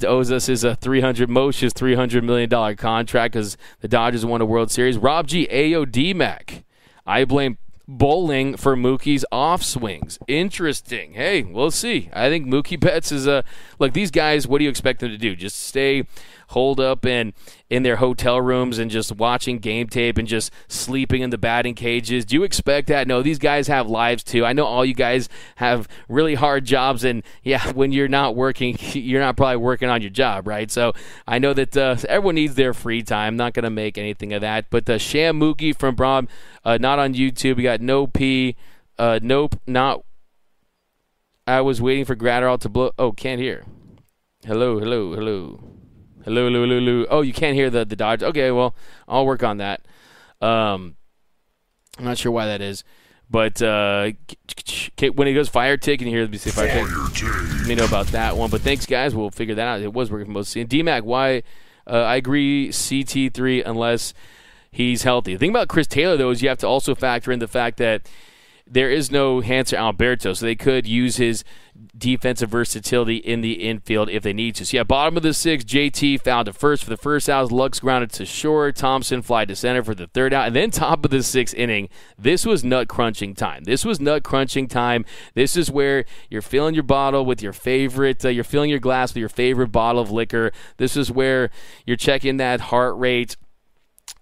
owes 0.06 0.30
us 0.30 0.46
his 0.46 0.64
a 0.64 0.76
300 0.76 1.28
Moshe's 1.28 1.72
300 1.72 2.24
million 2.24 2.48
dollar 2.48 2.74
contract 2.74 3.34
because 3.34 3.56
the 3.80 3.88
Dodgers 3.88 4.24
won 4.24 4.40
a 4.40 4.46
World 4.46 4.70
Series. 4.70 4.98
Rob 4.98 5.26
G. 5.26 5.46
AOD 5.50 6.14
Mac. 6.14 6.64
I 7.06 7.24
blame 7.24 7.58
bowling 7.88 8.56
for 8.56 8.76
Mookie's 8.76 9.24
off 9.32 9.62
swings. 9.62 10.18
Interesting. 10.28 11.14
Hey, 11.14 11.42
we'll 11.42 11.70
see. 11.70 12.10
I 12.12 12.28
think 12.28 12.46
Mookie 12.46 12.78
Betts 12.78 13.10
is 13.10 13.26
a 13.26 13.42
look. 13.78 13.94
These 13.94 14.10
guys, 14.10 14.46
what 14.46 14.58
do 14.58 14.64
you 14.64 14.70
expect 14.70 15.00
them 15.00 15.10
to 15.10 15.18
do? 15.18 15.34
Just 15.34 15.58
stay 15.58 16.04
holed 16.48 16.80
up 16.80 17.04
in 17.06 17.32
in 17.70 17.82
their 17.82 17.96
hotel 17.96 18.40
rooms 18.40 18.78
and 18.78 18.90
just 18.90 19.12
watching 19.12 19.58
game 19.58 19.86
tape 19.86 20.18
and 20.18 20.26
just 20.26 20.50
sleeping 20.66 21.22
in 21.22 21.30
the 21.30 21.38
batting 21.38 21.74
cages. 21.74 22.24
Do 22.24 22.36
you 22.36 22.42
expect 22.42 22.88
that? 22.88 23.06
No, 23.06 23.22
these 23.22 23.38
guys 23.38 23.68
have 23.68 23.88
lives 23.88 24.24
too. 24.24 24.44
I 24.44 24.52
know 24.52 24.64
all 24.64 24.84
you 24.84 24.94
guys 24.94 25.28
have 25.56 25.88
really 26.08 26.34
hard 26.34 26.64
jobs, 26.64 27.04
and 27.04 27.22
yeah, 27.42 27.72
when 27.72 27.92
you're 27.92 28.08
not 28.08 28.34
working, 28.36 28.76
you're 28.92 29.20
not 29.20 29.36
probably 29.36 29.56
working 29.56 29.88
on 29.88 30.02
your 30.02 30.10
job, 30.10 30.46
right? 30.46 30.70
So 30.70 30.92
I 31.26 31.38
know 31.38 31.52
that 31.54 31.76
uh, 31.76 31.96
everyone 32.08 32.36
needs 32.36 32.54
their 32.54 32.74
free 32.74 33.02
time. 33.02 33.28
I'm 33.28 33.36
not 33.36 33.52
going 33.52 33.64
to 33.64 33.70
make 33.70 33.98
anything 33.98 34.32
of 34.32 34.40
that. 34.40 34.70
But 34.70 34.86
the 34.86 34.98
Sham 34.98 35.38
Mookie 35.38 35.76
from 35.76 35.94
Brom, 35.94 36.28
uh, 36.64 36.78
not 36.78 36.98
on 36.98 37.14
YouTube. 37.14 37.56
We 37.56 37.62
got 37.62 37.80
no 37.80 38.06
P, 38.06 38.56
uh, 38.98 39.20
nope, 39.22 39.60
not. 39.66 40.02
I 41.46 41.60
was 41.60 41.80
waiting 41.80 42.04
for 42.04 42.14
Graterol 42.14 42.58
to 42.60 42.68
blow. 42.68 42.92
Oh, 42.98 43.12
can't 43.12 43.40
hear. 43.40 43.64
Hello, 44.44 44.78
hello, 44.78 45.14
hello. 45.14 45.77
Hello, 46.28 46.44
hello, 46.44 46.60
hello, 46.60 46.78
hello. 46.78 47.06
Oh, 47.08 47.22
you 47.22 47.32
can't 47.32 47.54
hear 47.54 47.70
the 47.70 47.86
the 47.86 47.96
Dodge. 47.96 48.22
Okay, 48.22 48.50
well, 48.50 48.76
I'll 49.08 49.24
work 49.24 49.42
on 49.42 49.56
that. 49.56 49.80
Um, 50.42 50.96
I'm 51.96 52.04
not 52.04 52.18
sure 52.18 52.30
why 52.30 52.44
that 52.44 52.60
is, 52.60 52.84
but 53.30 53.62
uh, 53.62 54.10
when 55.14 55.26
it 55.26 55.32
goes 55.32 55.48
fire 55.48 55.78
tick, 55.78 56.02
and 56.02 56.10
you 56.10 56.18
hear 56.18 56.38
see 56.38 56.50
if 56.50 56.58
I 56.58 56.68
can 56.68 56.86
let 56.86 57.66
me 57.66 57.74
know 57.74 57.86
about 57.86 58.08
that 58.08 58.36
one. 58.36 58.50
But 58.50 58.60
thanks, 58.60 58.84
guys. 58.84 59.14
We'll 59.14 59.30
figure 59.30 59.54
that 59.54 59.66
out. 59.66 59.80
It 59.80 59.94
was 59.94 60.10
working 60.10 60.26
for 60.26 60.32
most. 60.32 60.54
And 60.54 60.68
DMAC, 60.68 61.00
why? 61.00 61.44
Uh, 61.86 62.02
I 62.02 62.16
agree. 62.16 62.68
CT3 62.68 63.62
unless 63.64 64.12
he's 64.70 65.04
healthy. 65.04 65.32
The 65.32 65.38
thing 65.38 65.50
about 65.50 65.68
Chris 65.68 65.86
Taylor 65.86 66.18
though 66.18 66.28
is 66.28 66.42
you 66.42 66.50
have 66.50 66.58
to 66.58 66.68
also 66.68 66.94
factor 66.94 67.32
in 67.32 67.38
the 67.38 67.48
fact 67.48 67.78
that 67.78 68.06
there 68.70 68.90
is 68.90 69.10
no 69.10 69.40
Hanser 69.40 69.78
Alberto, 69.78 70.32
so 70.34 70.44
they 70.44 70.54
could 70.54 70.86
use 70.86 71.16
his 71.16 71.44
defensive 71.96 72.50
versatility 72.50 73.16
in 73.16 73.40
the 73.40 73.52
infield 73.68 74.08
if 74.08 74.22
they 74.22 74.32
need 74.32 74.54
to. 74.56 74.66
So 74.66 74.76
yeah, 74.76 74.82
bottom 74.82 75.16
of 75.16 75.22
the 75.22 75.32
six, 75.32 75.64
JT 75.64 76.22
found 76.22 76.46
to 76.46 76.52
first 76.52 76.84
for 76.84 76.90
the 76.90 76.96
first 76.96 77.28
out. 77.28 77.50
Lux 77.50 77.80
grounded 77.80 78.10
to 78.12 78.24
short. 78.26 78.76
Thompson 78.76 79.22
fly 79.22 79.44
to 79.44 79.56
center 79.56 79.82
for 79.82 79.94
the 79.94 80.06
third 80.08 80.34
out, 80.34 80.46
and 80.46 80.56
then 80.56 80.70
top 80.70 81.04
of 81.04 81.10
the 81.10 81.22
sixth 81.22 81.54
inning. 81.54 81.88
This 82.18 82.44
was 82.44 82.64
nut 82.64 82.88
crunching 82.88 83.34
time. 83.34 83.64
This 83.64 83.84
was 83.84 84.00
nut 84.00 84.22
crunching 84.22 84.68
time. 84.68 85.04
This 85.34 85.56
is 85.56 85.70
where 85.70 86.04
you're 86.30 86.42
filling 86.42 86.74
your 86.74 86.84
bottle 86.84 87.24
with 87.24 87.42
your 87.42 87.52
favorite. 87.52 88.24
Uh, 88.24 88.28
you're 88.28 88.44
filling 88.44 88.70
your 88.70 88.80
glass 88.80 89.10
with 89.10 89.20
your 89.20 89.28
favorite 89.28 89.72
bottle 89.72 90.00
of 90.00 90.10
liquor. 90.10 90.52
This 90.76 90.96
is 90.96 91.10
where 91.10 91.50
you're 91.86 91.96
checking 91.96 92.36
that 92.38 92.60
heart 92.60 92.96
rate 92.96 93.36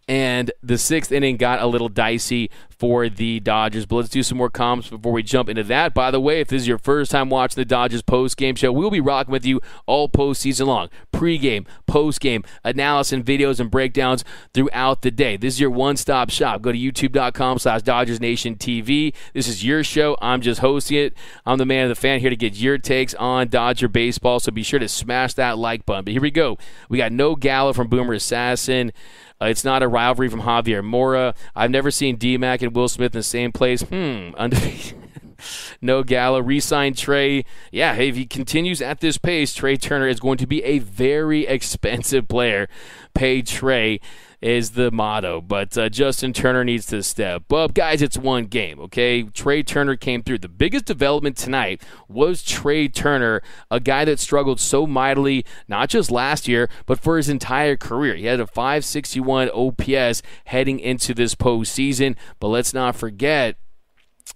and 0.08 0.52
the 0.62 0.78
sixth 0.78 1.10
inning 1.10 1.36
got 1.36 1.60
a 1.60 1.66
little 1.66 1.88
dicey 1.88 2.50
for 2.78 3.08
the 3.08 3.40
Dodgers. 3.40 3.86
But 3.86 3.96
let's 3.96 4.08
do 4.08 4.22
some 4.22 4.38
more 4.38 4.50
comments 4.50 4.90
before 4.90 5.12
we 5.12 5.22
jump 5.22 5.48
into 5.48 5.64
that. 5.64 5.94
By 5.94 6.10
the 6.10 6.20
way, 6.20 6.40
if 6.40 6.48
this 6.48 6.62
is 6.62 6.68
your 6.68 6.78
first 6.78 7.10
time 7.10 7.30
watching 7.30 7.60
the 7.60 7.64
Dodgers 7.64 8.02
post 8.02 8.36
game 8.36 8.54
show, 8.54 8.72
we'll 8.72 8.90
be 8.90 9.00
rocking 9.00 9.32
with 9.32 9.46
you 9.46 9.60
all 9.86 10.08
postseason 10.08 10.66
long. 10.66 10.88
Pre-game, 11.12 11.66
post-game, 11.86 12.44
analysis 12.64 13.12
and 13.12 13.24
videos 13.24 13.60
and 13.60 13.70
breakdowns 13.70 14.24
throughout 14.52 15.02
the 15.02 15.10
day. 15.10 15.36
This 15.36 15.54
is 15.54 15.60
your 15.60 15.70
one-stop 15.70 16.30
shop. 16.30 16.62
Go 16.62 16.72
to 16.72 16.78
youtube.com 16.78 17.58
slash 17.58 17.82
Dodgers 17.82 18.20
Nation 18.20 18.56
TV. 18.56 19.14
This 19.32 19.48
is 19.48 19.64
your 19.64 19.82
show. 19.82 20.16
I'm 20.20 20.40
just 20.40 20.60
hosting 20.60 20.98
it. 20.98 21.14
I'm 21.44 21.58
the 21.58 21.66
man 21.66 21.84
of 21.84 21.88
the 21.88 21.94
fan 21.94 22.20
here 22.20 22.30
to 22.30 22.36
get 22.36 22.54
your 22.54 22.78
takes 22.78 23.14
on 23.14 23.48
Dodger 23.48 23.88
baseball. 23.88 24.40
So 24.40 24.52
be 24.52 24.62
sure 24.62 24.78
to 24.78 24.88
smash 24.88 25.34
that 25.34 25.58
like 25.58 25.86
button. 25.86 26.04
But 26.04 26.12
here 26.12 26.22
we 26.22 26.30
go. 26.30 26.58
We 26.88 26.98
got 26.98 27.12
no 27.12 27.34
Gallo 27.36 27.72
from 27.72 27.88
Boomer 27.88 28.14
Assassin. 28.14 28.92
Uh, 29.40 29.46
it's 29.46 29.64
not 29.64 29.82
a 29.82 29.88
rivalry 29.88 30.28
from 30.28 30.42
Javier 30.42 30.82
Mora. 30.82 31.34
I've 31.54 31.70
never 31.70 31.90
seen 31.90 32.16
DMAC 32.16 32.62
Will 32.72 32.88
Smith 32.88 33.14
in 33.14 33.20
the 33.20 33.22
same 33.22 33.52
place. 33.52 33.82
Hmm, 33.82 34.30
undefeated. 34.36 34.98
no 35.80 36.02
Gallo. 36.02 36.40
Resigned 36.40 36.96
Trea. 36.96 37.44
Yeah, 37.70 37.94
hey, 37.94 38.08
if 38.08 38.16
he 38.16 38.26
continues 38.26 38.80
at 38.82 39.00
this 39.00 39.18
pace, 39.18 39.54
Trea 39.54 39.76
Turner 39.76 40.08
is 40.08 40.20
going 40.20 40.38
to 40.38 40.46
be 40.46 40.62
a 40.64 40.78
very 40.78 41.46
expensive 41.46 42.28
player. 42.28 42.68
Pay 43.14 43.42
Trea 43.42 44.00
is 44.40 44.70
the 44.70 44.90
motto. 44.90 45.40
But 45.40 45.76
uh, 45.76 45.88
Justin 45.88 46.32
Turner 46.32 46.64
needs 46.64 46.86
to 46.86 47.02
step 47.02 47.52
up. 47.52 47.74
Guys, 47.74 48.02
it's 48.02 48.18
one 48.18 48.44
game, 48.44 48.80
okay? 48.80 49.22
Trea 49.22 49.62
Turner 49.62 49.96
came 49.96 50.22
through. 50.22 50.38
The 50.38 50.48
biggest 50.48 50.84
development 50.84 51.36
tonight 51.36 51.82
was 52.08 52.42
Trea 52.42 52.88
Turner, 52.88 53.42
a 53.70 53.80
guy 53.80 54.04
that 54.04 54.20
struggled 54.20 54.60
so 54.60 54.86
mightily, 54.86 55.44
not 55.68 55.88
just 55.88 56.10
last 56.10 56.48
year, 56.48 56.68
but 56.86 57.00
for 57.00 57.16
his 57.16 57.28
entire 57.28 57.76
career. 57.76 58.14
He 58.14 58.26
had 58.26 58.40
a 58.40 58.46
561 58.46 59.50
OPS 59.50 60.22
heading 60.46 60.80
into 60.80 61.14
this 61.14 61.34
postseason. 61.34 62.16
But 62.40 62.48
let's 62.48 62.74
not 62.74 62.96
forget, 62.96 63.56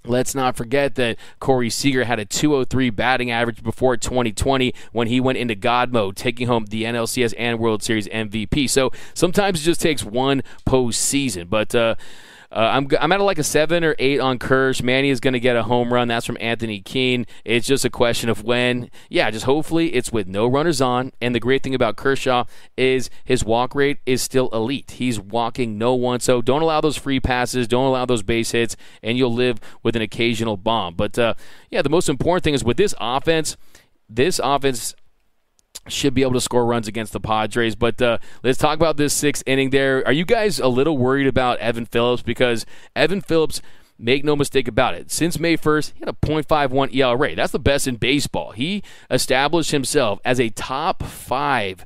Let's 0.05 0.35
not 0.35 0.57
forget 0.57 0.95
that 0.95 1.19
Corey 1.41 1.69
Seager 1.69 2.05
had 2.05 2.19
a 2.19 2.25
203 2.25 2.89
batting 2.91 3.31
average 3.31 3.63
before 3.63 3.99
2020 3.99 4.73
when 4.93 5.09
he 5.09 5.21
went 5.21 5.37
into 5.37 5.55
God 5.55 5.93
mode, 5.93 6.17
taking 6.17 6.47
home 6.47 6.65
the 6.67 6.85
NLCS 6.85 7.35
and 7.37 7.59
World 7.59 7.83
Series 7.83 8.09
MVP. 8.09 8.71
So 8.71 8.93
sometimes 9.13 9.61
it 9.61 9.65
just 9.65 9.81
takes 9.81 10.03
one 10.03 10.43
postseason. 10.67 11.51
But 11.51 11.75
uh, 11.75 11.97
uh, 12.53 12.71
I'm, 12.73 12.89
I'm 13.01 13.13
at 13.13 13.21
like 13.21 13.39
a 13.39 13.45
seven 13.45 13.85
or 13.85 13.95
eight 13.99 14.19
on 14.19 14.39
Kersh. 14.39 14.83
Manny 14.83 15.11
is 15.11 15.21
going 15.21 15.35
to 15.35 15.41
get 15.41 15.55
a 15.55 15.63
home 15.63 15.93
run. 15.93 16.09
That's 16.09 16.27
from 16.27 16.37
Anthony 16.41 16.81
Keene. 16.81 17.27
It's 17.45 17.67
just 17.67 17.85
a 17.85 17.91
question 17.91 18.29
of 18.29 18.43
when. 18.43 18.91
Yeah, 19.09 19.31
just 19.31 19.45
hopefully 19.45 19.95
it's 19.95 20.11
with 20.11 20.27
no 20.27 20.47
runners 20.47 20.81
on. 20.81 21.13
And 21.21 21.33
the 21.35 21.41
great 21.41 21.63
thing 21.63 21.75
about 21.75 21.97
Kershaw 21.97 22.45
is 22.77 23.09
his 23.25 23.45
walk 23.45 23.75
rate 23.75 23.99
is 24.05 24.21
still 24.21 24.49
elite. 24.49 24.93
He's 24.93 25.21
walking 25.21 25.79
no 25.79 25.95
one. 25.95 26.19
So 26.19 26.43
don't 26.43 26.63
allow 26.63 26.81
those 26.81 26.97
free 26.97 27.21
passes. 27.21 27.69
Don't 27.69 27.87
allow 27.87 28.05
those 28.05 28.25
base 28.25 28.51
hits, 28.51 28.77
and 29.03 29.17
you'll 29.17 29.35
live 29.35 29.61
with 29.85 29.95
an 29.95 30.03
occasional 30.03 30.57
bomb. 30.57 30.95
But 30.95 31.19
uh, 31.19 31.35
yeah, 31.71 31.83
the 31.83 31.89
most 31.89 32.09
important 32.09 32.43
thing 32.43 32.55
is 32.55 32.65
with 32.65 32.77
this 32.77 32.95
offense. 33.01 33.57
This 34.13 34.41
offense 34.43 34.97
should 35.89 36.15
be 36.15 36.23
able 36.23 36.35
to 36.35 36.41
score 36.41 36.67
runs 36.67 36.89
against 36.89 37.13
the 37.13 37.21
Padres. 37.21 37.75
But 37.75 38.01
uh, 38.01 38.19
let's 38.43 38.59
talk 38.59 38.77
about 38.77 38.97
this 38.97 39.15
sixth 39.15 39.43
inning 39.47 39.71
there. 39.71 40.07
Are 40.07 40.13
you 40.13 40.25
guys 40.25 40.59
a 40.61 40.69
little 40.69 40.97
worried 40.97 41.27
about 41.27 41.59
Evan 41.59 41.87
Phillips? 41.87 42.23
Because 42.23 42.67
Evan 42.95 43.21
Phillips, 43.21 43.63
make 44.01 44.25
no 44.25 44.35
mistake 44.35 44.67
about 44.67 44.95
it, 44.95 45.11
since 45.11 45.39
May 45.39 45.57
1st, 45.57 45.93
he 45.95 46.01
had 46.01 46.09
a 46.09 46.27
.51 46.27 46.95
ERA. 46.95 47.35
That's 47.35 47.53
the 47.53 47.59
best 47.59 47.87
in 47.87 47.97
baseball. 47.97 48.53
He 48.53 48.83
established 49.11 49.71
himself 49.71 50.21
as 50.25 50.41
a 50.41 50.49
top 50.49 51.03
five 51.03 51.85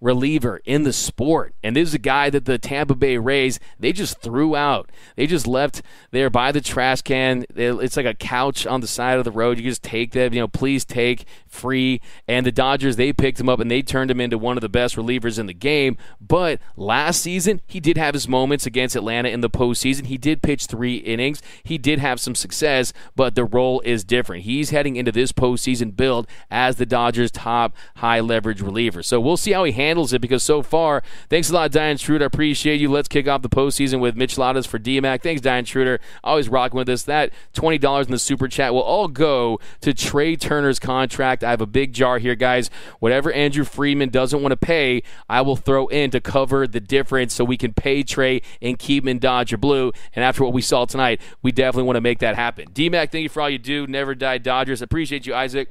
reliever 0.00 0.60
in 0.64 0.82
the 0.82 0.92
sport. 0.92 1.54
And 1.62 1.74
this 1.74 1.88
is 1.88 1.94
a 1.94 1.98
guy 1.98 2.30
that 2.30 2.44
the 2.44 2.58
Tampa 2.58 2.94
Bay 2.94 3.18
Rays, 3.18 3.58
they 3.78 3.92
just 3.92 4.20
threw 4.20 4.54
out. 4.54 4.90
They 5.16 5.26
just 5.26 5.46
left 5.46 5.82
there 6.10 6.30
by 6.30 6.52
the 6.52 6.60
trash 6.60 7.02
can. 7.02 7.44
It's 7.54 7.96
like 7.96 8.06
a 8.06 8.14
couch 8.14 8.66
on 8.66 8.80
the 8.80 8.86
side 8.86 9.18
of 9.18 9.24
the 9.24 9.30
road. 9.30 9.58
You 9.58 9.64
just 9.64 9.82
take 9.82 10.12
that, 10.12 10.32
you 10.32 10.40
know, 10.40 10.48
please 10.48 10.84
take 10.84 11.24
free. 11.48 12.00
And 12.28 12.44
the 12.44 12.52
Dodgers, 12.52 12.96
they 12.96 13.12
picked 13.12 13.40
him 13.40 13.48
up 13.48 13.60
and 13.60 13.70
they 13.70 13.82
turned 13.82 14.10
him 14.10 14.20
into 14.20 14.38
one 14.38 14.56
of 14.56 14.60
the 14.60 14.68
best 14.68 14.96
relievers 14.96 15.38
in 15.38 15.46
the 15.46 15.54
game. 15.54 15.96
But 16.20 16.60
last 16.76 17.22
season, 17.22 17.62
he 17.66 17.80
did 17.80 17.96
have 17.96 18.14
his 18.14 18.28
moments 18.28 18.66
against 18.66 18.96
Atlanta 18.96 19.30
in 19.30 19.40
the 19.40 19.50
postseason. 19.50 20.06
He 20.06 20.18
did 20.18 20.42
pitch 20.42 20.66
three 20.66 20.96
innings. 20.96 21.40
He 21.62 21.78
did 21.78 21.98
have 21.98 22.20
some 22.20 22.34
success, 22.34 22.92
but 23.14 23.34
the 23.34 23.44
role 23.44 23.80
is 23.80 24.04
different. 24.04 24.44
He's 24.44 24.70
heading 24.70 24.96
into 24.96 25.12
this 25.12 25.32
postseason 25.32 25.96
build 25.96 26.26
as 26.50 26.76
the 26.76 26.86
Dodgers' 26.86 27.30
top 27.30 27.74
high 27.96 28.20
leverage 28.20 28.60
reliever. 28.60 29.02
So 29.02 29.20
we'll 29.20 29.36
see 29.36 29.52
how 29.52 29.64
he 29.64 29.72
handles 29.72 29.85
handles 29.86 30.12
it 30.12 30.20
because 30.20 30.42
so 30.42 30.62
far, 30.62 31.02
thanks 31.30 31.50
a 31.50 31.54
lot, 31.54 31.70
Diane 31.70 31.96
Schroeder. 31.96 32.24
I 32.24 32.26
appreciate 32.26 32.80
you. 32.80 32.90
Let's 32.90 33.08
kick 33.08 33.28
off 33.28 33.42
the 33.42 33.48
postseason 33.48 34.00
with 34.00 34.16
Mitch 34.16 34.36
Ladas 34.36 34.66
for 34.66 34.78
DMAC. 34.78 35.22
Thanks, 35.22 35.40
Diane 35.40 35.64
Schroeder. 35.64 36.00
Always 36.24 36.48
rocking 36.48 36.76
with 36.76 36.88
us. 36.88 37.04
That 37.04 37.32
$20 37.54 38.06
in 38.06 38.10
the 38.10 38.18
super 38.18 38.48
chat 38.48 38.74
will 38.74 38.82
all 38.82 39.08
go 39.08 39.60
to 39.80 39.94
Trea 39.94 40.36
Turner's 40.36 40.78
contract. 40.78 41.44
I 41.44 41.50
have 41.50 41.60
a 41.60 41.66
big 41.66 41.92
jar 41.92 42.18
here, 42.18 42.34
guys. 42.34 42.70
Whatever 43.00 43.32
Andrew 43.32 43.64
Friedman 43.64 44.10
doesn't 44.10 44.42
want 44.42 44.52
to 44.52 44.56
pay, 44.56 45.02
I 45.28 45.40
will 45.42 45.56
throw 45.56 45.86
in 45.88 46.10
to 46.10 46.20
cover 46.20 46.66
the 46.66 46.80
difference 46.80 47.34
so 47.34 47.44
we 47.44 47.56
can 47.56 47.72
pay 47.72 48.02
Trea 48.02 48.40
and 48.60 48.78
keep 48.78 49.04
him 49.04 49.08
in 49.08 49.18
Dodger 49.18 49.56
Blue. 49.56 49.92
And 50.14 50.24
after 50.24 50.44
what 50.44 50.52
we 50.52 50.62
saw 50.62 50.84
tonight, 50.84 51.20
we 51.42 51.52
definitely 51.52 51.86
want 51.86 51.96
to 51.96 52.00
make 52.00 52.18
that 52.20 52.34
happen. 52.34 52.66
DMAC, 52.72 53.12
thank 53.12 53.22
you 53.22 53.28
for 53.28 53.42
all 53.42 53.50
you 53.50 53.58
do. 53.58 53.86
Never 53.86 54.14
die 54.14 54.38
Dodgers. 54.38 54.82
Appreciate 54.82 55.26
you, 55.26 55.34
Isaac. 55.34 55.68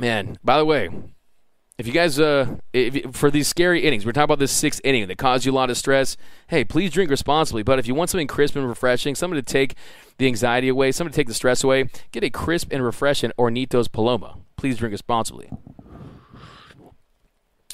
Man, 0.00 0.38
by 0.42 0.56
the 0.56 0.64
way, 0.64 0.88
if 1.80 1.86
you 1.86 1.94
guys, 1.94 2.20
uh, 2.20 2.56
if, 2.74 3.16
for 3.16 3.30
these 3.30 3.48
scary 3.48 3.80
innings, 3.80 4.04
we're 4.04 4.12
talking 4.12 4.24
about 4.24 4.38
this 4.38 4.52
sixth 4.52 4.82
inning 4.84 5.08
that 5.08 5.16
caused 5.16 5.46
you 5.46 5.52
a 5.52 5.54
lot 5.54 5.70
of 5.70 5.78
stress. 5.78 6.18
Hey, 6.48 6.62
please 6.62 6.90
drink 6.90 7.08
responsibly. 7.10 7.62
But 7.62 7.78
if 7.78 7.88
you 7.88 7.94
want 7.94 8.10
something 8.10 8.26
crisp 8.26 8.54
and 8.54 8.68
refreshing, 8.68 9.14
something 9.14 9.42
to 9.42 9.42
take 9.42 9.74
the 10.18 10.26
anxiety 10.26 10.68
away, 10.68 10.92
something 10.92 11.10
to 11.10 11.16
take 11.16 11.26
the 11.26 11.32
stress 11.32 11.64
away, 11.64 11.88
get 12.12 12.22
a 12.22 12.28
crisp 12.28 12.68
and 12.70 12.84
refreshing 12.84 13.32
Hornitos 13.38 13.90
Paloma. 13.90 14.36
Please 14.58 14.76
drink 14.76 14.92
responsibly. 14.92 15.50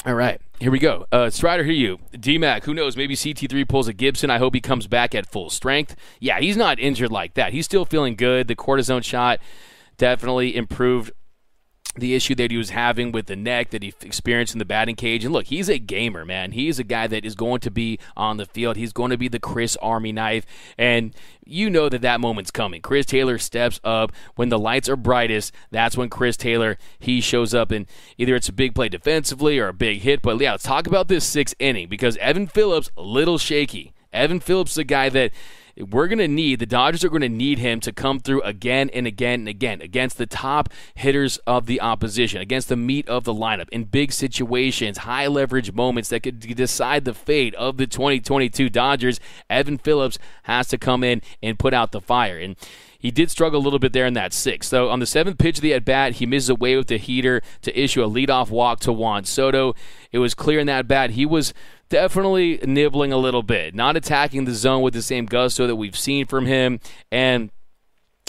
All 0.05 0.15
right, 0.15 0.41
here 0.61 0.71
we 0.71 0.79
go. 0.79 1.07
Uh, 1.11 1.29
Strider, 1.29 1.65
hear 1.65 1.73
you. 1.73 1.99
DMAC, 2.13 2.63
who 2.63 2.75
knows? 2.75 2.97
Maybe 2.97 3.17
CT3 3.17 3.69
pulls 3.69 3.89
a 3.89 3.93
Gibson. 3.93 4.31
I 4.31 4.39
hope 4.39 4.55
he 4.55 4.61
comes 4.61 4.87
back 4.87 5.17
at 5.17 5.27
full 5.27 5.51
strength. 5.51 5.97
Yeah, 6.21 6.39
he's 6.39 6.57
not 6.57 6.79
injured 6.79 7.11
like 7.11 7.35
that. 7.35 7.53
He's 7.53 7.65
still 7.65 7.85
feeling 7.85 8.15
good. 8.15 8.47
The 8.47 8.55
cortisone 8.55 9.03
shot 9.03 9.41
definitely 9.99 10.55
improved 10.55 11.11
the 11.97 12.15
issue 12.15 12.35
that 12.35 12.51
he 12.51 12.57
was 12.57 12.71
having 12.71 13.13
with 13.13 13.27
the 13.27 13.37
neck 13.37 13.71
that 13.71 13.83
he 13.83 13.95
experienced 14.03 14.55
in 14.55 14.59
the 14.59 14.65
batting 14.65 14.97
cage. 14.97 15.25
And 15.25 15.33
look, 15.33 15.47
he's 15.47 15.69
a 15.69 15.79
gamer, 15.79 16.25
man. 16.25 16.53
He's 16.53 16.79
a 16.79 16.85
guy 16.85 17.07
that 17.07 17.25
is 17.25 17.35
going 17.35 17.61
to 17.61 17.71
be 17.71 17.99
on 18.17 18.37
the 18.37 18.47
field. 18.47 18.77
He's 18.77 18.93
going 18.93 19.11
to 19.11 19.17
be 19.17 19.29
the 19.29 19.39
Chris 19.39 19.77
Army 19.77 20.13
knife. 20.13 20.47
And 20.77 21.15
you 21.47 21.71
know 21.71 21.89
that 21.89 22.03
that 22.03 22.21
moment's 22.21 22.51
coming. 22.51 22.83
Chris 22.83 23.07
Taylor 23.07 23.39
steps 23.39 23.81
up 23.85 24.13
when 24.35 24.49
the 24.49 24.59
lights 24.59 24.89
are 24.89 24.97
brightest. 24.97 25.53
That's 25.71 25.97
when 25.97 26.11
Chris 26.11 26.37
Taylor 26.37 26.77
he 26.99 27.21
shows 27.21 27.55
up, 27.55 27.71
and 27.71 27.87
either 28.19 28.35
it's 28.35 28.49
a 28.49 28.53
big 28.53 28.75
play 28.75 28.89
defensively 28.89 29.59
or 29.59 29.69
a 29.69 29.73
big 29.73 30.01
hit. 30.01 30.23
But 30.23 30.41
yeah, 30.41 30.53
let's 30.53 30.65
talk 30.65 30.87
about 30.87 31.09
this 31.09 31.25
sixth 31.25 31.55
inning 31.59 31.89
because 31.89 32.17
Evan 32.17 32.49
Phillips 32.49 32.91
a 32.97 33.03
little 33.03 33.39
shaky. 33.39 33.95
Evan 34.13 34.41
Phillips 34.41 34.75
the 34.75 34.85
guy 34.85 35.09
that 35.11 35.31
we're 35.79 36.09
going 36.09 36.19
to 36.19 36.29
need, 36.29 36.59
the 36.59 36.67
Dodgers 36.67 37.05
are 37.05 37.11
going 37.11 37.21
to 37.23 37.29
need 37.29 37.59
him 37.59 37.81
to 37.81 37.93
come 37.93 38.19
through 38.19 38.41
again 38.43 38.91
and 38.95 39.07
again 39.07 39.41
and 39.41 39.49
again 39.49 39.83
against 39.83 40.17
the 40.17 40.27
top 40.27 40.71
hitters 40.95 41.39
of 41.47 41.67
the 41.67 41.81
opposition, 41.81 42.41
against 42.41 42.69
the 42.69 42.77
meat 42.77 43.09
of 43.09 43.25
the 43.25 43.35
lineup, 43.35 43.69
in 43.71 43.85
big 43.85 44.13
situations, 44.13 44.99
high 44.99 45.27
leverage 45.27 45.73
moments 45.73 46.09
that 46.09 46.21
could 46.21 46.41
decide 46.41 47.05
the 47.05 47.15
fate 47.15 47.55
of 47.57 47.77
the 47.77 47.87
2022 47.87 48.71
Dodgers. 48.71 49.21
Evan 49.51 49.79
Phillips 49.79 50.19
has 50.45 50.69
to 50.69 50.79
come 50.79 51.05
in 51.05 51.21
and 51.43 51.59
put 51.59 51.75
out 51.75 51.93
the 51.93 52.01
fire. 52.01 52.39
And 52.39 52.57
he 52.99 53.11
did 53.11 53.31
struggle 53.31 53.61
a 53.61 53.63
little 53.63 53.79
bit 53.79 53.93
there 53.93 54.07
in 54.07 54.15
that 54.15 54.33
sixth. 54.33 54.71
So 54.71 54.89
on 54.89 55.01
the 55.01 55.07
seventh 55.07 55.39
pitch 55.39 55.59
of 55.59 55.63
the 55.63 55.75
at 55.75 55.85
bat, 55.85 56.15
he 56.15 56.27
misses 56.27 56.49
away 56.49 56.77
with 56.77 56.89
the 56.89 56.97
heater 56.97 57.43
to 57.63 57.79
issue 57.79 58.03
a 58.03 58.09
leadoff 58.09 58.51
walk 58.51 58.81
to 58.81 58.93
Juan 58.93 59.25
Soto. 59.25 59.75
It 60.11 60.19
was 60.19 60.35
clear 60.35 60.59
in 60.59 60.67
that 60.67 60.89
bat 60.89 61.11
he 61.11 61.27
was 61.27 61.53
definitely 61.89 62.59
nibbling 62.65 63.13
a 63.13 63.17
little 63.17 63.43
bit, 63.43 63.75
not 63.75 63.97
attacking 63.97 64.45
the 64.45 64.55
zone 64.55 64.83
with 64.83 64.95
the 64.95 65.03
same 65.03 65.27
gusto 65.27 65.67
that 65.67 65.77
we've 65.77 65.97
seen 65.97 66.27
from 66.27 66.47
him, 66.47 66.81
and 67.11 67.51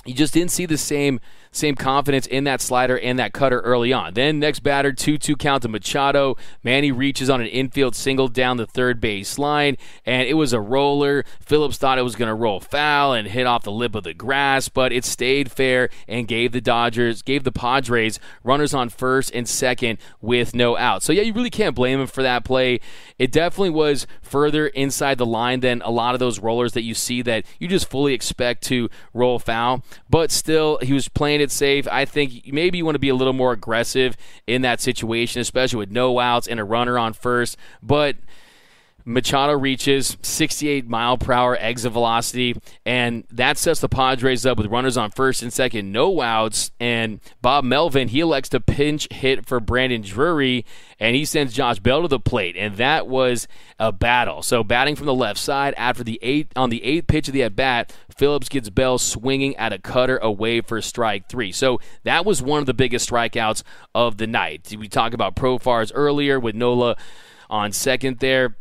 you 0.06 0.14
just 0.14 0.34
didn't 0.34 0.52
see 0.52 0.66
the 0.66 0.78
same 0.78 1.20
same 1.52 1.76
confidence 1.76 2.28
in 2.28 2.44
that 2.46 2.62
slider 2.62 2.98
and 3.00 3.18
that 3.20 3.34
cutter 3.34 3.60
early 3.62 3.94
on. 3.94 4.14
Then 4.14 4.40
next 4.40 4.60
batter, 4.60 4.92
2-2 4.92 5.38
count 5.38 5.64
to 5.64 5.70
Machado. 5.70 6.38
Manny 6.64 6.92
reaches 6.92 7.30
on 7.30 7.42
an 7.42 7.48
infield 7.48 7.96
single 7.96 8.28
down 8.28 8.58
the 8.58 8.66
third 8.66 9.00
base 9.02 9.38
line, 9.38 9.78
and 10.06 10.28
it 10.28 10.36
was 10.36 10.54
a 10.54 10.62
roller. 10.62 11.26
Phillips 11.40 11.78
thought 11.78 11.98
it 11.98 12.04
was 12.04 12.16
going 12.16 12.28
to 12.28 12.36
roll 12.36 12.60
foul 12.60 13.14
and 13.14 13.28
hit 13.28 13.48
off 13.48 13.64
the 13.64 13.72
lip 13.72 13.96
of 13.96 14.04
the 14.04 14.14
grass, 14.14 14.70
but 14.70 14.92
it 14.92 15.06
stayed 15.06 15.52
fair 15.52 15.90
and 16.08 16.28
gave 16.28 16.52
the 16.52 16.62
Dodgers, 16.62 17.22
gave 17.22 17.44
the 17.44 17.52
Padres 17.52 18.20
runners 18.44 18.74
on 18.74 18.90
first 18.90 19.34
and 19.34 19.48
second 19.48 19.98
with 20.22 20.56
no 20.56 20.78
out. 20.78 21.04
So 21.04 21.14
yeah, 21.14 21.24
you 21.24 21.34
really 21.34 21.50
can't 21.50 21.76
blame 21.76 22.00
him 22.00 22.08
for 22.08 22.24
that 22.24 22.44
play. 22.44 22.80
It 23.18 23.32
definitely 23.32 23.72
was 23.72 24.08
further 24.22 24.68
inside 24.68 25.18
the 25.18 25.26
line 25.26 25.62
than 25.62 25.82
a 25.82 25.90
lot 25.90 26.14
of 26.14 26.20
those 26.20 26.40
rollers 26.40 26.74
that 26.74 26.84
you 26.84 26.94
see 26.94 27.22
that 27.24 27.46
you 27.60 27.68
just 27.68 27.90
fully 27.90 28.14
expect 28.14 28.64
to 28.64 28.90
roll 29.14 29.40
foul, 29.40 29.84
but 30.10 30.32
still 30.32 30.78
he 30.82 30.94
was 30.94 31.08
playing 31.08 31.37
it 31.42 31.48
it 31.48 31.52
safe. 31.52 31.88
I 31.90 32.06
think 32.06 32.52
maybe 32.52 32.78
you 32.78 32.86
want 32.86 32.96
to 32.96 33.00
be 33.00 33.10
a 33.10 33.16
little 33.16 33.34
more 33.34 33.52
aggressive 33.52 34.18
in 34.46 34.62
that 34.64 34.82
situation, 34.82 35.42
especially 35.42 35.80
with 35.80 35.92
no 35.92 36.20
outs 36.20 36.48
and 36.48 36.60
a 36.60 36.64
runner 36.64 36.98
on 37.00 37.14
first. 37.14 37.58
But 37.82 38.18
Machado 39.08 39.54
reaches 39.54 40.18
68 40.22 40.90
mile 40.90 41.18
per 41.18 41.32
hour 41.32 41.58
exit 41.58 41.94
velocity, 41.94 42.60
and 42.86 43.24
that 43.32 43.58
sets 43.58 43.80
the 43.80 43.88
Padres 43.88 44.46
up 44.46 44.58
with 44.58 44.68
runners 44.68 44.98
on 44.98 45.12
first 45.12 45.42
and 45.42 45.54
second, 45.54 45.94
no 45.94 46.20
outs. 46.20 46.72
And 46.78 47.22
Bob 47.42 47.64
Melvin, 47.64 48.10
he 48.10 48.20
elects 48.20 48.50
to 48.50 48.60
pinch 48.60 49.08
hit 49.10 49.46
for 49.46 49.62
Brandon 49.62 50.02
Drury, 50.02 50.66
and 51.00 51.16
he 51.16 51.24
sends 51.24 51.54
Josh 51.54 51.80
Bell 51.80 52.02
to 52.02 52.10
the 52.10 52.20
plate, 52.20 52.58
and 52.58 52.76
that 52.76 53.08
was 53.08 53.48
a 53.80 53.94
battle. 53.94 54.42
So 54.42 54.62
batting 54.62 54.98
from 54.98 55.06
the 55.06 55.14
left 55.14 55.40
side 55.40 55.74
after 55.78 56.04
the 56.04 56.20
eight 56.22 56.52
on 56.58 56.70
the 56.70 56.84
eighth 56.84 57.08
pitch 57.08 57.30
of 57.30 57.34
the 57.34 57.44
at 57.44 57.56
bat, 57.56 57.96
Phillips 58.18 58.50
gets 58.50 58.70
Bell 58.70 58.98
swinging 58.98 59.56
at 59.56 59.72
a 59.72 59.80
cutter 59.80 60.18
away 60.18 60.60
for 60.60 60.82
strike 60.82 61.30
three. 61.30 61.54
So 61.54 61.80
that 62.04 62.26
was 62.26 62.42
one 62.42 62.60
of 62.60 62.66
the 62.66 62.74
biggest 62.74 63.10
strikeouts 63.10 63.64
of 63.96 64.18
the 64.18 64.28
night. 64.28 64.76
We 64.78 64.90
talked 64.90 65.14
about 65.14 65.38
Profars 65.38 65.94
earlier 65.96 66.42
with 66.42 66.56
Nola 66.56 66.98
on 67.50 67.72
second 67.72 68.20
there 68.20 68.58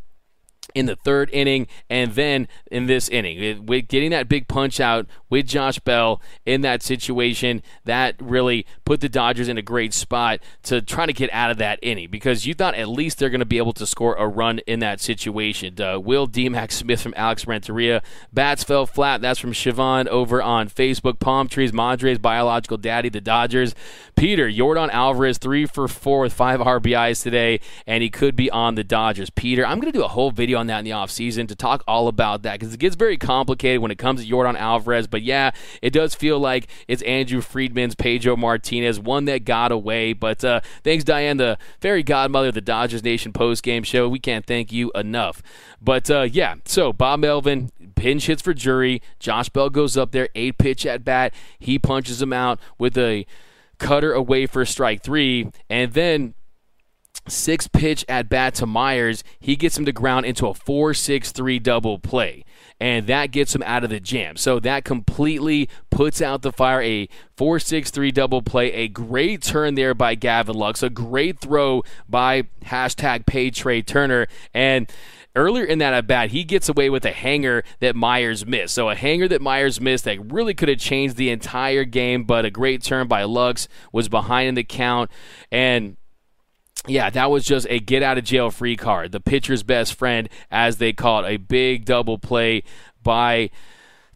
in 0.77 0.85
the 0.85 0.95
third 0.95 1.31
inning 1.33 1.67
and 1.89 2.13
then 2.13 2.47
in 2.71 2.87
this 2.87 3.09
inning. 3.09 3.65
With 3.65 3.89
getting 3.89 4.11
that 4.11 4.29
big 4.29 4.47
punch 4.47 4.79
out 4.79 5.07
with 5.31 5.47
Josh 5.47 5.79
Bell 5.79 6.21
in 6.45 6.61
that 6.61 6.83
situation, 6.83 7.63
that 7.85 8.15
really 8.21 8.67
put 8.85 9.01
the 9.01 9.09
Dodgers 9.09 9.49
in 9.49 9.57
a 9.57 9.63
great 9.63 9.95
spot 9.95 10.39
to 10.65 10.83
try 10.83 11.07
to 11.07 11.15
get 11.15 11.33
out 11.33 11.51
of 11.51 11.57
that 11.57 11.79
inning 11.81 12.11
because 12.11 12.45
you 12.45 12.53
thought 12.53 12.75
at 12.75 12.89
least 12.89 13.19
they're 13.19 13.31
going 13.31 13.41
to 13.41 13.47
be 13.47 13.57
able 13.57 13.73
to 13.73 13.87
score 13.87 14.15
a 14.17 14.29
run 14.29 14.59
in 14.67 14.81
that 14.81 15.01
situation. 15.01 15.81
Uh, 15.81 15.99
Will 15.99 16.27
D. 16.27 16.51
Max 16.51 16.77
Smith 16.77 17.01
from 17.01 17.15
Alex 17.17 17.47
Renteria. 17.47 18.03
Bats 18.31 18.63
fell 18.63 18.85
flat. 18.85 19.23
That's 19.23 19.41
from 19.41 19.53
Siobhan 19.53 20.07
over 20.09 20.43
on 20.43 20.69
Facebook. 20.69 21.19
Palm 21.19 21.49
Trees, 21.49 21.73
Madre's 21.73 22.19
biological 22.19 22.77
daddy, 22.77 23.09
the 23.09 23.23
Dodgers. 23.23 23.75
Peter, 24.15 24.47
Yordan 24.47 24.91
Alvarez, 24.91 25.39
three 25.39 25.65
for 25.65 25.89
four 25.89 26.21
with 26.21 26.35
five 26.35 26.61
RBIs 26.61 27.23
today, 27.23 27.61
and 27.87 28.03
he 28.03 28.11
could 28.11 28.37
be 28.37 28.51
on 28.51 28.75
the 28.75 28.85
Dodgers. 28.85 29.31
Peter, 29.31 29.67
I'm 29.67 29.81
going 29.81 29.91
to 29.91 29.99
do 29.99 30.05
a 30.05 30.09
whole 30.09 30.31
video 30.31 30.59
on 30.59 30.66
that 30.67 30.81
in 30.81 30.85
the 30.85 30.91
offseason 30.91 31.49
to 31.49 31.55
talk 31.55 31.83
all 31.87 32.09
about 32.09 32.43
that 32.43 32.59
because 32.59 32.75
it 32.75 32.81
gets 32.81 32.97
very 32.97 33.17
complicated 33.17 33.81
when 33.81 33.91
it 33.91 33.99
comes 33.99 34.25
to 34.25 34.31
Yordan 34.31 34.57
Alvarez. 34.57 35.07
But 35.07 35.23
yeah, 35.23 35.51
it 35.83 35.91
does 35.91 36.15
feel 36.15 36.39
like 36.39 36.69
it's 36.89 37.03
Andrew 37.03 37.41
Friedman's 37.41 37.95
Pedro 37.95 38.37
Martinez, 38.37 38.99
one 39.01 39.25
that 39.27 39.45
got 39.45 39.73
away. 39.73 40.13
But 40.13 40.45
uh, 40.45 40.61
thanks, 40.83 41.05
Diane, 41.05 41.37
the 41.37 41.59
fairy 41.81 42.03
godmother 42.03 42.49
of 42.49 42.55
the 42.55 42.61
Dodgers 42.61 43.03
Nation 43.03 43.33
post 43.33 43.63
game 43.63 43.83
show. 43.83 44.09
We 44.09 44.19
can't 44.19 44.47
thank 44.47 44.73
you 44.73 44.91
enough. 44.95 45.43
But 45.81 46.11
uh, 46.11 46.23
yeah, 46.23 46.57
so 46.65 46.93
Bob 46.93 47.21
Melvin 47.21 47.71
pinch 47.95 48.27
hits 48.27 48.43
for 48.43 48.55
Drury. 48.55 49.03
Josh 49.19 49.49
Bell 49.49 49.71
goes 49.71 49.97
up 49.97 50.13
there, 50.13 50.29
eight 50.35 50.59
pitch 50.59 50.87
at 50.87 51.05
bat. 51.05 51.35
He 51.59 51.79
punches 51.79 52.23
him 52.23 52.33
out 52.33 52.59
with 52.79 52.97
a 52.97 53.27
cutter 53.79 54.13
away 54.13 54.47
for 54.47 54.65
strike 54.65 55.03
three, 55.03 55.51
and 55.69 55.93
then 55.93 56.35
six 57.29 57.69
pitch 57.69 58.05
at 58.09 58.29
bat 58.29 58.55
to 58.57 58.67
Myers. 58.67 59.25
He 59.39 59.57
gets 59.57 59.79
him 59.79 59.85
to 59.85 59.93
ground 59.93 60.27
into 60.27 60.47
a 60.47 60.55
4 60.55 60.95
6 60.95 61.33
3 61.33 61.59
double 61.59 61.99
play. 61.99 62.45
And 62.79 63.07
that 63.07 63.31
gets 63.31 63.55
him 63.55 63.63
out 63.65 63.85
of 63.85 63.91
the 63.91 64.01
jam. 64.01 64.37
So 64.37 64.61
that 64.61 64.85
completely 64.85 65.69
puts 65.91 66.21
out 66.21 66.43
the 66.43 66.53
fire. 66.53 66.83
A 66.83 67.09
4 67.37 67.59
6 67.59 67.91
3 67.91 68.11
double 68.13 68.43
play. 68.43 68.73
A 68.73 68.89
great 68.89 69.43
turn 69.43 69.75
there 69.75 69.95
by 69.95 70.15
Gavin 70.15 70.57
Lux. 70.57 70.83
A 70.83 70.91
great 70.91 71.41
throw 71.41 71.83
by 72.09 72.43
hashtag 72.65 73.27
pay 73.27 73.51
Trea 73.51 73.83
Turner. 73.83 74.27
And 74.53 74.91
earlier 75.35 75.65
in 75.65 75.79
that 75.79 75.95
at 75.95 76.07
bat, 76.07 76.31
he 76.31 76.45
gets 76.45 76.69
away 76.69 76.91
with 76.91 77.05
a 77.05 77.13
hanger 77.13 77.63
that 77.81 77.95
Myers 77.95 78.45
missed. 78.45 78.75
So 78.75 78.89
a 78.89 78.95
hanger 78.95 79.29
that 79.29 79.41
Myers 79.41 79.81
missed 79.81 80.05
that 80.05 80.33
really 80.33 80.55
could 80.55 80.69
have 80.69 80.79
changed 80.79 81.17
the 81.17 81.31
entire 81.31 81.85
game, 81.85 82.25
but 82.25 82.45
a 82.45 82.51
great 82.51 82.83
turn 82.83 83.07
by 83.07 83.25
Lux 83.25 83.69
was 83.93 84.09
behind 84.09 84.49
in 84.49 84.55
the 84.55 84.65
count. 84.65 85.11
And 85.53 85.97
yeah, 86.87 87.11
that 87.11 87.31
was 87.31 87.45
just 87.45 87.67
a 87.69 87.79
get 87.79 88.03
out 88.03 88.19
of 88.19 88.25
jail 88.25 88.51
free 88.51 88.77
card. 88.77 89.13
The 89.13 89.21
pitcher's 89.21 89.63
best 89.63 89.95
friend, 89.95 90.29
as 90.51 90.79
they 90.79 90.93
call 90.93 91.25
it, 91.25 91.35
a 91.35 91.37
big 91.37 91.85
double 91.85 92.19
play 92.19 92.63
by 93.03 93.51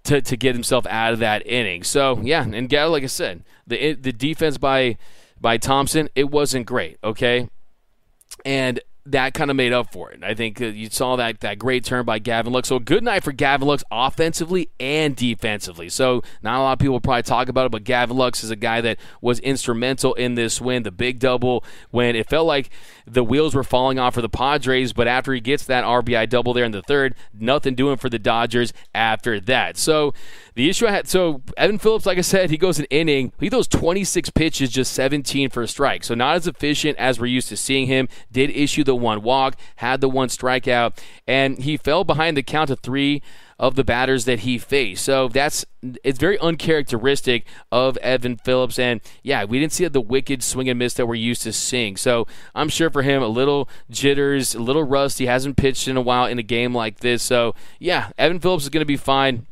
to, 0.05 0.21
to 0.21 0.37
get 0.37 0.55
himself 0.55 0.87
out 0.87 1.13
of 1.13 1.19
that 1.19 1.47
inning. 1.47 1.83
So 1.83 2.21
yeah, 2.23 2.43
and 2.43 2.73
like 2.73 3.03
I 3.03 3.07
said, 3.07 3.45
the 3.67 3.95
the 3.95 4.13
defense 4.13 4.59
by 4.59 4.97
by 5.41 5.57
Thompson, 5.57 6.09
it 6.15 6.31
wasn't 6.31 6.67
great. 6.67 6.99
Okay, 7.03 7.49
and 8.45 8.81
that 9.07 9.35
kind 9.35 9.51
of 9.51 9.57
made 9.57 9.73
up 9.73 9.93
for 9.93 10.11
it. 10.11 10.23
I 10.23 10.35
think 10.35 10.61
uh, 10.61 10.67
you 10.67 10.91
saw 10.91 11.17
that 11.17 11.41
that 11.41 11.59
great 11.59 11.85
turn 11.85 12.05
by 12.05 12.19
Gavin 12.19 12.53
Lux. 12.53 12.69
So 12.69 12.77
a 12.77 12.81
good 12.81 13.03
night 13.03 13.25
for 13.25 13.33
Gavin 13.33 13.67
Lux 13.67 13.83
offensively 13.91 14.71
and 14.79 15.17
defensively. 15.17 15.89
So 15.89 16.23
not 16.43 16.59
a 16.59 16.63
lot 16.63 16.73
of 16.75 16.79
people 16.79 17.01
probably 17.01 17.23
talk 17.23 17.49
about 17.49 17.67
it, 17.67 17.73
but 17.73 17.85
Gavin 17.85 18.17
Lux 18.17 18.45
is 18.45 18.51
a 18.51 18.57
guy 18.57 18.81
that 18.83 18.99
was 19.21 19.41
instrumental 19.41 20.15
in 20.15 20.35
this 20.35 20.61
win. 20.61 20.83
The 20.83 20.91
big 20.91 21.19
double 21.19 21.65
when 21.91 22.15
it 22.15 22.29
felt 22.29 22.47
like 22.47 22.71
the 23.07 23.25
wheels 23.25 23.55
were 23.55 23.65
falling 23.65 23.99
off 23.99 24.15
for 24.15 24.23
the 24.23 24.29
Padres, 24.29 24.93
but 24.93 25.09
after 25.09 25.33
he 25.33 25.41
gets 25.41 25.65
that 25.65 25.85
RBI 25.85 26.29
double 26.29 26.53
there 26.53 26.65
in 26.65 26.73
the 26.73 26.83
third, 26.83 27.15
nothing 27.33 27.75
doing 27.75 27.97
for 27.97 28.09
the 28.09 28.19
Dodgers 28.19 28.73
after 28.95 29.41
that. 29.41 29.77
So 29.77 30.15
the 30.55 30.69
issue 30.69 30.87
I 30.87 30.91
had, 30.91 31.09
so 31.09 31.43
Evan 31.57 31.79
Phillips, 31.79 32.07
like 32.07 32.19
I 32.19 32.23
said, 32.23 32.51
he 32.51 32.57
goes 32.57 32.79
an 32.79 32.87
inning. 32.87 33.33
He 33.39 33.49
throws 33.49 33.69
26 33.69 34.31
pitches, 34.31 34.71
just 34.71 34.93
17 34.93 35.51
for 35.51 35.63
a 35.63 35.69
strike. 35.69 36.05
So 36.05 36.15
not 36.15 36.37
as 36.37 36.47
efficient 36.47 36.99
as 36.99 37.21
we're 37.21 37.27
used 37.27 37.49
to 37.49 37.57
seeing 37.57 37.87
him. 37.87 38.09
Did 38.31 38.51
issue 38.51 38.85
the 38.85 38.97
one 38.97 39.23
walk, 39.23 39.57
had 39.77 40.01
the 40.01 40.09
one 40.09 40.29
strikeout, 40.29 40.99
and 41.27 41.59
he 41.59 41.77
fell 41.77 42.05
behind 42.05 42.37
the 42.37 42.43
count 42.43 42.71
of 42.71 42.81
three 42.81 43.23
of 43.61 43.75
the 43.77 43.85
batters 43.85 44.25
that 44.25 44.41
he 44.41 44.57
faced. 44.57 45.05
So 45.05 45.29
that's 45.29 45.67
it's 46.03 46.19
very 46.19 46.39
uncharacteristic 46.39 47.47
of 47.71 47.99
Evan 47.99 48.39
Phillips. 48.39 48.79
And 48.79 49.03
yeah, 49.23 49.45
we 49.45 49.61
didn't 49.61 49.73
see 49.73 49.87
the 49.87 50.01
wicked 50.01 50.43
swing 50.43 50.71
and 50.71 50.79
miss 50.79 50.95
that 50.95 51.07
we're 51.07 51.15
used 51.15 51.43
to 51.43 51.53
seeing. 51.53 51.99
So 51.99 52.27
I'm 52.55 52.71
sure 52.71 52.89
for 52.89 53.03
him, 53.03 53.23
a 53.23 53.29
little 53.29 53.69
jitters, 53.91 54.55
a 54.55 54.63
little 54.63 54.83
rust. 54.83 55.19
He 55.19 55.27
hasn't 55.27 55.59
pitched 55.59 55.89
in 55.89 55.99
a 55.99 56.01
while 56.01 56.25
in 56.25 56.39
a 56.39 56.43
game 56.43 56.75
like 56.75 57.01
this. 57.01 57.23
So 57.23 57.55
yeah, 57.79 58.11
Evan 58.17 58.41
Phillips 58.41 58.65
is 58.65 58.71
going 58.71 58.81
to 58.81 58.87
be 58.87 58.97
fine 58.97 59.47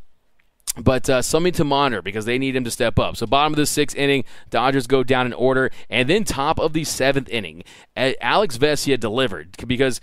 but 0.78 1.08
uh, 1.10 1.22
something 1.22 1.52
to 1.54 1.64
monitor 1.64 2.02
because 2.02 2.24
they 2.24 2.38
need 2.38 2.54
him 2.54 2.64
to 2.64 2.70
step 2.70 2.98
up. 2.98 3.16
So, 3.16 3.26
bottom 3.26 3.52
of 3.52 3.56
the 3.56 3.66
sixth 3.66 3.96
inning, 3.96 4.24
Dodgers 4.50 4.86
go 4.86 5.02
down 5.02 5.26
in 5.26 5.32
order, 5.32 5.70
and 5.90 6.08
then 6.08 6.24
top 6.24 6.58
of 6.58 6.72
the 6.72 6.84
seventh 6.84 7.28
inning, 7.28 7.64
Alex 7.96 8.58
Vesia 8.58 8.98
delivered 8.98 9.56
because 9.66 10.00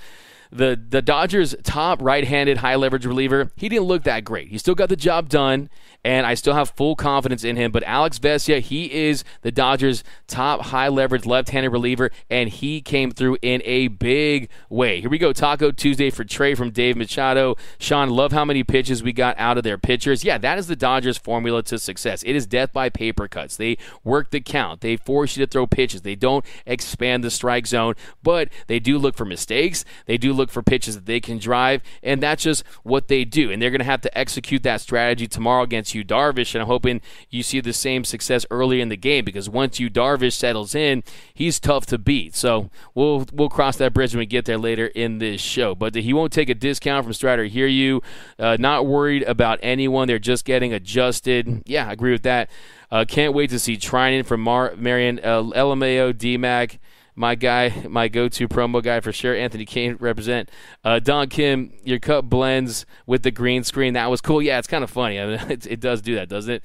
the 0.51 0.79
the 0.89 1.01
Dodgers' 1.01 1.55
top 1.63 2.01
right-handed 2.01 2.57
high 2.57 2.75
leverage 2.75 3.05
reliever, 3.05 3.51
he 3.55 3.69
didn't 3.69 3.85
look 3.85 4.03
that 4.03 4.23
great. 4.23 4.49
He 4.49 4.57
still 4.57 4.75
got 4.75 4.89
the 4.89 4.95
job 4.95 5.29
done, 5.29 5.69
and 6.05 6.27
I 6.27 6.35
still 6.35 6.53
have 6.53 6.69
full 6.69 6.95
confidence 6.95 7.43
in 7.43 7.55
him. 7.55 7.71
But 7.71 7.81
Alex 7.83 8.19
Vesia, 8.19 8.61
he 8.61 8.93
is 8.93 9.23
the 9.41 9.51
Dodgers' 9.51 10.03
top 10.27 10.67
high 10.67 10.87
leverage 10.87 11.25
left-handed 11.25 11.69
reliever, 11.69 12.11
and 12.29 12.47
he 12.47 12.79
came 12.79 13.09
through 13.09 13.39
in 13.41 13.63
a 13.65 13.87
big 13.87 14.49
way. 14.69 15.01
Here 15.01 15.09
we 15.09 15.17
go, 15.17 15.33
Taco 15.33 15.71
Tuesday 15.71 16.11
for 16.11 16.23
Trea 16.23 16.53
from 16.53 16.69
Dave 16.69 16.95
Machado. 16.95 17.55
Sean, 17.79 18.11
love 18.11 18.31
how 18.31 18.45
many 18.45 18.63
pitches 18.63 19.01
we 19.01 19.13
got 19.13 19.35
out 19.39 19.57
of 19.57 19.63
their 19.63 19.79
pitchers. 19.79 20.23
Yeah, 20.23 20.37
that 20.37 20.59
is 20.59 20.67
the 20.67 20.75
Dodgers' 20.75 21.17
formula 21.17 21.63
to 21.63 21.79
success. 21.79 22.21
It 22.21 22.35
is 22.35 22.45
death 22.45 22.71
by 22.71 22.89
paper 22.89 23.27
cuts. 23.27 23.57
They 23.57 23.79
work 24.03 24.29
the 24.29 24.41
count. 24.41 24.81
They 24.81 24.97
force 24.97 25.35
you 25.35 25.43
to 25.43 25.51
throw 25.51 25.65
pitches. 25.65 26.03
They 26.03 26.15
don't 26.15 26.45
expand 26.67 27.23
the 27.23 27.31
strike 27.31 27.65
zone, 27.65 27.95
but 28.21 28.49
they 28.67 28.79
do 28.79 28.99
look 28.99 29.17
for 29.17 29.25
mistakes. 29.25 29.83
They 30.05 30.19
do 30.19 30.33
look 30.33 30.51
for 30.51 30.61
pitches 30.61 30.93
that 30.93 31.07
they 31.07 31.19
can 31.19 31.39
drive, 31.39 31.81
and 32.03 32.21
that's 32.21 32.43
just 32.43 32.63
what 32.83 33.07
they 33.07 33.25
do. 33.25 33.49
And 33.49 33.59
they're 33.59 33.71
going 33.71 33.79
to 33.79 33.85
have 33.85 34.01
to 34.01 34.15
execute 34.15 34.61
that 34.61 34.81
strategy 34.81 35.25
tomorrow 35.25 35.63
against 35.63 35.94
Yu 35.95 36.03
Darvish, 36.03 36.53
and 36.53 36.61
I'm 36.61 36.67
hoping 36.67 37.01
you 37.29 37.41
see 37.41 37.61
the 37.61 37.73
same 37.73 38.03
success 38.03 38.45
early 38.51 38.81
in 38.81 38.89
the 38.89 38.97
game 38.97 39.25
because 39.25 39.49
once 39.49 39.79
Yu 39.79 39.89
Darvish 39.89 40.33
settles 40.33 40.75
in, 40.75 41.03
he's 41.33 41.59
tough 41.59 41.85
to 41.87 41.97
beat. 41.97 42.35
So 42.35 42.69
we'll 42.93 43.25
we'll 43.33 43.49
cross 43.49 43.77
that 43.77 43.93
bridge 43.93 44.13
when 44.13 44.19
we 44.19 44.25
get 44.25 44.45
there 44.45 44.57
later 44.57 44.87
in 44.87 45.17
this 45.19 45.41
show. 45.41 45.73
But 45.73 45.95
he 45.95 46.13
won't 46.13 46.33
take 46.33 46.49
a 46.49 46.55
discount 46.55 47.05
from 47.05 47.13
Strider. 47.13 47.45
Hear 47.45 47.67
you? 47.67 48.01
Uh, 48.37 48.57
not 48.59 48.85
worried 48.85 49.23
about 49.23 49.59
anyone. 49.63 50.07
They're 50.07 50.19
just 50.19 50.45
getting 50.45 50.73
adjusted. 50.73 51.63
Yeah, 51.65 51.87
I 51.87 51.93
agree 51.93 52.11
with 52.11 52.23
that. 52.23 52.49
Uh, 52.91 53.05
can't 53.07 53.33
wait 53.33 53.49
to 53.49 53.59
see 53.59 53.77
Treinen 53.77 54.25
from 54.25 54.41
Mar- 54.41 54.75
Marion 54.77 55.19
uh, 55.23 55.41
LMAO, 55.41 56.13
DMAC 56.13 56.77
my 57.15 57.35
guy, 57.35 57.85
my 57.87 58.07
go-to 58.07 58.47
promo 58.47 58.83
guy 58.83 58.99
for 58.99 59.11
sure. 59.11 59.35
Anthony 59.35 59.65
Kane 59.65 59.97
represent. 59.99 60.49
Uh, 60.83 60.99
Don 60.99 61.29
Kim, 61.29 61.71
your 61.83 61.99
cup 61.99 62.25
blends 62.25 62.85
with 63.05 63.23
the 63.23 63.31
green 63.31 63.63
screen. 63.63 63.93
That 63.93 64.09
was 64.09 64.21
cool. 64.21 64.41
Yeah, 64.41 64.59
it's 64.59 64.67
kind 64.67 64.83
of 64.83 64.89
funny. 64.89 65.19
I 65.19 65.25
mean, 65.25 65.39
it, 65.49 65.65
it 65.65 65.79
does 65.79 66.01
do 66.01 66.15
that, 66.15 66.29
doesn't 66.29 66.55
it? 66.55 66.63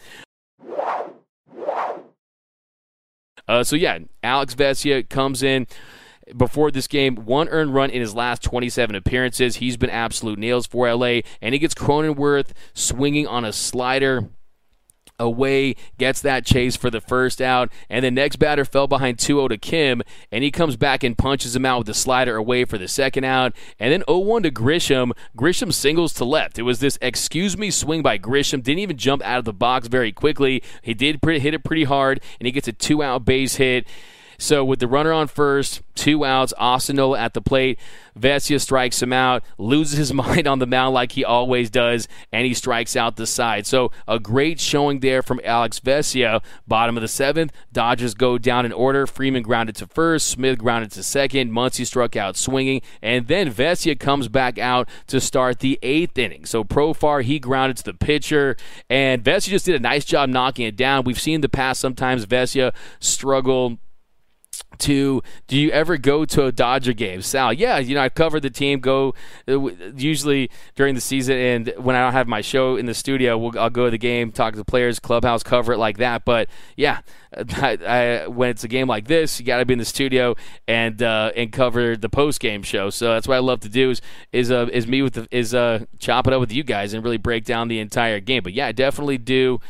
Uh, 3.48 3.64
so 3.64 3.74
yeah, 3.74 3.98
Alex 4.22 4.54
Vesia 4.54 5.08
comes 5.08 5.42
in 5.42 5.66
before 6.36 6.70
this 6.70 6.86
game, 6.86 7.16
one 7.16 7.48
earned 7.48 7.74
run 7.74 7.90
in 7.90 8.00
his 8.00 8.14
last 8.14 8.42
27 8.42 8.94
appearances. 8.94 9.56
He's 9.56 9.76
been 9.76 9.90
absolute 9.90 10.38
nails 10.38 10.66
for 10.66 10.92
LA, 10.92 11.20
and 11.40 11.52
he 11.52 11.58
gets 11.58 11.74
Cronenworth 11.74 12.50
swinging 12.74 13.26
on 13.26 13.44
a 13.44 13.52
slider 13.52 14.28
away, 15.20 15.76
gets 15.98 16.20
that 16.22 16.44
chase 16.44 16.74
for 16.74 16.90
the 16.90 17.00
first 17.00 17.40
out, 17.40 17.70
and 17.88 18.04
the 18.04 18.10
next 18.10 18.36
batter 18.36 18.64
fell 18.64 18.88
behind 18.88 19.18
2-0 19.18 19.50
to 19.50 19.58
Kim, 19.58 20.02
and 20.32 20.42
he 20.42 20.50
comes 20.50 20.76
back 20.76 21.04
and 21.04 21.16
punches 21.16 21.54
him 21.54 21.64
out 21.64 21.78
with 21.78 21.86
the 21.86 21.94
slider 21.94 22.36
away 22.36 22.64
for 22.64 22.78
the 22.78 22.88
second 22.88 23.24
out, 23.24 23.54
and 23.78 23.92
then 23.92 24.02
0-1 24.08 24.42
to 24.42 24.50
Grisham. 24.50 25.12
Grisham 25.36 25.72
singles 25.72 26.12
to 26.14 26.24
left. 26.24 26.58
It 26.58 26.62
was 26.62 26.80
this 26.80 26.98
excuse 27.00 27.56
me 27.56 27.70
swing 27.70 28.02
by 28.02 28.18
Grisham. 28.18 28.62
Didn't 28.62 28.80
even 28.80 28.96
jump 28.96 29.22
out 29.22 29.38
of 29.38 29.44
the 29.44 29.52
box 29.52 29.86
very 29.86 30.10
quickly. 30.10 30.62
He 30.82 30.94
did 30.94 31.20
hit 31.22 31.54
it 31.54 31.64
pretty 31.64 31.84
hard, 31.84 32.20
and 32.40 32.46
he 32.46 32.52
gets 32.52 32.66
a 32.66 32.72
two-out 32.72 33.24
base 33.24 33.56
hit. 33.56 33.86
So 34.40 34.64
with 34.64 34.78
the 34.78 34.88
runner 34.88 35.12
on 35.12 35.28
first, 35.28 35.82
two 35.94 36.24
outs, 36.24 36.54
Austin 36.56 36.96
Nola 36.96 37.20
at 37.20 37.34
the 37.34 37.42
plate, 37.42 37.78
Vesia 38.18 38.58
strikes 38.58 39.02
him 39.02 39.12
out, 39.12 39.44
loses 39.58 39.98
his 39.98 40.14
mind 40.14 40.46
on 40.46 40.58
the 40.58 40.66
mound 40.66 40.94
like 40.94 41.12
he 41.12 41.26
always 41.26 41.68
does, 41.68 42.08
and 42.32 42.46
he 42.46 42.54
strikes 42.54 42.96
out 42.96 43.16
the 43.16 43.26
side. 43.26 43.66
So 43.66 43.92
a 44.08 44.18
great 44.18 44.58
showing 44.58 45.00
there 45.00 45.22
from 45.22 45.42
Alex 45.44 45.78
Vesia. 45.78 46.42
Bottom 46.66 46.96
of 46.96 47.02
the 47.02 47.08
seventh, 47.08 47.52
Dodgers 47.70 48.14
go 48.14 48.38
down 48.38 48.64
in 48.64 48.72
order. 48.72 49.06
Freeman 49.06 49.42
grounded 49.42 49.76
to 49.76 49.86
first, 49.86 50.28
Smith 50.28 50.58
grounded 50.58 50.90
to 50.92 51.02
second, 51.02 51.52
Muncy 51.52 51.86
struck 51.86 52.16
out 52.16 52.34
swinging, 52.34 52.80
and 53.02 53.26
then 53.26 53.52
Vesia 53.52 54.00
comes 54.00 54.28
back 54.28 54.58
out 54.58 54.88
to 55.08 55.20
start 55.20 55.58
the 55.58 55.78
eighth 55.82 56.16
inning. 56.16 56.46
So 56.46 56.64
Profar 56.64 57.22
he 57.22 57.38
grounded 57.38 57.76
to 57.76 57.84
the 57.84 57.94
pitcher, 57.94 58.56
and 58.88 59.22
Vesia 59.22 59.50
just 59.50 59.66
did 59.66 59.74
a 59.74 59.80
nice 59.80 60.06
job 60.06 60.30
knocking 60.30 60.66
it 60.66 60.76
down. 60.76 61.04
We've 61.04 61.20
seen 61.20 61.42
the 61.42 61.48
past 61.50 61.78
sometimes 61.78 62.24
Vesia 62.24 62.72
struggle 63.00 63.78
to 64.80 65.22
do 65.46 65.56
you 65.58 65.70
ever 65.70 65.96
go 65.96 66.24
to 66.24 66.46
a 66.46 66.52
Dodger 66.52 66.92
game? 66.92 67.22
Sal, 67.22 67.52
yeah, 67.52 67.78
you 67.78 67.94
know, 67.94 68.00
I 68.00 68.08
cover 68.08 68.40
the 68.40 68.50
team, 68.50 68.80
go 68.80 69.14
uh, 69.48 69.68
usually 69.96 70.50
during 70.74 70.94
the 70.94 71.00
season, 71.00 71.36
and 71.36 71.74
when 71.78 71.96
I 71.96 72.02
don't 72.02 72.12
have 72.12 72.28
my 72.28 72.40
show 72.40 72.76
in 72.76 72.86
the 72.86 72.94
studio, 72.94 73.38
we'll, 73.38 73.58
I'll 73.58 73.70
go 73.70 73.86
to 73.86 73.90
the 73.90 73.98
game, 73.98 74.32
talk 74.32 74.52
to 74.52 74.58
the 74.58 74.64
players, 74.64 74.98
clubhouse, 74.98 75.42
cover 75.42 75.72
it 75.72 75.78
like 75.78 75.98
that. 75.98 76.24
But 76.24 76.48
yeah, 76.76 77.00
I, 77.36 77.78
I, 77.86 78.26
when 78.26 78.50
it's 78.50 78.64
a 78.64 78.68
game 78.68 78.88
like 78.88 79.06
this, 79.06 79.38
you 79.38 79.46
got 79.46 79.58
to 79.58 79.64
be 79.64 79.74
in 79.74 79.78
the 79.78 79.84
studio 79.84 80.34
and 80.66 81.02
uh, 81.02 81.32
and 81.36 81.52
cover 81.52 81.96
the 81.96 82.08
post 82.08 82.40
game 82.40 82.62
show. 82.62 82.90
So 82.90 83.12
that's 83.14 83.28
what 83.28 83.36
I 83.36 83.40
love 83.40 83.60
to 83.60 83.68
do 83.68 83.90
is 83.90 84.00
is 84.32 84.50
uh, 84.50 84.66
is 84.72 84.86
me 84.86 85.02
with 85.02 85.14
the, 85.14 85.28
is 85.30 85.54
uh, 85.54 85.84
chop 85.98 86.26
it 86.26 86.32
up 86.32 86.40
with 86.40 86.52
you 86.52 86.64
guys 86.64 86.92
and 86.92 87.04
really 87.04 87.18
break 87.18 87.44
down 87.44 87.68
the 87.68 87.78
entire 87.80 88.20
game. 88.20 88.42
But 88.42 88.52
yeah, 88.52 88.66
I 88.66 88.72
definitely 88.72 89.18
do 89.18 89.60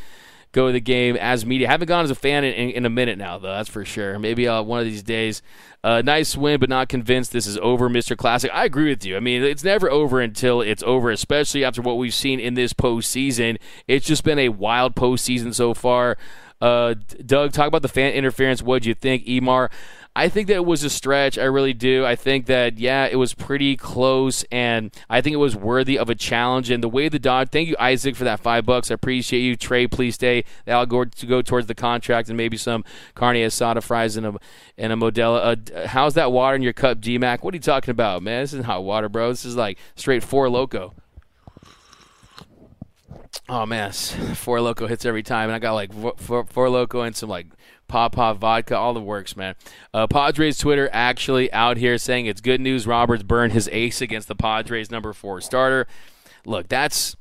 go 0.53 0.67
to 0.67 0.73
the 0.73 0.81
game 0.81 1.17
as 1.17 1.47
media. 1.47 1.69
Haven't 1.69 1.87
gone 1.87 2.05
as 2.05 2.11
a 2.11 2.15
fan 2.15 2.45
in, 2.45 2.53
in, 2.55 2.71
in 2.71 2.87
a 2.87 2.91
minute 2.91 3.19
now, 3.19 3.39
though. 3.39 3.53
That's 3.53 3.69
for 3.69 3.85
sure. 3.85 4.19
Maybe 4.19 4.49
uh, 4.49 4.63
one 4.63 4.81
of 4.81 4.87
these 4.87 5.03
days. 5.03 5.43
Uh, 5.83 6.03
nice 6.03 6.37
win, 6.37 6.61
but 6.61 6.69
not 6.69 6.89
convinced 6.89 7.33
this 7.33 7.47
is 7.47 7.57
over, 7.59 7.89
Mr. 7.89 8.17
Classic. 8.17 8.51
I 8.53 8.65
agree 8.65 8.91
with 8.91 9.05
you. 9.05 9.17
I 9.17 9.21
mean, 9.21 9.43
it's 9.43 9.65
never 9.65 9.91
over 9.91 10.21
until 10.21 10.61
it's 10.61 10.83
over, 10.83 11.11
especially 11.11 11.65
after 11.65 11.81
what 11.81 11.97
we've 11.97 12.15
seen 12.15 12.39
in 12.39 12.55
this 12.55 12.73
postseason. 12.73 13.57
It's 13.89 14.07
just 14.07 14.23
been 14.23 14.39
a 14.39 14.51
wild 14.51 14.95
postseason 14.95 15.55
so 15.55 15.73
far. 15.73 16.19
Uh, 16.61 16.95
Doug, 17.25 17.53
talk 17.53 17.69
about 17.69 17.83
the 17.83 17.89
fan 17.89 18.13
interference. 18.13 18.63
What'd 18.63 18.85
you 18.85 18.95
think, 18.95 19.25
Emar? 19.25 19.71
I 20.17 20.29
think 20.29 20.49
that 20.49 20.55
it 20.55 20.65
was 20.65 20.83
a 20.83 20.91
stretch. 20.91 21.39
I 21.39 21.45
really 21.45 21.73
do. 21.73 22.05
I 22.05 22.17
think 22.17 22.47
that 22.47 22.79
yeah, 22.79 23.07
it 23.07 23.15
was 23.15 23.33
pretty 23.33 23.77
close, 23.77 24.45
and 24.51 24.91
I 25.09 25.21
think 25.21 25.35
it 25.35 25.39
was 25.39 25.55
worthy 25.55 25.99
of 25.99 26.11
a 26.11 26.17
challenge. 26.17 26.69
And 26.69 26.83
the 26.83 26.89
way 26.89 27.09
the 27.09 27.21
Dodge, 27.21 27.51
thank 27.51 27.69
you 27.69 27.77
Isaac 27.79 28.17
for 28.17 28.25
that 28.25 28.41
five 28.41 28.67
bucks. 28.67 28.91
I 28.91 28.95
appreciate 28.95 29.41
you. 29.41 29.55
Trea, 29.55 29.87
please 29.87 30.17
stay. 30.17 30.45
That'll 30.65 30.87
go 30.87 31.05
to 31.05 31.27
go 31.27 31.43
towards 31.43 31.69
the 31.69 31.77
contract 31.77 32.29
and 32.29 32.37
maybe 32.37 32.57
some 32.57 32.85
carne 33.15 33.37
asada 33.37 33.83
fries 33.83 34.17
and 34.17 34.27
a 34.27 34.35
and 34.77 34.93
a 34.93 34.97
Modelo. 34.97 35.39
Uh, 35.73 35.87
how's 35.87 36.15
that 36.15 36.33
water 36.33 36.57
in 36.57 36.63
your 36.63 36.73
cup, 36.73 37.01
D 37.01 37.17
Mac? 37.17 37.45
What 37.45 37.55
are 37.55 37.57
you 37.57 37.63
talking 37.63 37.93
about, 37.93 38.23
man? 38.23 38.43
This 38.43 38.53
isn't 38.53 38.67
hot 38.67 38.83
water, 38.83 39.09
bro. 39.09 39.29
This 39.31 39.45
is 39.45 39.55
like 39.55 39.79
straight 39.95 40.25
Four 40.25 40.49
Loko. 40.49 40.93
Oh 43.49 43.67
man, 43.67 43.93
Four 43.93 44.59
Loko 44.59 44.89
hits 44.89 45.05
every 45.05 45.23
time, 45.23 45.49
and 45.49 45.57
I 45.57 45.59
got 45.59 45.73
like 45.73 45.93
Four, 45.93 46.45
Loko 46.45 47.07
and 47.07 47.17
some 47.17 47.29
like 47.29 47.47
Papa 47.91 48.35
vodka, 48.35 48.77
all 48.77 48.95
the 48.95 49.01
works, 49.01 49.37
man. 49.37 49.57
Uh, 49.93 50.07
Padres 50.07 50.57
Twitter 50.57 50.89
actually 50.93 51.53
out 51.53 51.77
here 51.77 51.99
saying 51.99 52.27
it's 52.27 52.41
good 52.41 52.61
news. 52.61 52.87
Roberts 52.87 53.25
burned 53.25 53.53
his 53.53 53.69
ace 53.73 54.01
against 54.01 54.29
the 54.29 54.37
Padres 54.37 54.91
number 54.91 55.13
four 55.13 55.41
starter. 55.41 55.89
Look, 56.47 56.69
that's 56.69 57.17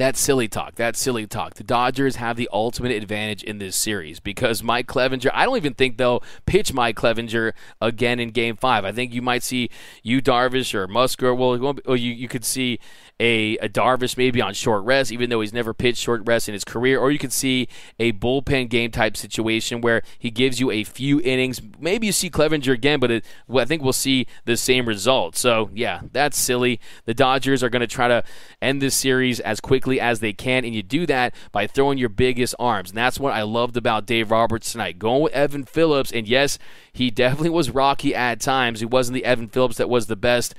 That's 0.00 0.18
silly 0.18 0.48
talk. 0.48 0.76
That's 0.76 0.98
silly 0.98 1.26
talk. 1.26 1.56
The 1.56 1.62
Dodgers 1.62 2.16
have 2.16 2.38
the 2.38 2.48
ultimate 2.54 2.92
advantage 2.92 3.42
in 3.42 3.58
this 3.58 3.76
series 3.76 4.18
because 4.18 4.62
Mike 4.62 4.86
Clevinger, 4.86 5.30
I 5.34 5.44
don't 5.44 5.58
even 5.58 5.74
think 5.74 5.98
they'll 5.98 6.22
pitch 6.46 6.72
Mike 6.72 6.96
Clevinger 6.96 7.52
again 7.82 8.18
in 8.18 8.30
game 8.30 8.56
five. 8.56 8.86
I 8.86 8.92
think 8.92 9.12
you 9.12 9.20
might 9.20 9.42
see 9.42 9.68
Yu 10.02 10.22
Darvish 10.22 10.72
or 10.72 10.88
Musgrove. 10.88 11.38
Well, 11.38 11.76
or 11.84 11.98
you, 11.98 12.14
you 12.14 12.28
could 12.28 12.46
see 12.46 12.78
a, 13.20 13.58
a 13.58 13.68
Darvish 13.68 14.16
maybe 14.16 14.40
on 14.40 14.54
short 14.54 14.82
rest, 14.84 15.12
even 15.12 15.28
though 15.28 15.42
he's 15.42 15.52
never 15.52 15.74
pitched 15.74 15.98
short 15.98 16.22
rest 16.24 16.48
in 16.48 16.54
his 16.54 16.64
career. 16.64 16.98
Or 16.98 17.10
you 17.10 17.18
could 17.18 17.34
see 17.34 17.68
a 17.98 18.12
bullpen 18.12 18.70
game 18.70 18.90
type 18.90 19.18
situation 19.18 19.82
where 19.82 20.00
he 20.18 20.30
gives 20.30 20.58
you 20.58 20.70
a 20.70 20.82
few 20.82 21.20
innings. 21.20 21.60
Maybe 21.78 22.06
you 22.06 22.12
see 22.14 22.30
Clevinger 22.30 22.72
again, 22.72 23.00
but 23.00 23.10
it, 23.10 23.24
well, 23.46 23.62
I 23.62 23.66
think 23.66 23.82
we'll 23.82 23.92
see 23.92 24.26
the 24.46 24.56
same 24.56 24.88
result. 24.88 25.36
So, 25.36 25.68
yeah, 25.74 26.00
that's 26.10 26.38
silly. 26.38 26.80
The 27.04 27.12
Dodgers 27.12 27.62
are 27.62 27.68
going 27.68 27.80
to 27.80 27.86
try 27.86 28.08
to 28.08 28.24
end 28.62 28.80
this 28.80 28.94
series 28.94 29.40
as 29.40 29.60
quickly 29.60 29.89
quickly 29.90 30.00
as 30.00 30.20
they 30.20 30.32
can, 30.32 30.64
and 30.64 30.74
you 30.74 30.82
do 30.82 31.04
that 31.06 31.34
by 31.50 31.66
throwing 31.66 31.98
your 31.98 32.08
biggest 32.08 32.54
arms. 32.60 32.90
And 32.90 32.98
that's 32.98 33.18
what 33.18 33.32
I 33.32 33.42
loved 33.42 33.76
about 33.76 34.06
Dave 34.06 34.30
Roberts 34.30 34.70
tonight. 34.70 34.98
Going 35.00 35.22
with 35.22 35.32
Evan 35.32 35.64
Phillips, 35.64 36.12
and 36.12 36.28
yes, 36.28 36.58
he 36.92 37.10
definitely 37.20 37.50
was 37.50 37.70
rocky 37.70 38.14
at 38.14 38.40
times. 38.40 38.80
He 38.80 38.86
wasn't 38.86 39.14
the 39.14 39.24
Evan 39.24 39.48
Phillips 39.48 39.78
that 39.78 39.90
was 39.90 40.06
the 40.06 40.16
best 40.16 40.54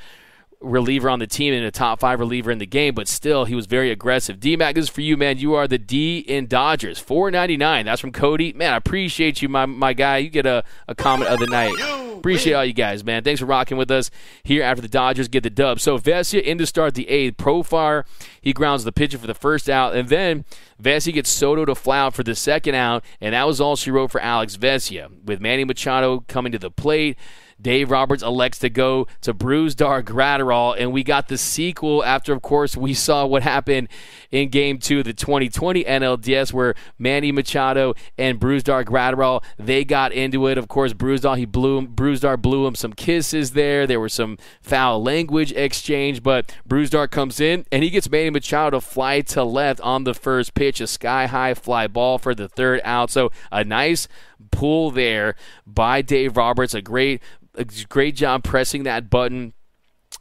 reliever 0.62 1.10
on 1.10 1.20
the 1.20 1.28
team 1.28 1.54
and 1.54 1.66
a 1.66 1.72
top 1.72 2.00
five 2.00 2.20
reliever 2.20 2.52
in 2.52 2.60
the 2.60 2.66
game, 2.66 2.94
but 2.94 3.08
still, 3.08 3.46
he 3.46 3.56
was 3.56 3.66
very 3.66 3.92
aggressive. 3.92 4.40
D 4.40 4.56
Mac, 4.56 4.76
this 4.76 4.84
is 4.84 4.90
for 4.90 5.02
you, 5.02 5.18
man. 5.18 5.38
You 5.38 5.54
are 5.56 5.68
the 5.68 5.78
D 5.78 6.20
in 6.20 6.48
Dodgers. 6.48 7.00
Four 7.00 7.32
ninety 7.32 7.58
nine. 7.58 7.86
That's 7.86 8.02
from 8.02 8.12
Cody. 8.12 8.54
Man, 8.54 8.74
I 8.74 8.78
appreciate 8.78 9.42
you, 9.42 9.50
my 9.50 9.66
my 9.66 9.94
guy. 9.94 10.18
You 10.18 10.30
get 10.30 10.46
a, 10.46 10.64
a 10.88 10.96
comment 10.96 11.30
of 11.30 11.40
the 11.40 11.48
night. 11.48 11.74
Appreciate 12.18 12.54
all 12.54 12.64
you 12.64 12.74
guys, 12.74 13.04
man. 13.04 13.24
Thanks 13.24 13.40
for 13.40 13.48
rocking 13.48 13.78
with 13.78 13.90
us 13.90 14.12
here 14.44 14.62
after 14.62 14.80
the 14.80 14.88
Dodgers 14.88 15.28
get 15.28 15.42
the 15.42 15.50
dub. 15.50 15.80
So 15.80 15.98
Vesia 15.98 16.40
in 16.40 16.60
to 16.60 16.68
start 16.68 16.94
the 16.94 17.10
eighth. 17.10 17.38
Profar, 17.38 18.06
he 18.40 18.54
grounds 18.54 18.84
the 18.84 18.92
pitcher 18.92 19.18
for 19.18 19.26
the 19.26 19.34
first 19.34 19.68
out, 19.68 19.96
and 19.96 20.08
then 20.08 20.46
Vesia 20.80 21.14
gets 21.14 21.32
Soto 21.32 21.66
to 21.66 21.74
fly 21.74 21.98
out 21.98 22.14
for 22.14 22.22
the 22.22 22.36
second 22.36 22.76
out, 22.76 23.04
and 23.20 23.34
that 23.34 23.48
was 23.48 23.60
all 23.60 23.76
she 23.76 23.90
wrote 23.90 24.12
for 24.12 24.22
Alex 24.22 24.56
Vesia. 24.56 25.10
With 25.26 25.42
Manny 25.42 25.64
Machado 25.64 26.24
coming 26.28 26.52
to 26.52 26.60
the 26.60 26.70
plate. 26.70 27.18
Dave 27.62 27.92
Roberts 27.92 28.24
elects 28.24 28.60
to 28.60 28.70
go 28.70 29.08
to 29.22 29.34
Brusdar 29.34 30.04
Graterol, 30.04 30.76
and 30.78 30.92
we 30.92 31.04
got 31.04 31.28
the 31.28 31.38
sequel 31.38 32.04
after, 32.04 32.34
of 32.34 32.42
course, 32.42 32.76
we 32.76 32.94
saw 32.94 33.26
what 33.26 33.44
happened 33.44 33.88
in 34.32 34.50
Game 34.50 34.80
Two 34.80 35.04
the 35.04 35.14
2020 35.14 35.84
NLDS, 35.84 36.54
where 36.54 36.74
Manny 36.98 37.32
Machado 37.32 37.94
and 38.18 38.40
Brusdar 38.40 38.84
Graterol 38.86 39.44
they 39.58 39.84
got 39.84 40.12
into 40.12 40.48
it. 40.48 40.58
Of 40.58 40.68
course, 40.68 40.94
Brusdar 40.94 41.38
he 41.38 41.46
blew 41.46 41.78
him, 41.78 41.88
Brusdar 41.88 42.42
blew 42.42 42.66
him 42.66 42.76
some 42.76 42.94
kisses 42.94 43.52
there. 43.52 43.86
There 43.86 44.00
was 44.00 44.14
some 44.14 44.38
foul 44.62 45.02
language 45.04 45.52
exchange, 45.52 46.24
but 46.24 46.56
Brusdar 46.68 47.10
comes 47.10 47.40
in 47.40 47.66
and 47.72 47.84
he 47.84 47.90
gets 47.90 48.10
Manny 48.10 48.30
Machado 48.30 48.78
to 48.78 48.82
fly 48.82 49.22
to 49.22 49.44
left 49.44 49.82
on 49.82 50.04
the 50.04 50.14
first 50.14 50.54
pitch, 50.54 50.80
a 50.80 50.88
sky 50.88 51.28
high 51.28 51.54
fly 51.54 51.88
ball 51.88 52.18
for 52.18 52.34
the 52.34 52.48
third 52.48 52.82
out. 52.84 53.10
So 53.10 53.32
a 53.52 53.64
nice 53.64 54.08
pull 54.52 54.92
there 54.92 55.36
by 55.66 56.02
Dave 56.02 56.38
Roberts, 56.38 56.74
a 56.74 56.82
great 56.82 57.22
a 57.56 57.66
great 57.90 58.16
job 58.16 58.44
pressing 58.44 58.84
that 58.84 59.10
button 59.10 59.54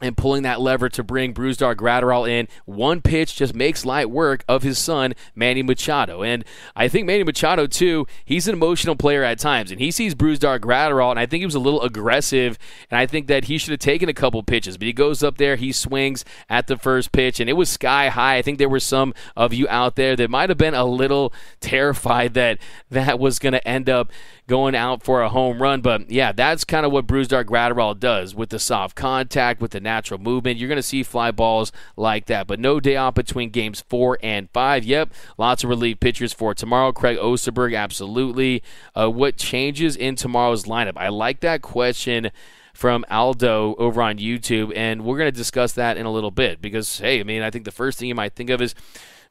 and 0.01 0.17
pulling 0.17 0.43
that 0.43 0.59
lever 0.59 0.89
to 0.89 1.03
bring 1.03 1.33
Brusdar 1.33 1.75
Graterol 1.75 2.29
in. 2.29 2.47
One 2.65 3.01
pitch 3.01 3.35
just 3.35 3.53
makes 3.53 3.85
light 3.85 4.09
work 4.09 4.43
of 4.47 4.63
his 4.63 4.77
son, 4.77 5.13
Manny 5.35 5.63
Machado. 5.63 6.23
And 6.23 6.43
I 6.75 6.87
think 6.87 7.05
Manny 7.05 7.23
Machado, 7.23 7.67
too, 7.67 8.07
he's 8.25 8.47
an 8.47 8.53
emotional 8.53 8.95
player 8.95 9.23
at 9.23 9.39
times. 9.39 9.71
And 9.71 9.79
he 9.79 9.91
sees 9.91 10.15
Brusdar 10.15 10.59
Graterol, 10.59 11.11
and 11.11 11.19
I 11.19 11.25
think 11.25 11.41
he 11.41 11.45
was 11.45 11.55
a 11.55 11.59
little 11.59 11.81
aggressive. 11.81 12.57
And 12.89 12.99
I 12.99 13.05
think 13.05 13.27
that 13.27 13.45
he 13.45 13.57
should 13.57 13.71
have 13.71 13.79
taken 13.79 14.09
a 14.09 14.13
couple 14.13 14.41
pitches. 14.43 14.77
But 14.77 14.87
he 14.87 14.93
goes 14.93 15.23
up 15.23 15.37
there, 15.37 15.55
he 15.55 15.71
swings 15.71 16.25
at 16.49 16.67
the 16.67 16.77
first 16.77 17.11
pitch, 17.11 17.39
and 17.39 17.49
it 17.49 17.53
was 17.53 17.69
sky 17.69 18.09
high. 18.09 18.37
I 18.37 18.41
think 18.41 18.57
there 18.57 18.69
were 18.69 18.79
some 18.79 19.13
of 19.35 19.53
you 19.53 19.67
out 19.69 19.95
there 19.95 20.15
that 20.15 20.29
might 20.29 20.49
have 20.49 20.57
been 20.57 20.73
a 20.73 20.85
little 20.85 21.33
terrified 21.59 22.33
that 22.33 22.57
that 22.89 23.19
was 23.19 23.39
going 23.39 23.53
to 23.53 23.67
end 23.67 23.89
up 23.89 24.11
going 24.47 24.75
out 24.75 25.03
for 25.03 25.21
a 25.21 25.29
home 25.29 25.61
run. 25.61 25.81
But 25.81 26.09
yeah, 26.09 26.31
that's 26.31 26.65
kind 26.65 26.85
of 26.85 26.91
what 26.91 27.07
Brusdar 27.07 27.45
Graterol 27.45 27.99
does 27.99 28.35
with 28.35 28.49
the 28.49 28.59
soft 28.59 28.95
contact, 28.95 29.61
with 29.61 29.71
the 29.71 29.79
natural 29.91 30.19
movement. 30.19 30.57
You're 30.57 30.69
going 30.69 30.77
to 30.77 30.83
see 30.83 31.03
fly 31.03 31.31
balls 31.31 31.71
like 31.97 32.25
that. 32.27 32.47
But 32.47 32.59
no 32.59 32.79
day 32.79 32.95
off 32.95 33.15
between 33.15 33.49
games 33.49 33.83
four 33.89 34.17
and 34.23 34.49
five. 34.51 34.83
Yep, 34.83 35.13
lots 35.37 35.63
of 35.63 35.69
relief 35.69 35.99
pitchers 35.99 36.33
for 36.33 36.53
tomorrow. 36.53 36.91
Craig 36.91 37.17
Osterberg, 37.17 37.75
absolutely. 37.77 38.63
Uh, 38.95 39.09
what 39.09 39.37
changes 39.37 39.95
in 39.95 40.15
tomorrow's 40.15 40.63
lineup? 40.63 40.93
I 40.95 41.09
like 41.09 41.41
that 41.41 41.61
question 41.61 42.31
from 42.73 43.03
Aldo 43.11 43.75
over 43.77 44.01
on 44.01 44.17
YouTube, 44.17 44.71
and 44.75 45.03
we're 45.03 45.17
going 45.17 45.31
to 45.31 45.37
discuss 45.37 45.73
that 45.73 45.97
in 45.97 46.05
a 46.05 46.11
little 46.11 46.31
bit 46.31 46.61
because, 46.61 46.99
hey, 46.99 47.19
I 47.19 47.23
mean, 47.23 47.41
I 47.41 47.51
think 47.51 47.65
the 47.65 47.71
first 47.71 47.99
thing 47.99 48.07
you 48.07 48.15
might 48.15 48.33
think 48.33 48.49
of 48.49 48.61
is 48.61 48.73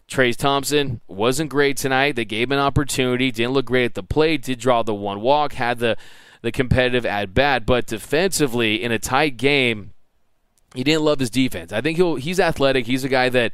Trayce 0.09 0.37
Thompson 0.37 1.01
wasn't 1.09 1.51
great 1.51 1.77
tonight. 1.79 2.17
They 2.17 2.27
gave 2.27 2.49
him 2.49 2.53
an 2.53 2.59
opportunity, 2.59 3.31
didn't 3.31 3.53
look 3.53 3.67
great 3.67 3.87
at 3.87 3.95
the 3.95 4.03
plate, 4.03 4.43
did 4.43 4.59
draw 4.59 4.83
the 4.83 4.95
one 4.95 5.21
walk, 5.21 5.55
had 5.55 5.79
the 5.79 5.97
the 6.43 6.53
competitive 6.53 7.05
at 7.05 7.35
bat, 7.35 7.67
but 7.67 7.87
defensively 7.87 8.83
in 8.83 8.93
a 8.93 8.99
tight 8.99 9.37
game, 9.37 9.93
he 10.75 10.85
didn't 10.85 11.03
love 11.03 11.18
his 11.18 11.31
defense. 11.31 11.73
I 11.73 11.81
think 11.81 11.97
he'll 11.97 12.16
he's 12.16 12.39
athletic. 12.39 12.87
He's 12.87 13.05
a 13.05 13.09
guy 13.09 13.29
that 13.31 13.53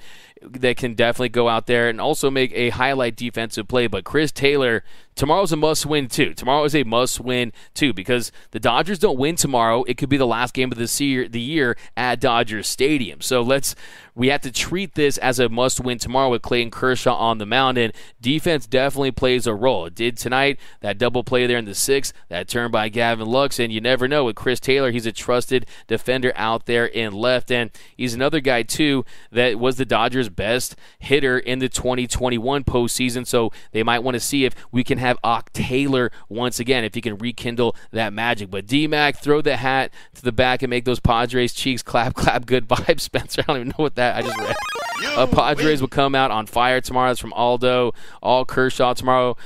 that 0.51 0.77
can 0.77 0.95
definitely 0.95 1.29
go 1.29 1.49
out 1.49 1.67
there 1.67 1.89
and 1.89 2.01
also 2.01 2.31
make 2.31 2.53
a 2.55 2.71
highlight 2.71 3.17
defensive 3.17 3.69
play. 3.69 3.87
But 3.87 4.05
Chris 4.05 4.33
Taylor, 4.33 4.85
tomorrow's 5.15 5.53
a 5.53 5.57
must 5.57 5.87
win 5.87 6.09
too. 6.09 6.35
Tomorrow 6.35 6.65
is 6.65 6.75
a 6.75 6.85
must 6.85 7.21
win 7.21 7.53
too 7.75 7.93
because 7.93 8.33
the 8.53 8.61
Dodgers 8.61 8.99
don't 8.99 9.19
win 9.19 9.37
tomorrow. 9.37 9.85
It 9.85 9.97
could 9.97 10.09
be 10.09 10.17
the 10.17 10.27
last 10.27 10.55
game 10.55 10.73
of 10.73 10.79
the 10.79 11.41
year, 11.41 11.77
at 11.97 12.21
Dodgers 12.21 12.69
Stadium. 12.69 13.21
So 13.21 13.43
let's 13.43 13.75
we 14.17 14.29
have 14.29 14.41
to 14.41 14.51
treat 14.51 14.95
this 14.95 15.19
as 15.19 15.39
a 15.39 15.51
must 15.51 15.79
win 15.79 15.99
tomorrow 15.99 16.31
with 16.31 16.41
Clayton 16.41 16.71
Kershaw 16.71 17.15
on 17.15 17.37
the 17.37 17.45
mound. 17.45 17.77
And 17.77 17.93
defense 18.19 18.67
definitely 18.67 19.11
plays 19.11 19.47
a 19.47 19.55
role. 19.55 19.85
It 19.85 19.95
did 19.95 20.17
tonight. 20.17 20.59
That 20.81 20.97
double 20.97 21.23
play 21.23 21.47
there 21.47 21.59
in 21.59 21.67
the 21.67 21.75
sixth, 21.75 22.15
that 22.31 22.49
turn 22.49 22.71
by 22.71 22.89
Gavin 22.89 23.27
Lux. 23.27 23.59
And 23.59 23.71
you 23.71 23.81
never 23.83 24.09
know 24.09 24.25
with 24.25 24.35
Chris 24.35 24.59
Taylor, 24.59 24.91
he's 24.91 25.05
a 25.05 25.13
trusted 25.13 25.67
defender 25.87 26.33
out 26.35 26.65
there 26.65 26.87
in 26.87 27.13
left. 27.13 27.51
And 27.51 27.71
he's 27.95 28.15
another 28.15 28.41
guy, 28.41 28.63
too, 28.63 29.05
that 29.31 29.59
was 29.59 29.77
the 29.77 29.85
Dodgers' 29.85 30.31
best 30.37 30.77
hitter 30.99 31.39
in 31.39 31.59
the 31.59 31.69
2021 31.69 32.65
postseason. 32.65 33.27
So 33.27 33.51
they 33.73 33.83
might 33.83 34.01
want 34.01 34.15
to 34.15 34.21
see 34.21 34.45
if 34.45 34.55
we 34.71 34.85
can 34.85 34.99
have 34.99 35.19
Ock 35.25 35.53
Taylor 35.53 36.13
once 36.29 36.61
again, 36.61 36.85
if 36.85 36.95
he 36.95 37.01
can 37.01 37.19
rekindle 37.19 37.75
that 37.91 38.13
magic. 38.13 38.51
But 38.51 38.67
D 38.67 38.87
Mac, 38.87 39.19
throw 39.19 39.41
the 39.41 39.57
hat 39.57 39.93
to 40.15 40.23
the 40.23 40.33
back 40.33 40.63
and 40.63 40.71
make 40.71 40.85
those 40.85 41.01
Padres 41.01 41.53
cheeks 41.53 41.83
clap, 41.83 42.15
clap, 42.15 42.47
good 42.47 42.69
vibes, 42.69 43.01
Spencer. 43.01 43.43
I 43.43 43.45
don't 43.53 43.57
even 43.57 43.69
know 43.69 43.75
what 43.83 43.97
that. 43.97 44.17
I 44.17 44.23
just 44.23 44.39
read. 44.39 44.57
Uh, 45.05 45.27
Padres 45.27 45.81
will 45.81 45.89
come 45.89 46.15
out 46.15 46.31
on 46.31 46.47
fire 46.47 46.81
tomorrow. 46.81 47.11
That's 47.11 47.21
from 47.21 47.33
Aldo. 47.33 47.93
All 48.23 48.45
Kershaw 48.45 48.95
tomorrow. 48.95 49.37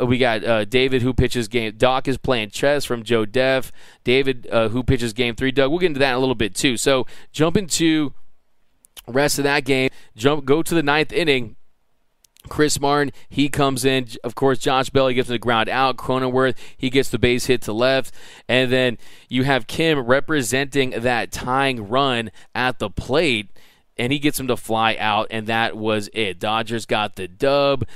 Uh, 0.00 0.06
we 0.06 0.18
got 0.18 0.44
uh, 0.44 0.64
David 0.64 1.02
who 1.02 1.12
pitches 1.12 1.48
game. 1.48 1.74
Doc 1.76 2.08
is 2.08 2.18
playing 2.18 2.50
chess 2.50 2.84
from 2.84 3.02
Joe 3.02 3.24
Dev. 3.24 3.72
David 4.04 4.46
uh, 4.50 4.68
who 4.68 4.82
pitches 4.82 5.12
game 5.12 5.34
three. 5.34 5.50
Doug, 5.50 5.70
we'll 5.70 5.78
get 5.78 5.86
into 5.86 6.00
that 6.00 6.10
in 6.10 6.16
a 6.16 6.20
little 6.20 6.34
bit 6.34 6.54
too. 6.54 6.76
So 6.76 7.06
jump 7.32 7.56
into 7.56 8.12
rest 9.06 9.38
of 9.38 9.44
that 9.44 9.64
game. 9.64 9.90
Jump. 10.16 10.44
Go 10.44 10.62
to 10.62 10.74
the 10.74 10.82
ninth 10.82 11.12
inning. 11.12 11.56
Chris 12.48 12.80
Martin, 12.80 13.12
he 13.28 13.48
comes 13.50 13.84
in. 13.84 14.08
Of 14.24 14.34
course, 14.34 14.58
Josh 14.58 14.88
Bell, 14.88 15.08
he 15.08 15.14
gets 15.14 15.28
the 15.28 15.38
ground 15.38 15.68
out. 15.68 15.98
Cronenworth, 15.98 16.56
he 16.76 16.88
gets 16.88 17.10
the 17.10 17.18
base 17.18 17.46
hit 17.46 17.60
to 17.62 17.72
left. 17.72 18.14
And 18.48 18.72
then 18.72 18.96
you 19.28 19.44
have 19.44 19.66
Kim 19.66 19.98
representing 19.98 20.90
that 20.90 21.32
tying 21.32 21.88
run 21.88 22.30
at 22.54 22.78
the 22.78 22.88
plate 22.88 23.50
and 24.00 24.12
he 24.12 24.18
gets 24.18 24.40
him 24.40 24.46
to 24.48 24.56
fly 24.56 24.96
out, 24.98 25.26
and 25.30 25.46
that 25.46 25.76
was 25.76 26.08
it. 26.14 26.40
Dodgers 26.40 26.86
got 26.86 27.16
the 27.16 27.28
dub. 27.28 27.86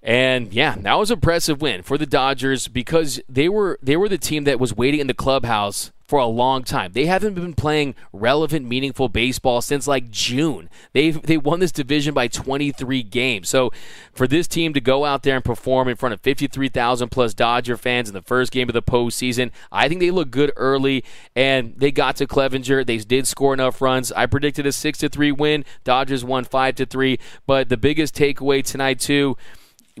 And 0.00 0.52
yeah, 0.52 0.76
that 0.78 0.94
was 0.94 1.10
an 1.10 1.16
impressive 1.16 1.60
win 1.60 1.82
for 1.82 1.98
the 1.98 2.06
Dodgers 2.06 2.68
because 2.68 3.20
they 3.28 3.48
were 3.48 3.78
they 3.82 3.96
were 3.96 4.08
the 4.08 4.18
team 4.18 4.44
that 4.44 4.58
was 4.58 4.74
waiting 4.74 5.00
in 5.00 5.06
the 5.06 5.14
clubhouse 5.14 5.91
for 6.06 6.18
a 6.18 6.26
long 6.26 6.64
time. 6.64 6.92
They 6.92 7.06
haven't 7.06 7.34
been 7.34 7.54
playing 7.54 7.94
relevant, 8.12 8.66
meaningful 8.66 9.08
baseball 9.08 9.60
since 9.62 9.86
like 9.86 10.10
June. 10.10 10.68
They 10.92 11.10
they 11.10 11.36
won 11.36 11.60
this 11.60 11.72
division 11.72 12.14
by 12.14 12.28
23 12.28 13.02
games. 13.02 13.48
So 13.48 13.72
for 14.12 14.26
this 14.26 14.46
team 14.46 14.74
to 14.74 14.80
go 14.80 15.04
out 15.04 15.22
there 15.22 15.36
and 15.36 15.44
perform 15.44 15.88
in 15.88 15.96
front 15.96 16.12
of 16.12 16.20
53,000 16.20 17.08
plus 17.10 17.34
Dodger 17.34 17.76
fans 17.76 18.08
in 18.08 18.14
the 18.14 18.22
first 18.22 18.52
game 18.52 18.68
of 18.68 18.74
the 18.74 18.82
postseason, 18.82 19.50
I 19.70 19.88
think 19.88 20.00
they 20.00 20.10
look 20.10 20.30
good 20.30 20.52
early. 20.56 21.04
And 21.34 21.74
they 21.76 21.90
got 21.90 22.16
to 22.16 22.26
Clevinger. 22.26 22.84
They 22.84 22.98
did 22.98 23.26
score 23.26 23.54
enough 23.54 23.80
runs. 23.80 24.12
I 24.12 24.26
predicted 24.26 24.66
a 24.66 24.72
six 24.72 24.98
to 24.98 25.08
three 25.08 25.32
win. 25.32 25.64
Dodgers 25.84 26.24
won 26.24 26.44
five 26.44 26.74
to 26.76 26.86
three. 26.86 27.18
But 27.46 27.68
the 27.68 27.76
biggest 27.76 28.14
takeaway 28.14 28.64
tonight 28.64 29.00
too 29.00 29.36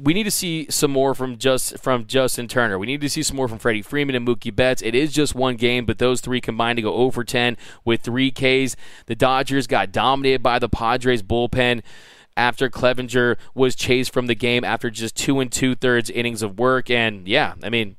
we 0.00 0.14
need 0.14 0.24
to 0.24 0.30
see 0.30 0.66
some 0.70 0.90
more 0.90 1.14
from 1.14 1.36
just 1.36 1.78
from 1.78 2.06
Justin 2.06 2.48
Turner. 2.48 2.78
We 2.78 2.86
need 2.86 3.00
to 3.02 3.10
see 3.10 3.22
some 3.22 3.36
more 3.36 3.48
from 3.48 3.58
Freddie 3.58 3.82
Freeman 3.82 4.14
and 4.14 4.26
Mookie 4.26 4.54
Betts. 4.54 4.82
It 4.82 4.94
is 4.94 5.12
just 5.12 5.34
one 5.34 5.56
game, 5.56 5.84
but 5.84 5.98
those 5.98 6.20
three 6.20 6.40
combined 6.40 6.76
to 6.76 6.82
go 6.82 6.94
over 6.94 7.24
10 7.24 7.56
with 7.84 8.00
three 8.00 8.30
Ks. 8.30 8.76
The 9.06 9.14
Dodgers 9.14 9.66
got 9.66 9.92
dominated 9.92 10.42
by 10.42 10.58
the 10.58 10.68
Padres 10.68 11.22
bullpen 11.22 11.82
after 12.36 12.70
Clevinger 12.70 13.36
was 13.54 13.74
chased 13.74 14.12
from 14.12 14.26
the 14.26 14.34
game 14.34 14.64
after 14.64 14.90
just 14.90 15.14
two 15.16 15.40
and 15.40 15.52
two 15.52 15.74
thirds 15.74 16.08
innings 16.08 16.42
of 16.42 16.58
work. 16.58 16.88
And 16.90 17.28
yeah, 17.28 17.54
I 17.62 17.68
mean, 17.68 17.96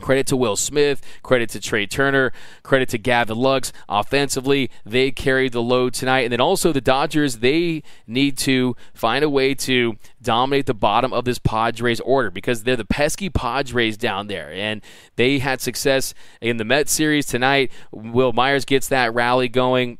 Credit 0.00 0.26
to 0.26 0.36
Will 0.36 0.56
Smith, 0.56 1.00
credit 1.22 1.48
to 1.50 1.60
Trea 1.60 1.86
Turner, 1.86 2.32
credit 2.62 2.88
to 2.90 2.98
Gavin 2.98 3.38
Lux. 3.38 3.72
Offensively, 3.88 4.70
they 4.84 5.10
carried 5.10 5.52
the 5.52 5.62
load 5.62 5.94
tonight. 5.94 6.20
And 6.20 6.32
then 6.32 6.40
also 6.40 6.72
the 6.72 6.80
Dodgers, 6.80 7.38
they 7.38 7.82
need 8.06 8.36
to 8.38 8.76
find 8.92 9.24
a 9.24 9.30
way 9.30 9.54
to 9.54 9.96
dominate 10.20 10.66
the 10.66 10.74
bottom 10.74 11.12
of 11.12 11.24
this 11.24 11.38
Padres 11.38 12.00
order 12.00 12.30
because 12.30 12.64
they're 12.64 12.76
the 12.76 12.84
pesky 12.84 13.30
Padres 13.30 13.96
down 13.96 14.26
there. 14.26 14.52
And 14.52 14.82
they 15.16 15.38
had 15.38 15.60
success 15.60 16.12
in 16.40 16.58
the 16.58 16.64
Met 16.64 16.88
series 16.88 17.26
tonight. 17.26 17.72
Wil 17.90 18.32
Myers 18.32 18.64
gets 18.64 18.88
that 18.88 19.14
rally 19.14 19.48
going. 19.48 19.98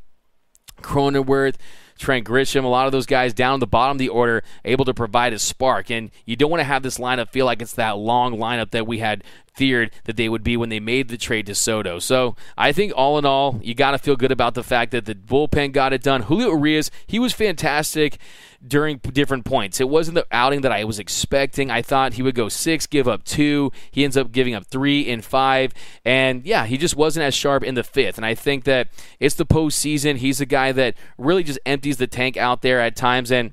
Cronenworth 0.82 1.56
Trent 1.98 2.26
Grisham, 2.26 2.64
a 2.64 2.68
lot 2.68 2.86
of 2.86 2.92
those 2.92 3.06
guys 3.06 3.32
down 3.32 3.60
the 3.60 3.66
bottom 3.66 3.94
of 3.94 3.98
the 3.98 4.08
order 4.08 4.42
able 4.64 4.84
to 4.84 4.94
provide 4.94 5.32
a 5.32 5.38
spark. 5.38 5.90
And 5.90 6.10
you 6.24 6.36
don't 6.36 6.50
want 6.50 6.60
to 6.60 6.64
have 6.64 6.82
this 6.82 6.98
lineup 6.98 7.30
feel 7.30 7.46
like 7.46 7.62
it's 7.62 7.74
that 7.74 7.96
long 7.96 8.36
lineup 8.36 8.70
that 8.72 8.86
we 8.86 8.98
had 8.98 9.24
feared 9.56 9.90
that 10.04 10.16
they 10.16 10.28
would 10.28 10.44
be 10.44 10.56
when 10.56 10.68
they 10.68 10.78
made 10.78 11.08
the 11.08 11.16
trade 11.16 11.46
to 11.46 11.54
Soto. 11.54 11.98
So 11.98 12.36
I 12.56 12.72
think 12.72 12.92
all 12.94 13.18
in 13.18 13.24
all, 13.24 13.58
you 13.62 13.74
got 13.74 13.92
to 13.92 13.98
feel 13.98 14.14
good 14.14 14.30
about 14.30 14.54
the 14.54 14.62
fact 14.62 14.92
that 14.92 15.06
the 15.06 15.14
bullpen 15.14 15.72
got 15.72 15.92
it 15.92 16.02
done. 16.02 16.22
Julio 16.22 16.50
Urias, 16.50 16.90
he 17.06 17.18
was 17.18 17.32
fantastic 17.32 18.18
during 18.66 18.98
different 18.98 19.44
points. 19.44 19.80
It 19.80 19.88
wasn't 19.88 20.16
the 20.16 20.26
outing 20.30 20.60
that 20.62 20.72
I 20.72 20.84
was 20.84 20.98
expecting. 20.98 21.70
I 21.70 21.82
thought 21.82 22.14
he 22.14 22.22
would 22.22 22.34
go 22.34 22.48
six, 22.48 22.86
give 22.86 23.08
up 23.08 23.24
two. 23.24 23.72
He 23.90 24.04
ends 24.04 24.16
up 24.16 24.32
giving 24.32 24.54
up 24.54 24.66
three 24.66 25.00
in 25.00 25.22
five. 25.22 25.72
And 26.04 26.44
yeah, 26.44 26.66
he 26.66 26.76
just 26.76 26.96
wasn't 26.96 27.24
as 27.24 27.34
sharp 27.34 27.62
in 27.62 27.74
the 27.74 27.84
fifth. 27.84 28.18
And 28.18 28.26
I 28.26 28.34
think 28.34 28.64
that 28.64 28.88
it's 29.20 29.34
the 29.34 29.46
postseason. 29.46 30.16
He's 30.16 30.40
a 30.40 30.46
guy 30.46 30.72
that 30.72 30.96
really 31.16 31.42
just 31.42 31.58
empties 31.64 31.96
the 31.96 32.06
tank 32.06 32.36
out 32.36 32.62
there 32.62 32.80
at 32.80 32.96
times. 32.96 33.30
And 33.30 33.52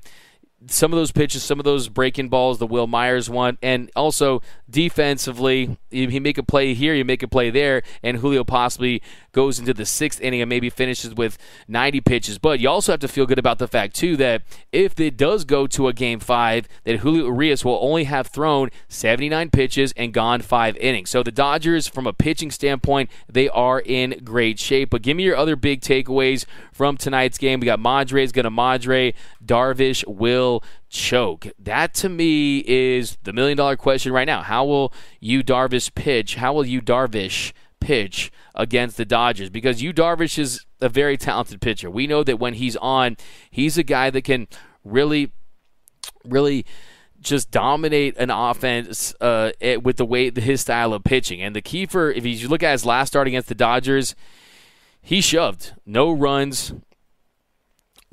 some 0.68 0.92
of 0.92 0.96
those 0.96 1.12
pitches, 1.12 1.42
some 1.42 1.58
of 1.58 1.64
those 1.64 1.88
breaking 1.88 2.28
balls, 2.28 2.58
the 2.58 2.66
Wil 2.66 2.86
Myers 2.86 3.28
one, 3.28 3.58
and 3.62 3.90
also 3.94 4.42
defensively, 4.68 5.76
he 5.90 6.20
make 6.20 6.38
a 6.38 6.42
play 6.42 6.74
here, 6.74 6.94
you 6.94 7.04
make 7.04 7.22
a 7.22 7.28
play 7.28 7.50
there, 7.50 7.82
and 8.02 8.18
Julio 8.18 8.44
possibly 8.44 9.02
goes 9.32 9.58
into 9.58 9.74
the 9.74 9.84
sixth 9.84 10.20
inning 10.20 10.40
and 10.40 10.48
maybe 10.48 10.70
finishes 10.70 11.14
with 11.14 11.38
90 11.68 12.00
pitches. 12.00 12.38
But 12.38 12.60
you 12.60 12.68
also 12.68 12.92
have 12.92 13.00
to 13.00 13.08
feel 13.08 13.26
good 13.26 13.38
about 13.38 13.58
the 13.58 13.68
fact, 13.68 13.94
too, 13.94 14.16
that 14.16 14.42
if 14.72 14.98
it 15.00 15.16
does 15.16 15.44
go 15.44 15.66
to 15.68 15.88
a 15.88 15.92
game 15.92 16.20
five, 16.20 16.68
that 16.84 16.98
Julio 16.98 17.26
Urias 17.26 17.64
will 17.64 17.78
only 17.82 18.04
have 18.04 18.28
thrown 18.28 18.70
79 18.88 19.50
pitches 19.50 19.92
and 19.96 20.12
gone 20.14 20.40
five 20.40 20.76
innings. 20.76 21.10
So 21.10 21.22
the 21.22 21.32
Dodgers, 21.32 21.88
from 21.88 22.06
a 22.06 22.12
pitching 22.12 22.50
standpoint, 22.50 23.10
they 23.30 23.48
are 23.48 23.80
in 23.80 24.20
great 24.24 24.58
shape. 24.58 24.90
But 24.90 25.02
give 25.02 25.16
me 25.16 25.24
your 25.24 25.36
other 25.36 25.56
big 25.56 25.80
takeaways 25.80 26.44
from 26.72 26.96
tonight's 26.96 27.38
game. 27.38 27.60
We 27.60 27.66
got 27.66 27.80
Madre's 27.80 28.32
going 28.32 28.44
to 28.44 28.50
Madre, 28.50 29.14
Darvish 29.44 30.06
will 30.06 30.53
choke. 30.88 31.46
That 31.58 31.94
to 31.94 32.08
me 32.08 32.58
is 32.66 33.16
the 33.22 33.32
million 33.32 33.56
dollar 33.56 33.76
question 33.76 34.12
right 34.12 34.26
now. 34.26 34.42
How 34.42 34.64
will 34.64 34.92
Yu 35.20 35.42
Darvish 35.42 35.94
pitch? 35.94 36.36
How 36.36 36.52
will 36.52 36.66
Yu 36.66 36.80
Darvish 36.80 37.52
pitch 37.80 38.30
against 38.54 38.96
the 38.96 39.04
Dodgers? 39.04 39.50
Because 39.50 39.82
Yu 39.82 39.92
Darvish 39.92 40.38
is 40.38 40.64
a 40.80 40.88
very 40.88 41.16
talented 41.16 41.60
pitcher. 41.60 41.90
We 41.90 42.06
know 42.06 42.22
that 42.24 42.38
when 42.38 42.54
he's 42.54 42.76
on, 42.76 43.16
he's 43.50 43.78
a 43.78 43.82
guy 43.82 44.10
that 44.10 44.22
can 44.22 44.48
really, 44.84 45.32
really 46.24 46.66
just 47.20 47.50
dominate 47.50 48.16
an 48.18 48.30
offense 48.30 49.14
uh, 49.20 49.52
with 49.82 49.96
the 49.96 50.04
way 50.04 50.30
his 50.30 50.60
style 50.60 50.92
of 50.92 51.02
pitching. 51.04 51.42
And 51.42 51.56
the 51.56 51.62
key 51.62 51.86
for 51.86 52.12
if 52.12 52.24
you 52.24 52.48
look 52.48 52.62
at 52.62 52.72
his 52.72 52.84
last 52.84 53.08
start 53.08 53.26
against 53.26 53.48
the 53.48 53.54
Dodgers, 53.54 54.14
he 55.00 55.20
shoved 55.20 55.72
no 55.84 56.12
runs, 56.12 56.72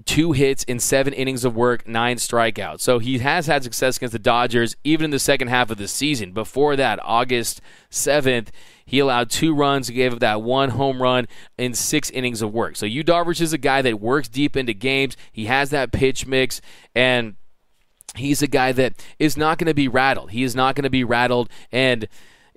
two 0.05 0.31
hits 0.31 0.63
in 0.63 0.79
seven 0.79 1.13
innings 1.13 1.45
of 1.45 1.55
work, 1.55 1.87
nine 1.87 2.17
strikeouts. 2.17 2.81
So 2.81 2.99
he 2.99 3.19
has 3.19 3.47
had 3.47 3.63
success 3.63 3.97
against 3.97 4.13
the 4.13 4.19
Dodgers 4.19 4.75
even 4.83 5.05
in 5.05 5.11
the 5.11 5.19
second 5.19 5.49
half 5.49 5.69
of 5.69 5.77
the 5.77 5.87
season. 5.87 6.31
Before 6.31 6.75
that, 6.75 6.99
August 7.03 7.61
7th, 7.89 8.49
he 8.85 8.99
allowed 8.99 9.29
two 9.29 9.53
runs, 9.53 9.89
gave 9.89 10.13
up 10.13 10.19
that 10.19 10.41
one 10.41 10.71
home 10.71 11.01
run 11.01 11.27
in 11.57 11.73
six 11.73 12.09
innings 12.09 12.41
of 12.41 12.53
work. 12.53 12.75
So 12.75 12.85
Yu 12.85 13.03
Darvish 13.03 13.41
is 13.41 13.53
a 13.53 13.57
guy 13.57 13.81
that 13.81 13.99
works 13.99 14.27
deep 14.27 14.57
into 14.57 14.73
games. 14.73 15.15
He 15.31 15.45
has 15.45 15.69
that 15.69 15.91
pitch 15.91 16.25
mix, 16.27 16.61
and 16.93 17.35
he's 18.15 18.41
a 18.41 18.47
guy 18.47 18.71
that 18.73 18.93
is 19.19 19.37
not 19.37 19.57
going 19.57 19.67
to 19.67 19.73
be 19.73 19.87
rattled. 19.87 20.31
He 20.31 20.43
is 20.43 20.55
not 20.55 20.75
going 20.75 20.83
to 20.83 20.89
be 20.89 21.03
rattled, 21.03 21.49
and 21.71 22.07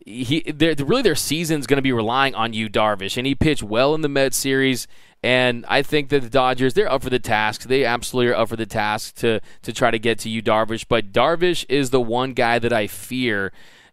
he 0.04 0.44
really 0.58 1.02
their 1.02 1.14
season's 1.14 1.66
going 1.66 1.78
to 1.78 1.82
be 1.82 1.92
relying 1.92 2.34
on 2.34 2.52
Yu, 2.52 2.68
Darvish, 2.68 3.16
and 3.16 3.26
he 3.26 3.34
pitched 3.34 3.62
well 3.62 3.94
in 3.94 4.02
the 4.02 4.08
Mets 4.08 4.36
series. 4.36 4.86
And 5.22 5.64
I 5.68 5.80
think 5.80 6.10
that 6.10 6.20
the 6.20 6.28
Dodgers, 6.28 6.74
they're 6.74 6.90
up 6.90 7.02
for 7.02 7.08
the 7.08 7.18
task. 7.18 7.62
They 7.62 7.86
absolutely 7.86 8.32
are 8.32 8.36
up 8.36 8.50
for 8.50 8.56
the 8.56 8.66
task 8.66 9.14
to 9.16 9.40
to 9.62 9.72
try 9.72 9.90
to 9.90 9.98
get 9.98 10.18
to 10.20 10.28
Yu, 10.28 10.42
Darvish. 10.42 10.84
But 10.86 11.12
Darvish 11.12 11.64
is 11.68 11.90
the 11.90 12.00
one 12.00 12.34
guy 12.34 12.58
that 12.58 12.74
I 12.74 12.86
fear 12.86 13.50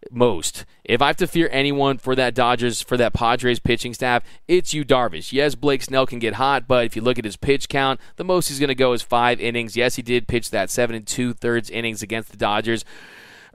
most. 0.09 0.65
If 0.83 1.01
I 1.01 1.07
have 1.07 1.17
to 1.17 1.27
fear 1.27 1.47
anyone 1.51 1.97
for 1.97 2.15
that 2.15 2.33
Dodgers, 2.33 2.81
for 2.81 2.97
that 2.97 3.13
Padres 3.13 3.59
pitching 3.59 3.93
staff, 3.93 4.23
it's 4.47 4.73
Yu, 4.73 4.83
Darvish. 4.83 5.31
Yes, 5.31 5.55
Blake 5.55 5.83
Snell 5.83 6.05
can 6.05 6.19
get 6.19 6.33
hot, 6.33 6.67
but 6.67 6.85
if 6.85 6.95
you 6.95 7.01
look 7.01 7.19
at 7.19 7.25
his 7.25 7.37
pitch 7.37 7.69
count, 7.69 7.99
the 8.15 8.23
most 8.23 8.49
he's 8.49 8.59
going 8.59 8.69
to 8.69 8.75
go 8.75 8.93
is 8.93 9.01
five 9.01 9.39
innings. 9.39 9.77
Yes, 9.77 9.95
he 9.95 10.01
did 10.01 10.27
pitch 10.27 10.49
that 10.49 10.69
seven 10.69 10.95
and 10.95 11.07
two 11.07 11.33
thirds 11.33 11.69
innings 11.69 12.01
against 12.01 12.31
the 12.31 12.37
Dodgers 12.37 12.83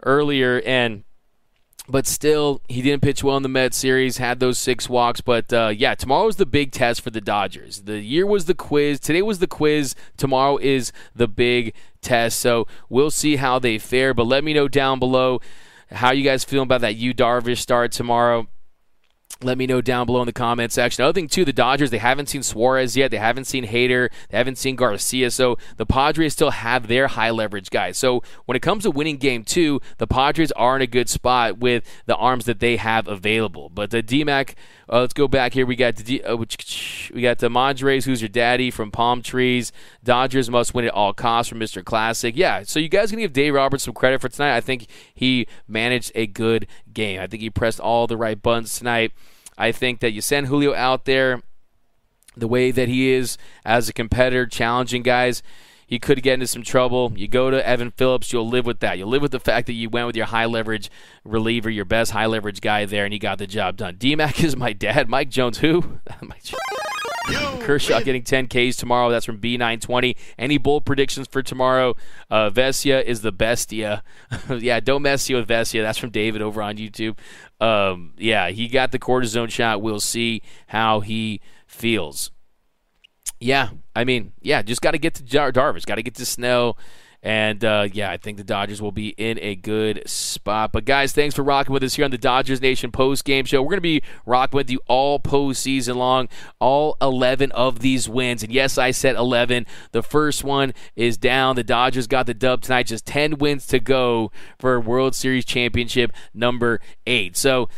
earlier, 0.03 0.63
and 0.65 1.05
but 1.89 2.07
still, 2.07 2.61
he 2.69 2.83
didn't 2.83 3.03
pitch 3.03 3.23
well 3.23 3.37
in 3.37 3.43
the 3.43 3.49
Mets 3.49 3.77
series, 3.77 4.17
had 4.17 4.41
those 4.41 4.59
six 4.59 4.89
walks. 4.89 5.21
But 5.21 5.53
uh, 5.53 5.73
yeah, 5.77 5.95
tomorrow 5.95 6.29
is 6.29 6.37
the 6.37 6.47
big 6.47 6.73
test 6.73 7.01
for 7.01 7.11
the 7.11 7.21
Dodgers. 7.21 7.83
The 7.83 8.01
year 8.01 8.27
was 8.27 8.47
the 8.47 8.55
quiz. 8.55 9.01
Today 9.01 9.23
was 9.23 9.39
the 9.39 9.47
quiz. 9.47 9.95
Tomorrow 10.17 10.59
is 10.59 10.93
the 11.15 11.29
big 11.29 11.75
test. 12.01 12.41
So 12.41 12.67
we'll 12.89 13.11
see 13.11 13.37
how 13.37 13.59
they 13.59 13.79
fare. 13.79 14.15
But 14.15 14.27
let 14.27 14.45
me 14.45 14.53
know 14.53 14.69
down 14.69 14.99
below 14.99 15.41
how 15.91 16.13
you 16.13 16.25
guys 16.25 16.45
feeling 16.45 16.65
about 16.65 16.81
that 16.81 16.97
Yu 16.97 17.15
Darvish 17.15 17.59
start 17.59 17.93
tomorrow. 17.93 18.49
Let 19.43 19.59
me 19.59 19.67
know 19.67 19.83
down 19.83 20.07
below 20.07 20.23
in 20.23 20.27
the 20.27 20.33
comment 20.33 20.73
section. 20.73 21.05
Other 21.05 21.13
thing 21.13 21.29
too, 21.29 21.45
the 21.45 21.53
Dodgers 21.53 21.91
they 21.91 21.99
haven't 21.99 22.31
seen 22.31 22.43
Suarez 22.43 22.97
yet. 22.97 23.11
They 23.11 23.19
haven't 23.19 23.45
seen 23.45 23.67
Hader. 23.67 24.09
They 24.31 24.39
haven't 24.39 24.57
seen 24.57 24.77
Garcia. 24.77 25.31
So 25.31 25.59
the 25.77 25.85
Padres 25.85 26.33
still 26.33 26.53
have 26.53 26.87
their 26.89 27.07
high 27.09 27.31
leverage 27.31 27.69
guys. 27.69 27.99
So 27.99 28.23
when 28.47 28.57
it 28.57 28.63
comes 28.63 28.85
to 28.85 28.91
winning 28.91 29.19
game 29.19 29.45
two, 29.45 29.83
the 29.99 30.07
Padres 30.07 30.53
are 30.53 30.75
in 30.77 30.81
a 30.81 30.87
good 30.87 31.11
spot 31.11 31.59
with 31.59 31.85
the 32.07 32.17
arms 32.17 32.47
that 32.47 32.61
they 32.61 32.77
have 32.77 33.07
available. 33.09 33.69
But 33.69 33.91
the 33.91 34.03
DMAC, 34.03 34.55
uh, 34.89 35.01
let's 35.01 35.15
go 35.15 35.27
back 35.27 35.53
here. 35.53 35.67
We 35.67 35.75
got 35.75 35.97
the 35.97 36.23
uh, 36.23 36.37
we 37.13 37.23
got 37.23 37.39
the 37.39 37.51
Madres. 37.51 38.05
Who's 38.05 38.23
your 38.23 38.29
daddy 38.29 38.71
from 38.71 38.91
Palm 38.91 39.21
Trees? 39.21 39.73
Dodgers 40.05 40.49
must 40.49 40.75
win 40.75 40.85
at 40.85 40.93
all 40.93 41.13
costs 41.13 41.49
from 41.49 41.59
Mr. 41.59 41.85
Classic. 41.85 42.37
Yeah. 42.37 42.63
So 42.63 42.79
you 42.79 42.89
guys 42.89 43.11
can 43.11 43.19
give 43.19 43.33
Dave 43.33 43.55
Roberts 43.55 43.85
some 43.85 43.95
credit 43.95 44.21
for 44.21 44.29
tonight. 44.29 44.57
I 44.57 44.61
think 44.61 44.87
he 45.15 45.49
managed 45.67 46.13
a 46.15 46.27
good 46.27 46.69
game. 46.93 47.21
I 47.21 47.27
think 47.27 47.43
he 47.43 47.51
pressed 47.51 47.81
all 47.81 48.07
the 48.07 48.17
right 48.17 48.41
buttons 48.41 48.79
tonight. 48.79 49.13
I 49.59 49.73
think 49.73 50.01
that 50.01 50.13
you 50.13 50.21
send 50.21 50.47
Julio 50.47 50.75
out 50.75 51.05
there 51.05 51.43
the 52.37 52.47
way 52.47 52.71
that 52.71 52.89
he 52.89 53.11
is 53.11 53.39
as 53.65 53.89
a 53.89 53.93
competitor, 53.93 54.47
challenging 54.47 55.03
guys. 55.03 55.43
He 55.87 55.99
could 55.99 56.23
get 56.23 56.35
into 56.35 56.47
some 56.47 56.63
trouble. 56.63 57.13
You 57.15 57.29
go 57.29 57.51
to 57.51 57.67
Evan 57.67 57.93
Phillips, 57.93 58.33
you'll 58.33 58.49
live 58.49 58.67
with 58.67 58.81
that. 58.81 58.99
You'll 58.99 59.09
live 59.09 59.23
with 59.23 59.31
the 59.31 59.41
fact 59.41 59.67
that 59.69 59.75
you 59.75 59.89
went 59.89 60.07
with 60.07 60.17
your 60.17 60.27
high 60.27 60.47
leverage 60.47 60.91
reliever, 61.25 61.71
your 61.71 61.85
best 61.85 62.11
high 62.11 62.27
leverage 62.27 62.61
guy 62.61 62.85
there, 62.85 63.05
and 63.05 63.13
he 63.13 63.19
got 63.19 63.39
the 63.39 63.47
job 63.47 63.77
done. 63.77 63.97
DMAC 63.97 64.43
is 64.45 64.57
my 64.57 64.73
dad. 64.73 65.09
Mike 65.09 65.31
Jones, 65.31 65.59
who? 65.59 65.99
Kershaw 67.61 68.01
getting 68.01 68.23
10 68.23 68.49
Ks 68.49 68.77
tomorrow. 68.77 69.11
That's 69.11 69.27
from 69.27 69.39
B920. 69.39 70.17
Any 70.39 70.59
bold 70.59 70.85
predictions 70.85 71.27
for 71.29 71.43
tomorrow? 71.43 71.97
Uh, 72.31 72.51
Vesia 72.51 73.03
is 73.03 73.23
the 73.23 73.33
bestia. 73.33 74.03
yeah, 74.51 74.81
don't 74.81 75.03
mess 75.03 75.29
you 75.29 75.37
with 75.37 75.49
Vesia. 75.49 75.83
That's 75.83 75.99
from 75.99 76.11
David 76.11 76.43
over 76.43 76.63
on 76.63 76.77
YouTube. 76.77 77.19
Um, 77.61 78.13
yeah, 78.17 78.51
he 78.51 78.69
got 78.69 78.93
the 78.93 78.99
cortisone 78.99 79.51
shot. 79.51 79.83
We'll 79.83 80.01
see 80.01 80.43
how 80.69 81.01
he 81.01 81.41
feels. 81.67 82.31
Yeah, 83.41 83.71
I 83.95 84.05
mean, 84.05 84.33
yeah, 84.41 84.63
just 84.63 84.81
got 84.81 84.93
to 84.93 84.99
get 84.99 85.15
to 85.15 85.23
Dar- 85.23 85.53
Darvish, 85.53 85.85
got 85.85 85.97
to 85.97 86.03
get 86.03 86.15
to 86.17 86.27
Snow. 86.27 86.77
And 87.23 87.65
uh, 87.65 87.89
yeah, 87.93 88.11
I 88.11 88.19
think 88.19 88.39
the 88.39 88.45
Dodgers 88.45 88.81
will 88.81 88.93
be 88.93 89.09
in 89.09 89.39
a 89.41 89.57
good 89.57 90.09
spot. 90.09 90.71
But 90.71 90.85
guys, 90.85 91.13
thanks 91.13 91.35
for 91.35 91.43
rocking 91.43 91.73
with 91.73 91.83
us 91.83 91.95
here 91.97 92.05
on 92.05 92.13
the 92.13 92.19
Dodgers 92.19 92.61
Nation 92.61 92.93
post 92.93 93.25
game 93.25 93.45
show. 93.45 93.63
We're 93.63 93.71
going 93.71 93.79
to 93.79 93.81
be 93.81 94.03
rocking 94.27 94.57
with 94.57 94.71
you 94.71 94.81
all 94.87 95.19
postseason 95.19 95.97
long, 95.97 96.29
all 96.61 96.97
11 97.03 97.51
of 97.51 97.81
these 97.81 98.09
wins. 98.09 98.45
And 98.45 98.53
yes, 98.53 98.79
I 98.79 98.93
said 98.93 99.17
11. 99.17 99.67
The 99.91 100.05
first 100.05 100.45
one 100.45 100.73
is 100.95 101.17
down. 101.19 101.57
The 101.57 101.65
Dodgers 101.65 102.07
got 102.07 102.27
the 102.27 102.35
dub 102.35 102.63
tonight. 102.63 102.87
Just 102.87 103.07
10 103.07 103.39
wins 103.39 103.67
to 103.69 103.81
go 103.81 104.31
for 104.61 104.79
World 104.79 105.17
Series 105.17 105.45
championship 105.45 106.13
number 106.33 106.81
eight. 107.09 107.37
So 107.37 107.69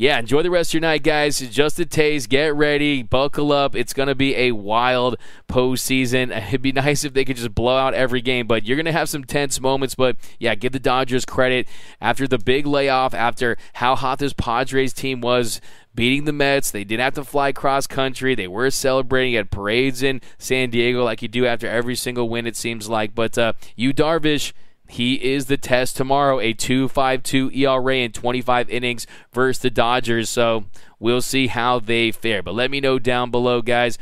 yeah, 0.00 0.18
enjoy 0.18 0.42
the 0.42 0.50
rest 0.50 0.70
of 0.70 0.74
your 0.74 0.80
night, 0.80 1.02
guys. 1.02 1.40
Just 1.40 1.78
a 1.78 1.84
taste. 1.84 2.30
Get 2.30 2.54
ready. 2.54 3.02
Buckle 3.02 3.52
up. 3.52 3.76
It's 3.76 3.92
going 3.92 4.06
to 4.06 4.14
be 4.14 4.34
a 4.34 4.52
wild 4.52 5.18
postseason. 5.46 6.34
It'd 6.48 6.62
be 6.62 6.72
nice 6.72 7.04
if 7.04 7.12
they 7.12 7.22
could 7.22 7.36
just 7.36 7.54
blow 7.54 7.76
out 7.76 7.92
every 7.92 8.22
game, 8.22 8.46
but 8.46 8.64
you're 8.64 8.78
going 8.78 8.86
to 8.86 8.92
have 8.92 9.10
some 9.10 9.24
tense 9.24 9.60
moments. 9.60 9.94
But 9.94 10.16
yeah, 10.38 10.54
give 10.54 10.72
the 10.72 10.78
Dodgers 10.80 11.26
credit 11.26 11.68
after 12.00 12.26
the 12.26 12.38
big 12.38 12.66
layoff, 12.66 13.12
after 13.12 13.58
how 13.74 13.94
hot 13.94 14.20
this 14.20 14.32
Padres 14.32 14.94
team 14.94 15.20
was 15.20 15.60
beating 15.94 16.24
the 16.24 16.32
Mets. 16.32 16.70
They 16.70 16.84
didn't 16.84 17.02
have 17.02 17.14
to 17.16 17.24
fly 17.24 17.52
cross 17.52 17.86
country. 17.86 18.34
They 18.34 18.48
were 18.48 18.70
celebrating. 18.70 19.32
You 19.32 19.38
had 19.40 19.50
parades 19.50 20.02
in 20.02 20.22
San 20.38 20.70
Diego 20.70 21.04
like 21.04 21.20
you 21.20 21.28
do 21.28 21.44
after 21.44 21.68
every 21.68 21.94
single 21.94 22.30
win, 22.30 22.46
it 22.46 22.56
seems 22.56 22.88
like. 22.88 23.14
But 23.14 23.36
uh, 23.36 23.52
Yu 23.76 23.92
Darvish 23.92 24.54
he 24.90 25.14
is 25.14 25.46
the 25.46 25.56
test 25.56 25.96
tomorrow. 25.96 26.40
A 26.40 26.52
2.52 26.52 27.56
ERA 27.56 27.96
in 27.96 28.12
25 28.12 28.68
innings 28.70 29.06
versus 29.32 29.62
the 29.62 29.70
Dodgers. 29.70 30.28
So 30.28 30.64
we'll 30.98 31.22
see 31.22 31.46
how 31.46 31.78
they 31.78 32.10
fare. 32.10 32.42
But 32.42 32.54
let 32.54 32.70
me 32.70 32.80
know 32.80 32.98
down 32.98 33.30
below, 33.30 33.62
guys. 33.62 33.98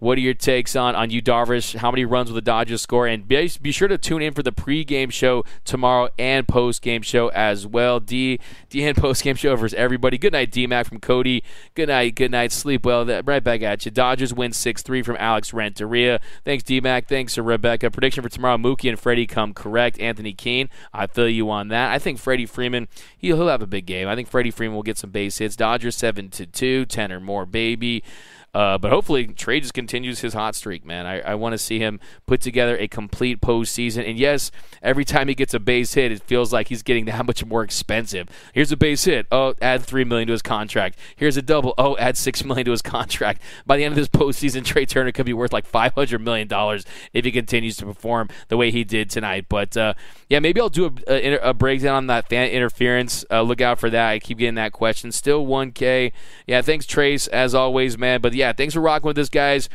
What 0.00 0.16
are 0.16 0.22
your 0.22 0.32
takes 0.32 0.74
on 0.74 0.96
on 0.96 1.10
Yu 1.10 1.20
Darvish? 1.20 1.76
How 1.76 1.90
many 1.90 2.06
runs 2.06 2.30
will 2.30 2.34
the 2.34 2.40
Dodgers 2.40 2.80
score? 2.80 3.06
And 3.06 3.28
be, 3.28 3.50
be 3.60 3.70
sure 3.70 3.86
to 3.86 3.98
tune 3.98 4.22
in 4.22 4.32
for 4.32 4.42
the 4.42 4.50
pregame 4.50 5.12
show 5.12 5.44
tomorrow 5.66 6.08
and 6.18 6.46
postgame 6.46 7.04
show 7.04 7.28
as 7.28 7.66
well. 7.66 8.00
D 8.00 8.40
D 8.70 8.82
and 8.82 8.96
postgame 8.96 9.36
show 9.36 9.54
for 9.58 9.68
everybody. 9.76 10.16
Good 10.16 10.32
night, 10.32 10.50
D 10.50 10.66
Mac 10.66 10.86
from 10.86 11.00
Cody. 11.00 11.44
Good 11.74 11.88
night. 11.88 12.14
Good 12.14 12.30
night. 12.30 12.50
Sleep 12.50 12.86
well. 12.86 13.04
Right 13.04 13.44
back 13.44 13.60
at 13.60 13.84
you. 13.84 13.90
Dodgers 13.90 14.32
win 14.32 14.54
six 14.54 14.80
three 14.80 15.02
from 15.02 15.16
Alex 15.18 15.52
Renteria. 15.52 16.18
Thanks 16.46 16.64
D 16.64 16.80
Mac. 16.80 17.06
Thanks 17.06 17.34
to 17.34 17.42
Rebecca. 17.42 17.90
Prediction 17.90 18.22
for 18.22 18.30
tomorrow: 18.30 18.56
Mookie 18.56 18.88
and 18.88 18.98
Freddie 18.98 19.26
come 19.26 19.52
correct. 19.52 20.00
Anthony 20.00 20.32
Keene. 20.32 20.70
I 20.94 21.08
feel 21.08 21.28
you 21.28 21.50
on 21.50 21.68
that. 21.68 21.92
I 21.92 21.98
think 21.98 22.18
Freddie 22.18 22.46
Freeman. 22.46 22.88
He'll, 23.18 23.36
he'll 23.36 23.48
have 23.48 23.60
a 23.60 23.66
big 23.66 23.84
game. 23.84 24.08
I 24.08 24.16
think 24.16 24.28
Freddie 24.28 24.50
Freeman 24.50 24.76
will 24.76 24.82
get 24.82 24.96
some 24.96 25.10
base 25.10 25.36
hits. 25.36 25.56
Dodgers 25.56 25.94
seven 25.94 26.30
to 26.30 26.46
two. 26.46 26.86
Ten 26.86 27.12
or 27.12 27.20
more, 27.20 27.44
baby. 27.44 28.02
Uh, 28.52 28.78
but 28.78 28.90
hopefully, 28.90 29.26
Trea 29.28 29.60
just 29.60 29.74
continues 29.74 30.20
his 30.20 30.34
hot 30.34 30.54
streak, 30.54 30.84
man. 30.84 31.06
I, 31.06 31.20
I 31.20 31.34
want 31.34 31.52
to 31.52 31.58
see 31.58 31.78
him 31.78 32.00
put 32.26 32.40
together 32.40 32.76
a 32.76 32.88
complete 32.88 33.40
postseason. 33.40 34.08
And 34.08 34.18
yes, 34.18 34.50
every 34.82 35.04
time 35.04 35.28
he 35.28 35.34
gets 35.34 35.54
a 35.54 35.60
base 35.60 35.94
hit, 35.94 36.10
it 36.10 36.22
feels 36.22 36.52
like 36.52 36.68
he's 36.68 36.82
getting 36.82 37.04
that 37.04 37.24
much 37.26 37.44
more 37.44 37.62
expensive. 37.62 38.28
Here's 38.52 38.72
a 38.72 38.76
base 38.76 39.04
hit. 39.04 39.26
Oh, 39.30 39.54
add 39.62 39.82
three 39.82 40.04
million 40.04 40.26
to 40.28 40.32
his 40.32 40.42
contract. 40.42 40.98
Here's 41.16 41.36
a 41.36 41.42
double. 41.42 41.74
Oh, 41.78 41.96
add 41.98 42.16
six 42.16 42.44
million 42.50 42.64
to 42.64 42.72
his 42.72 42.82
contract. 42.82 43.40
By 43.66 43.76
the 43.76 43.84
end 43.84 43.92
of 43.92 43.96
this 43.96 44.08
postseason, 44.08 44.64
Trea 44.64 44.86
Turner 44.86 45.12
could 45.12 45.26
be 45.26 45.32
worth 45.32 45.52
like 45.52 45.66
five 45.66 45.94
hundred 45.94 46.20
million 46.20 46.48
dollars 46.48 46.84
if 47.12 47.24
he 47.24 47.30
continues 47.30 47.76
to 47.78 47.86
perform 47.86 48.28
the 48.48 48.56
way 48.56 48.70
he 48.70 48.82
did 48.84 49.10
tonight. 49.10 49.46
But 49.48 49.76
uh, 49.76 49.94
yeah, 50.30 50.38
maybe 50.38 50.60
I'll 50.60 50.68
do 50.68 50.86
a, 50.86 50.92
a, 51.12 51.50
a, 51.50 51.54
breakdown 51.54 51.96
on 51.96 52.06
that 52.06 52.28
fan 52.28 52.50
interference. 52.50 53.24
Uh, 53.28 53.42
look 53.42 53.60
out 53.60 53.80
for 53.80 53.90
that. 53.90 54.10
I 54.10 54.20
keep 54.20 54.38
getting 54.38 54.54
that 54.54 54.70
question. 54.72 55.10
Still 55.10 55.44
1K. 55.44 56.12
Yeah, 56.46 56.62
thanks 56.62 56.86
Trace 56.86 57.26
as 57.26 57.52
always, 57.52 57.98
man. 57.98 58.20
But 58.20 58.34
yeah, 58.34 58.52
thanks 58.52 58.74
for 58.74 58.80
rocking 58.80 59.08
with 59.08 59.18
us, 59.18 59.28
guys. 59.28 59.68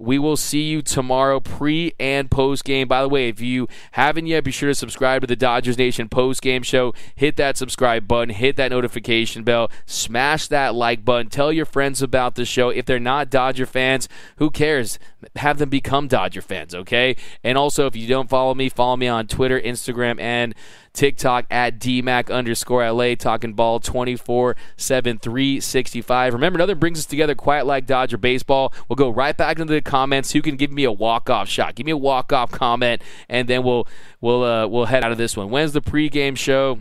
We 0.00 0.18
will 0.18 0.38
see 0.38 0.62
you 0.62 0.80
tomorrow, 0.80 1.40
pre 1.40 1.92
and 2.00 2.30
post 2.30 2.64
game. 2.64 2.88
By 2.88 3.02
the 3.02 3.08
way, 3.08 3.28
if 3.28 3.38
you 3.38 3.68
haven't 3.92 4.26
yet, 4.26 4.44
be 4.44 4.50
sure 4.50 4.70
to 4.70 4.74
subscribe 4.74 5.20
to 5.20 5.26
the 5.26 5.36
Dodgers 5.36 5.76
Nation 5.76 6.08
post 6.08 6.40
game 6.40 6.62
show. 6.62 6.94
Hit 7.14 7.36
that 7.36 7.58
subscribe 7.58 8.08
button, 8.08 8.34
hit 8.34 8.56
that 8.56 8.70
notification 8.70 9.44
bell, 9.44 9.70
smash 9.84 10.46
that 10.46 10.74
like 10.74 11.04
button. 11.04 11.28
Tell 11.28 11.52
your 11.52 11.66
friends 11.66 12.00
about 12.00 12.34
the 12.34 12.46
show. 12.46 12.70
If 12.70 12.86
they're 12.86 12.98
not 12.98 13.28
Dodger 13.28 13.66
fans, 13.66 14.08
who 14.36 14.50
cares? 14.50 14.98
Have 15.36 15.58
them 15.58 15.68
become 15.68 16.08
Dodger 16.08 16.40
fans, 16.40 16.74
okay? 16.74 17.14
And 17.44 17.58
also, 17.58 17.86
if 17.86 17.94
you 17.94 18.08
don't 18.08 18.30
follow 18.30 18.54
me, 18.54 18.70
follow 18.70 18.96
me 18.96 19.06
on 19.06 19.26
Twitter, 19.26 19.60
Instagram, 19.60 20.18
and 20.18 20.54
TikTok 20.92 21.46
at 21.50 21.78
DMAC 21.78 22.30
underscore 22.30 22.90
LA, 22.90 23.14
talking 23.14 23.54
ball 23.54 23.80
24 23.80 24.56
7 24.76 25.18
365. 25.18 26.34
Remember, 26.34 26.58
nothing 26.58 26.78
brings 26.78 26.98
us 26.98 27.06
together 27.06 27.34
quite 27.34 27.66
like 27.66 27.86
Dodger 27.86 28.18
baseball. 28.18 28.72
We'll 28.88 28.96
go 28.96 29.10
right 29.10 29.36
back 29.36 29.58
into 29.58 29.72
the 29.72 29.80
comments. 29.80 30.32
Who 30.32 30.42
can 30.42 30.56
give 30.56 30.72
me 30.72 30.84
a 30.84 30.92
walk 30.92 31.30
off 31.30 31.48
shot? 31.48 31.74
Give 31.74 31.86
me 31.86 31.92
a 31.92 31.96
walk 31.96 32.32
off 32.32 32.50
comment, 32.50 33.02
and 33.28 33.48
then 33.48 33.62
we'll 33.62 33.86
we'll 34.20 34.42
uh, 34.42 34.66
we'll 34.66 34.86
head 34.86 35.04
out 35.04 35.12
of 35.12 35.18
this 35.18 35.36
one. 35.36 35.50
When's 35.50 35.72
the 35.72 35.82
pregame 35.82 36.36
show? 36.36 36.78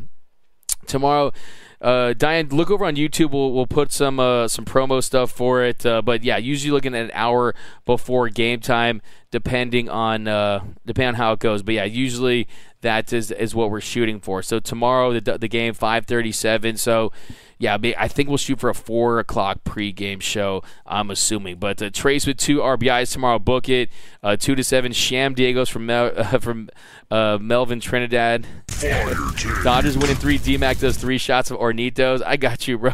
Tomorrow. 0.88 1.32
Uh, 1.82 2.14
Diane, 2.14 2.50
look 2.50 2.70
over 2.70 2.84
on 2.84 2.96
YouTube. 2.98 3.32
We'll, 3.32 3.54
we'll 3.54 3.68
put 3.68 3.92
some 3.92 4.20
uh, 4.20 4.48
some 4.48 4.66
promo 4.66 5.02
stuff 5.02 5.32
for 5.32 5.64
it. 5.64 5.86
Uh, 5.86 6.02
but 6.02 6.24
yeah, 6.24 6.38
usually 6.38 6.72
looking 6.72 6.94
at 6.94 7.06
an 7.06 7.12
hour 7.14 7.56
before 7.86 8.28
game 8.28 8.60
time, 8.60 9.02
depending 9.32 9.88
on 9.88 10.28
uh, 10.28 10.62
depending 10.86 11.10
on 11.10 11.16
how 11.16 11.32
it 11.34 11.40
goes. 11.40 11.64
But 11.64 11.76
yeah, 11.76 11.86
usually 11.86 12.48
that 12.82 13.12
is 13.12 13.32
is 13.32 13.54
what 13.54 13.70
we're 13.72 13.82
shooting 13.82 14.20
for. 14.20 14.42
So 14.42 14.60
tomorrow 14.60 15.20
the 15.20 15.38
the 15.38 15.48
game 15.48 15.74
5:37. 15.74 16.78
So 16.78 17.12
yeah, 17.58 17.78
I 17.98 18.08
think 18.08 18.30
we'll 18.30 18.38
shoot 18.38 18.58
for 18.58 18.70
a 18.70 18.74
four 18.74 19.20
o'clock 19.20 19.66
pregame 19.66 20.22
show. 20.22 20.64
I'm 20.86 21.12
assuming, 21.12 21.58
but 21.58 21.82
uh, 21.82 21.90
Trayce 21.90 22.26
with 22.26 22.38
two 22.38 22.60
RBIs 22.60 23.12
tomorrow. 23.12 23.38
Book 23.38 23.68
it. 23.68 23.90
Uh, 24.24 24.38
two 24.38 24.56
to 24.56 24.64
seven. 24.64 24.94
Sham 24.94 25.36
Diegos 25.36 25.70
from 25.70 25.86
Mel- 25.86 26.14
uh, 26.18 26.40
from 26.40 26.70
uh, 27.12 27.38
Melvin 27.42 27.82
Trinidad. 27.82 28.48
Dodgers 29.64 29.98
winning 29.98 30.16
three. 30.16 30.40
DMAC 30.40 30.80
does 30.80 30.96
three 30.96 31.18
shots 31.18 31.52
of 31.52 31.58
Hornitos. 31.58 32.24
I 32.26 32.38
got 32.38 32.66
you, 32.66 32.78
bro. 32.78 32.94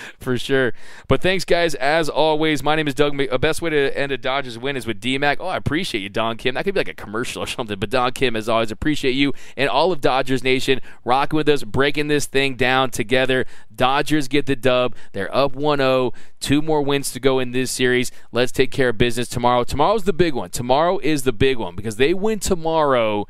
for 0.18 0.38
sure. 0.38 0.72
But 1.08 1.20
thanks, 1.20 1.44
guys. 1.44 1.74
As 1.74 2.08
always, 2.08 2.62
my 2.62 2.76
name 2.76 2.88
is 2.88 2.94
Doug. 2.94 3.18
A 3.20 3.34
uh, 3.34 3.38
best 3.38 3.62
way 3.62 3.70
to 3.70 3.96
end 3.96 4.12
a 4.12 4.18
Dodgers 4.18 4.58
win 4.58 4.76
is 4.76 4.86
with 4.86 5.00
DMAC. 5.00 5.36
Oh, 5.40 5.46
I 5.46 5.56
appreciate 5.56 6.00
you, 6.00 6.08
Don 6.08 6.36
Kim. 6.36 6.54
That 6.54 6.64
could 6.64 6.74
be 6.74 6.80
like 6.80 6.88
a 6.88 6.94
commercial 6.94 7.42
or 7.42 7.46
something. 7.46 7.78
But 7.78 7.90
Don 7.90 8.12
Kim, 8.12 8.36
as 8.36 8.48
always, 8.48 8.70
appreciate 8.70 9.12
you 9.12 9.32
and 9.56 9.68
all 9.68 9.92
of 9.92 10.00
Dodgers 10.00 10.42
Nation 10.42 10.80
rocking 11.04 11.36
with 11.36 11.48
us, 11.48 11.64
breaking 11.64 12.08
this 12.08 12.26
thing 12.26 12.56
down 12.56 12.90
together. 12.90 13.46
Dodgers 13.74 14.28
get 14.28 14.46
the 14.46 14.56
dub. 14.56 14.94
They're 15.12 15.34
up 15.34 15.54
1 15.54 15.78
0. 15.78 16.12
Two 16.40 16.62
more 16.62 16.82
wins 16.82 17.12
to 17.12 17.20
go 17.20 17.38
in 17.38 17.52
this 17.52 17.70
series. 17.70 18.10
Let's 18.32 18.52
take 18.52 18.70
care 18.70 18.90
of 18.90 18.98
business 18.98 19.28
tomorrow. 19.28 19.64
Tomorrow's 19.64 20.04
the 20.04 20.12
big 20.12 20.34
one. 20.34 20.50
Tomorrow 20.50 20.98
is 20.98 21.22
the 21.22 21.32
big 21.32 21.58
one 21.58 21.74
because 21.76 21.96
they 21.96 22.14
win 22.14 22.38
tomorrow 22.38 23.26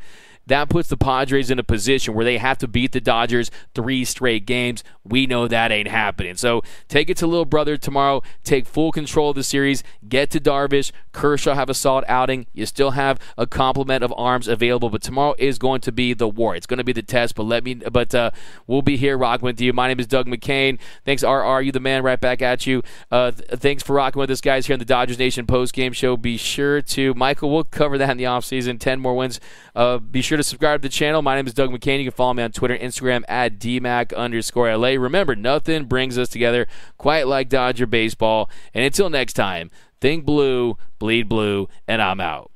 that 0.46 0.68
puts 0.68 0.88
the 0.88 0.96
Padres 0.96 1.50
in 1.50 1.58
a 1.58 1.64
position 1.64 2.14
where 2.14 2.24
they 2.24 2.38
have 2.38 2.58
to 2.58 2.68
beat 2.68 2.92
the 2.92 3.00
Dodgers 3.00 3.50
three 3.74 4.04
straight 4.04 4.46
games. 4.46 4.84
We 5.04 5.26
know 5.26 5.48
that 5.48 5.72
ain't 5.72 5.88
happening. 5.88 6.36
So 6.36 6.62
take 6.88 7.10
it 7.10 7.16
to 7.18 7.26
little 7.26 7.44
brother 7.44 7.76
tomorrow. 7.76 8.22
Take 8.44 8.66
full 8.66 8.92
control 8.92 9.30
of 9.30 9.36
the 9.36 9.42
series. 9.42 9.82
Get 10.08 10.30
to 10.30 10.40
Darvish. 10.40 10.92
Kershaw 11.12 11.54
have 11.54 11.68
a 11.68 11.74
solid 11.74 12.04
outing. 12.08 12.46
You 12.52 12.66
still 12.66 12.92
have 12.92 13.18
a 13.36 13.46
complement 13.46 14.04
of 14.04 14.12
arms 14.16 14.48
available, 14.48 14.90
but 14.90 15.02
tomorrow 15.02 15.34
is 15.38 15.58
going 15.58 15.80
to 15.82 15.92
be 15.92 16.14
the 16.14 16.28
war. 16.28 16.54
It's 16.54 16.66
going 16.66 16.78
to 16.78 16.84
be 16.84 16.92
the 16.92 17.02
test. 17.02 17.34
But 17.34 17.44
let 17.44 17.64
me. 17.64 17.74
But 17.74 18.14
uh, 18.14 18.30
we'll 18.66 18.82
be 18.82 18.96
here 18.96 19.18
rocking 19.18 19.46
with 19.46 19.60
you. 19.60 19.72
My 19.72 19.88
name 19.88 20.00
is 20.00 20.06
Doug 20.06 20.26
McKain. 20.26 20.78
Thanks, 21.04 21.22
RR. 21.22 21.60
You 21.60 21.72
the 21.72 21.80
man. 21.80 22.02
Right 22.02 22.20
back 22.20 22.42
at 22.42 22.66
you. 22.66 22.82
Uh, 23.10 23.32
th- 23.32 23.60
thanks 23.60 23.82
for 23.82 23.94
rocking 23.94 24.20
with 24.20 24.30
us, 24.30 24.40
guys, 24.40 24.66
here 24.66 24.74
in 24.74 24.78
the 24.78 24.84
Dodgers 24.84 25.18
Nation 25.18 25.46
post 25.46 25.72
game 25.72 25.92
show. 25.92 26.16
Be 26.16 26.36
sure 26.36 26.82
to 26.82 27.14
Michael. 27.14 27.50
We'll 27.52 27.64
cover 27.64 27.98
that 27.98 28.10
in 28.10 28.16
the 28.16 28.24
offseason. 28.24 28.78
Ten 28.78 29.00
more 29.00 29.16
wins. 29.16 29.40
Uh, 29.74 29.98
be 29.98 30.22
sure 30.22 30.35
to 30.36 30.44
subscribe 30.44 30.82
to 30.82 30.88
the 30.88 30.92
channel. 30.92 31.22
My 31.22 31.36
name 31.36 31.46
is 31.46 31.54
Doug 31.54 31.70
McKain. 31.70 31.98
You 31.98 32.04
can 32.04 32.12
follow 32.12 32.34
me 32.34 32.42
on 32.42 32.52
Twitter, 32.52 32.74
and 32.74 32.92
Instagram 32.92 33.24
at 33.28 33.58
DMAC 33.58 34.14
underscore 34.16 34.76
LA. 34.76 34.88
Remember, 34.90 35.34
nothing 35.34 35.84
brings 35.84 36.18
us 36.18 36.28
together 36.28 36.66
quite 36.98 37.26
like 37.26 37.48
Dodger 37.48 37.86
baseball. 37.86 38.50
And 38.74 38.84
until 38.84 39.10
next 39.10 39.34
time, 39.34 39.70
think 40.00 40.24
blue, 40.24 40.76
bleed 40.98 41.28
blue, 41.28 41.68
and 41.88 42.00
I'm 42.02 42.20
out. 42.20 42.50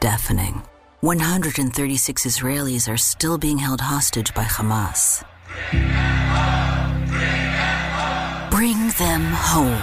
Deafening. 0.00 0.62
136 1.00 2.26
Israelis 2.26 2.92
are 2.92 2.96
still 2.96 3.38
being 3.38 3.58
held 3.58 3.80
hostage 3.80 4.34
by 4.34 4.44
Hamas. 4.44 5.24
Bring 8.50 8.88
them 8.98 9.22
home. 9.32 9.80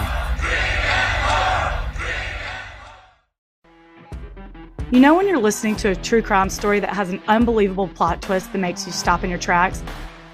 You 4.90 5.00
know, 5.00 5.14
when 5.14 5.26
you're 5.28 5.38
listening 5.38 5.76
to 5.76 5.90
a 5.90 5.96
true 5.96 6.22
crime 6.22 6.50
story 6.50 6.80
that 6.80 6.90
has 6.94 7.10
an 7.10 7.22
unbelievable 7.28 7.88
plot 7.88 8.22
twist 8.22 8.52
that 8.52 8.58
makes 8.58 8.86
you 8.86 8.92
stop 8.92 9.22
in 9.22 9.30
your 9.30 9.38
tracks? 9.38 9.82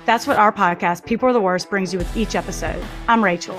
That's 0.06 0.26
what 0.26 0.36
our 0.36 0.52
podcast, 0.52 1.06
People 1.06 1.28
Are 1.28 1.32
the 1.32 1.40
Worst, 1.40 1.70
brings 1.70 1.92
you 1.92 1.98
with 1.98 2.16
each 2.16 2.34
episode. 2.34 2.84
I'm 3.08 3.24
Rachel. 3.24 3.58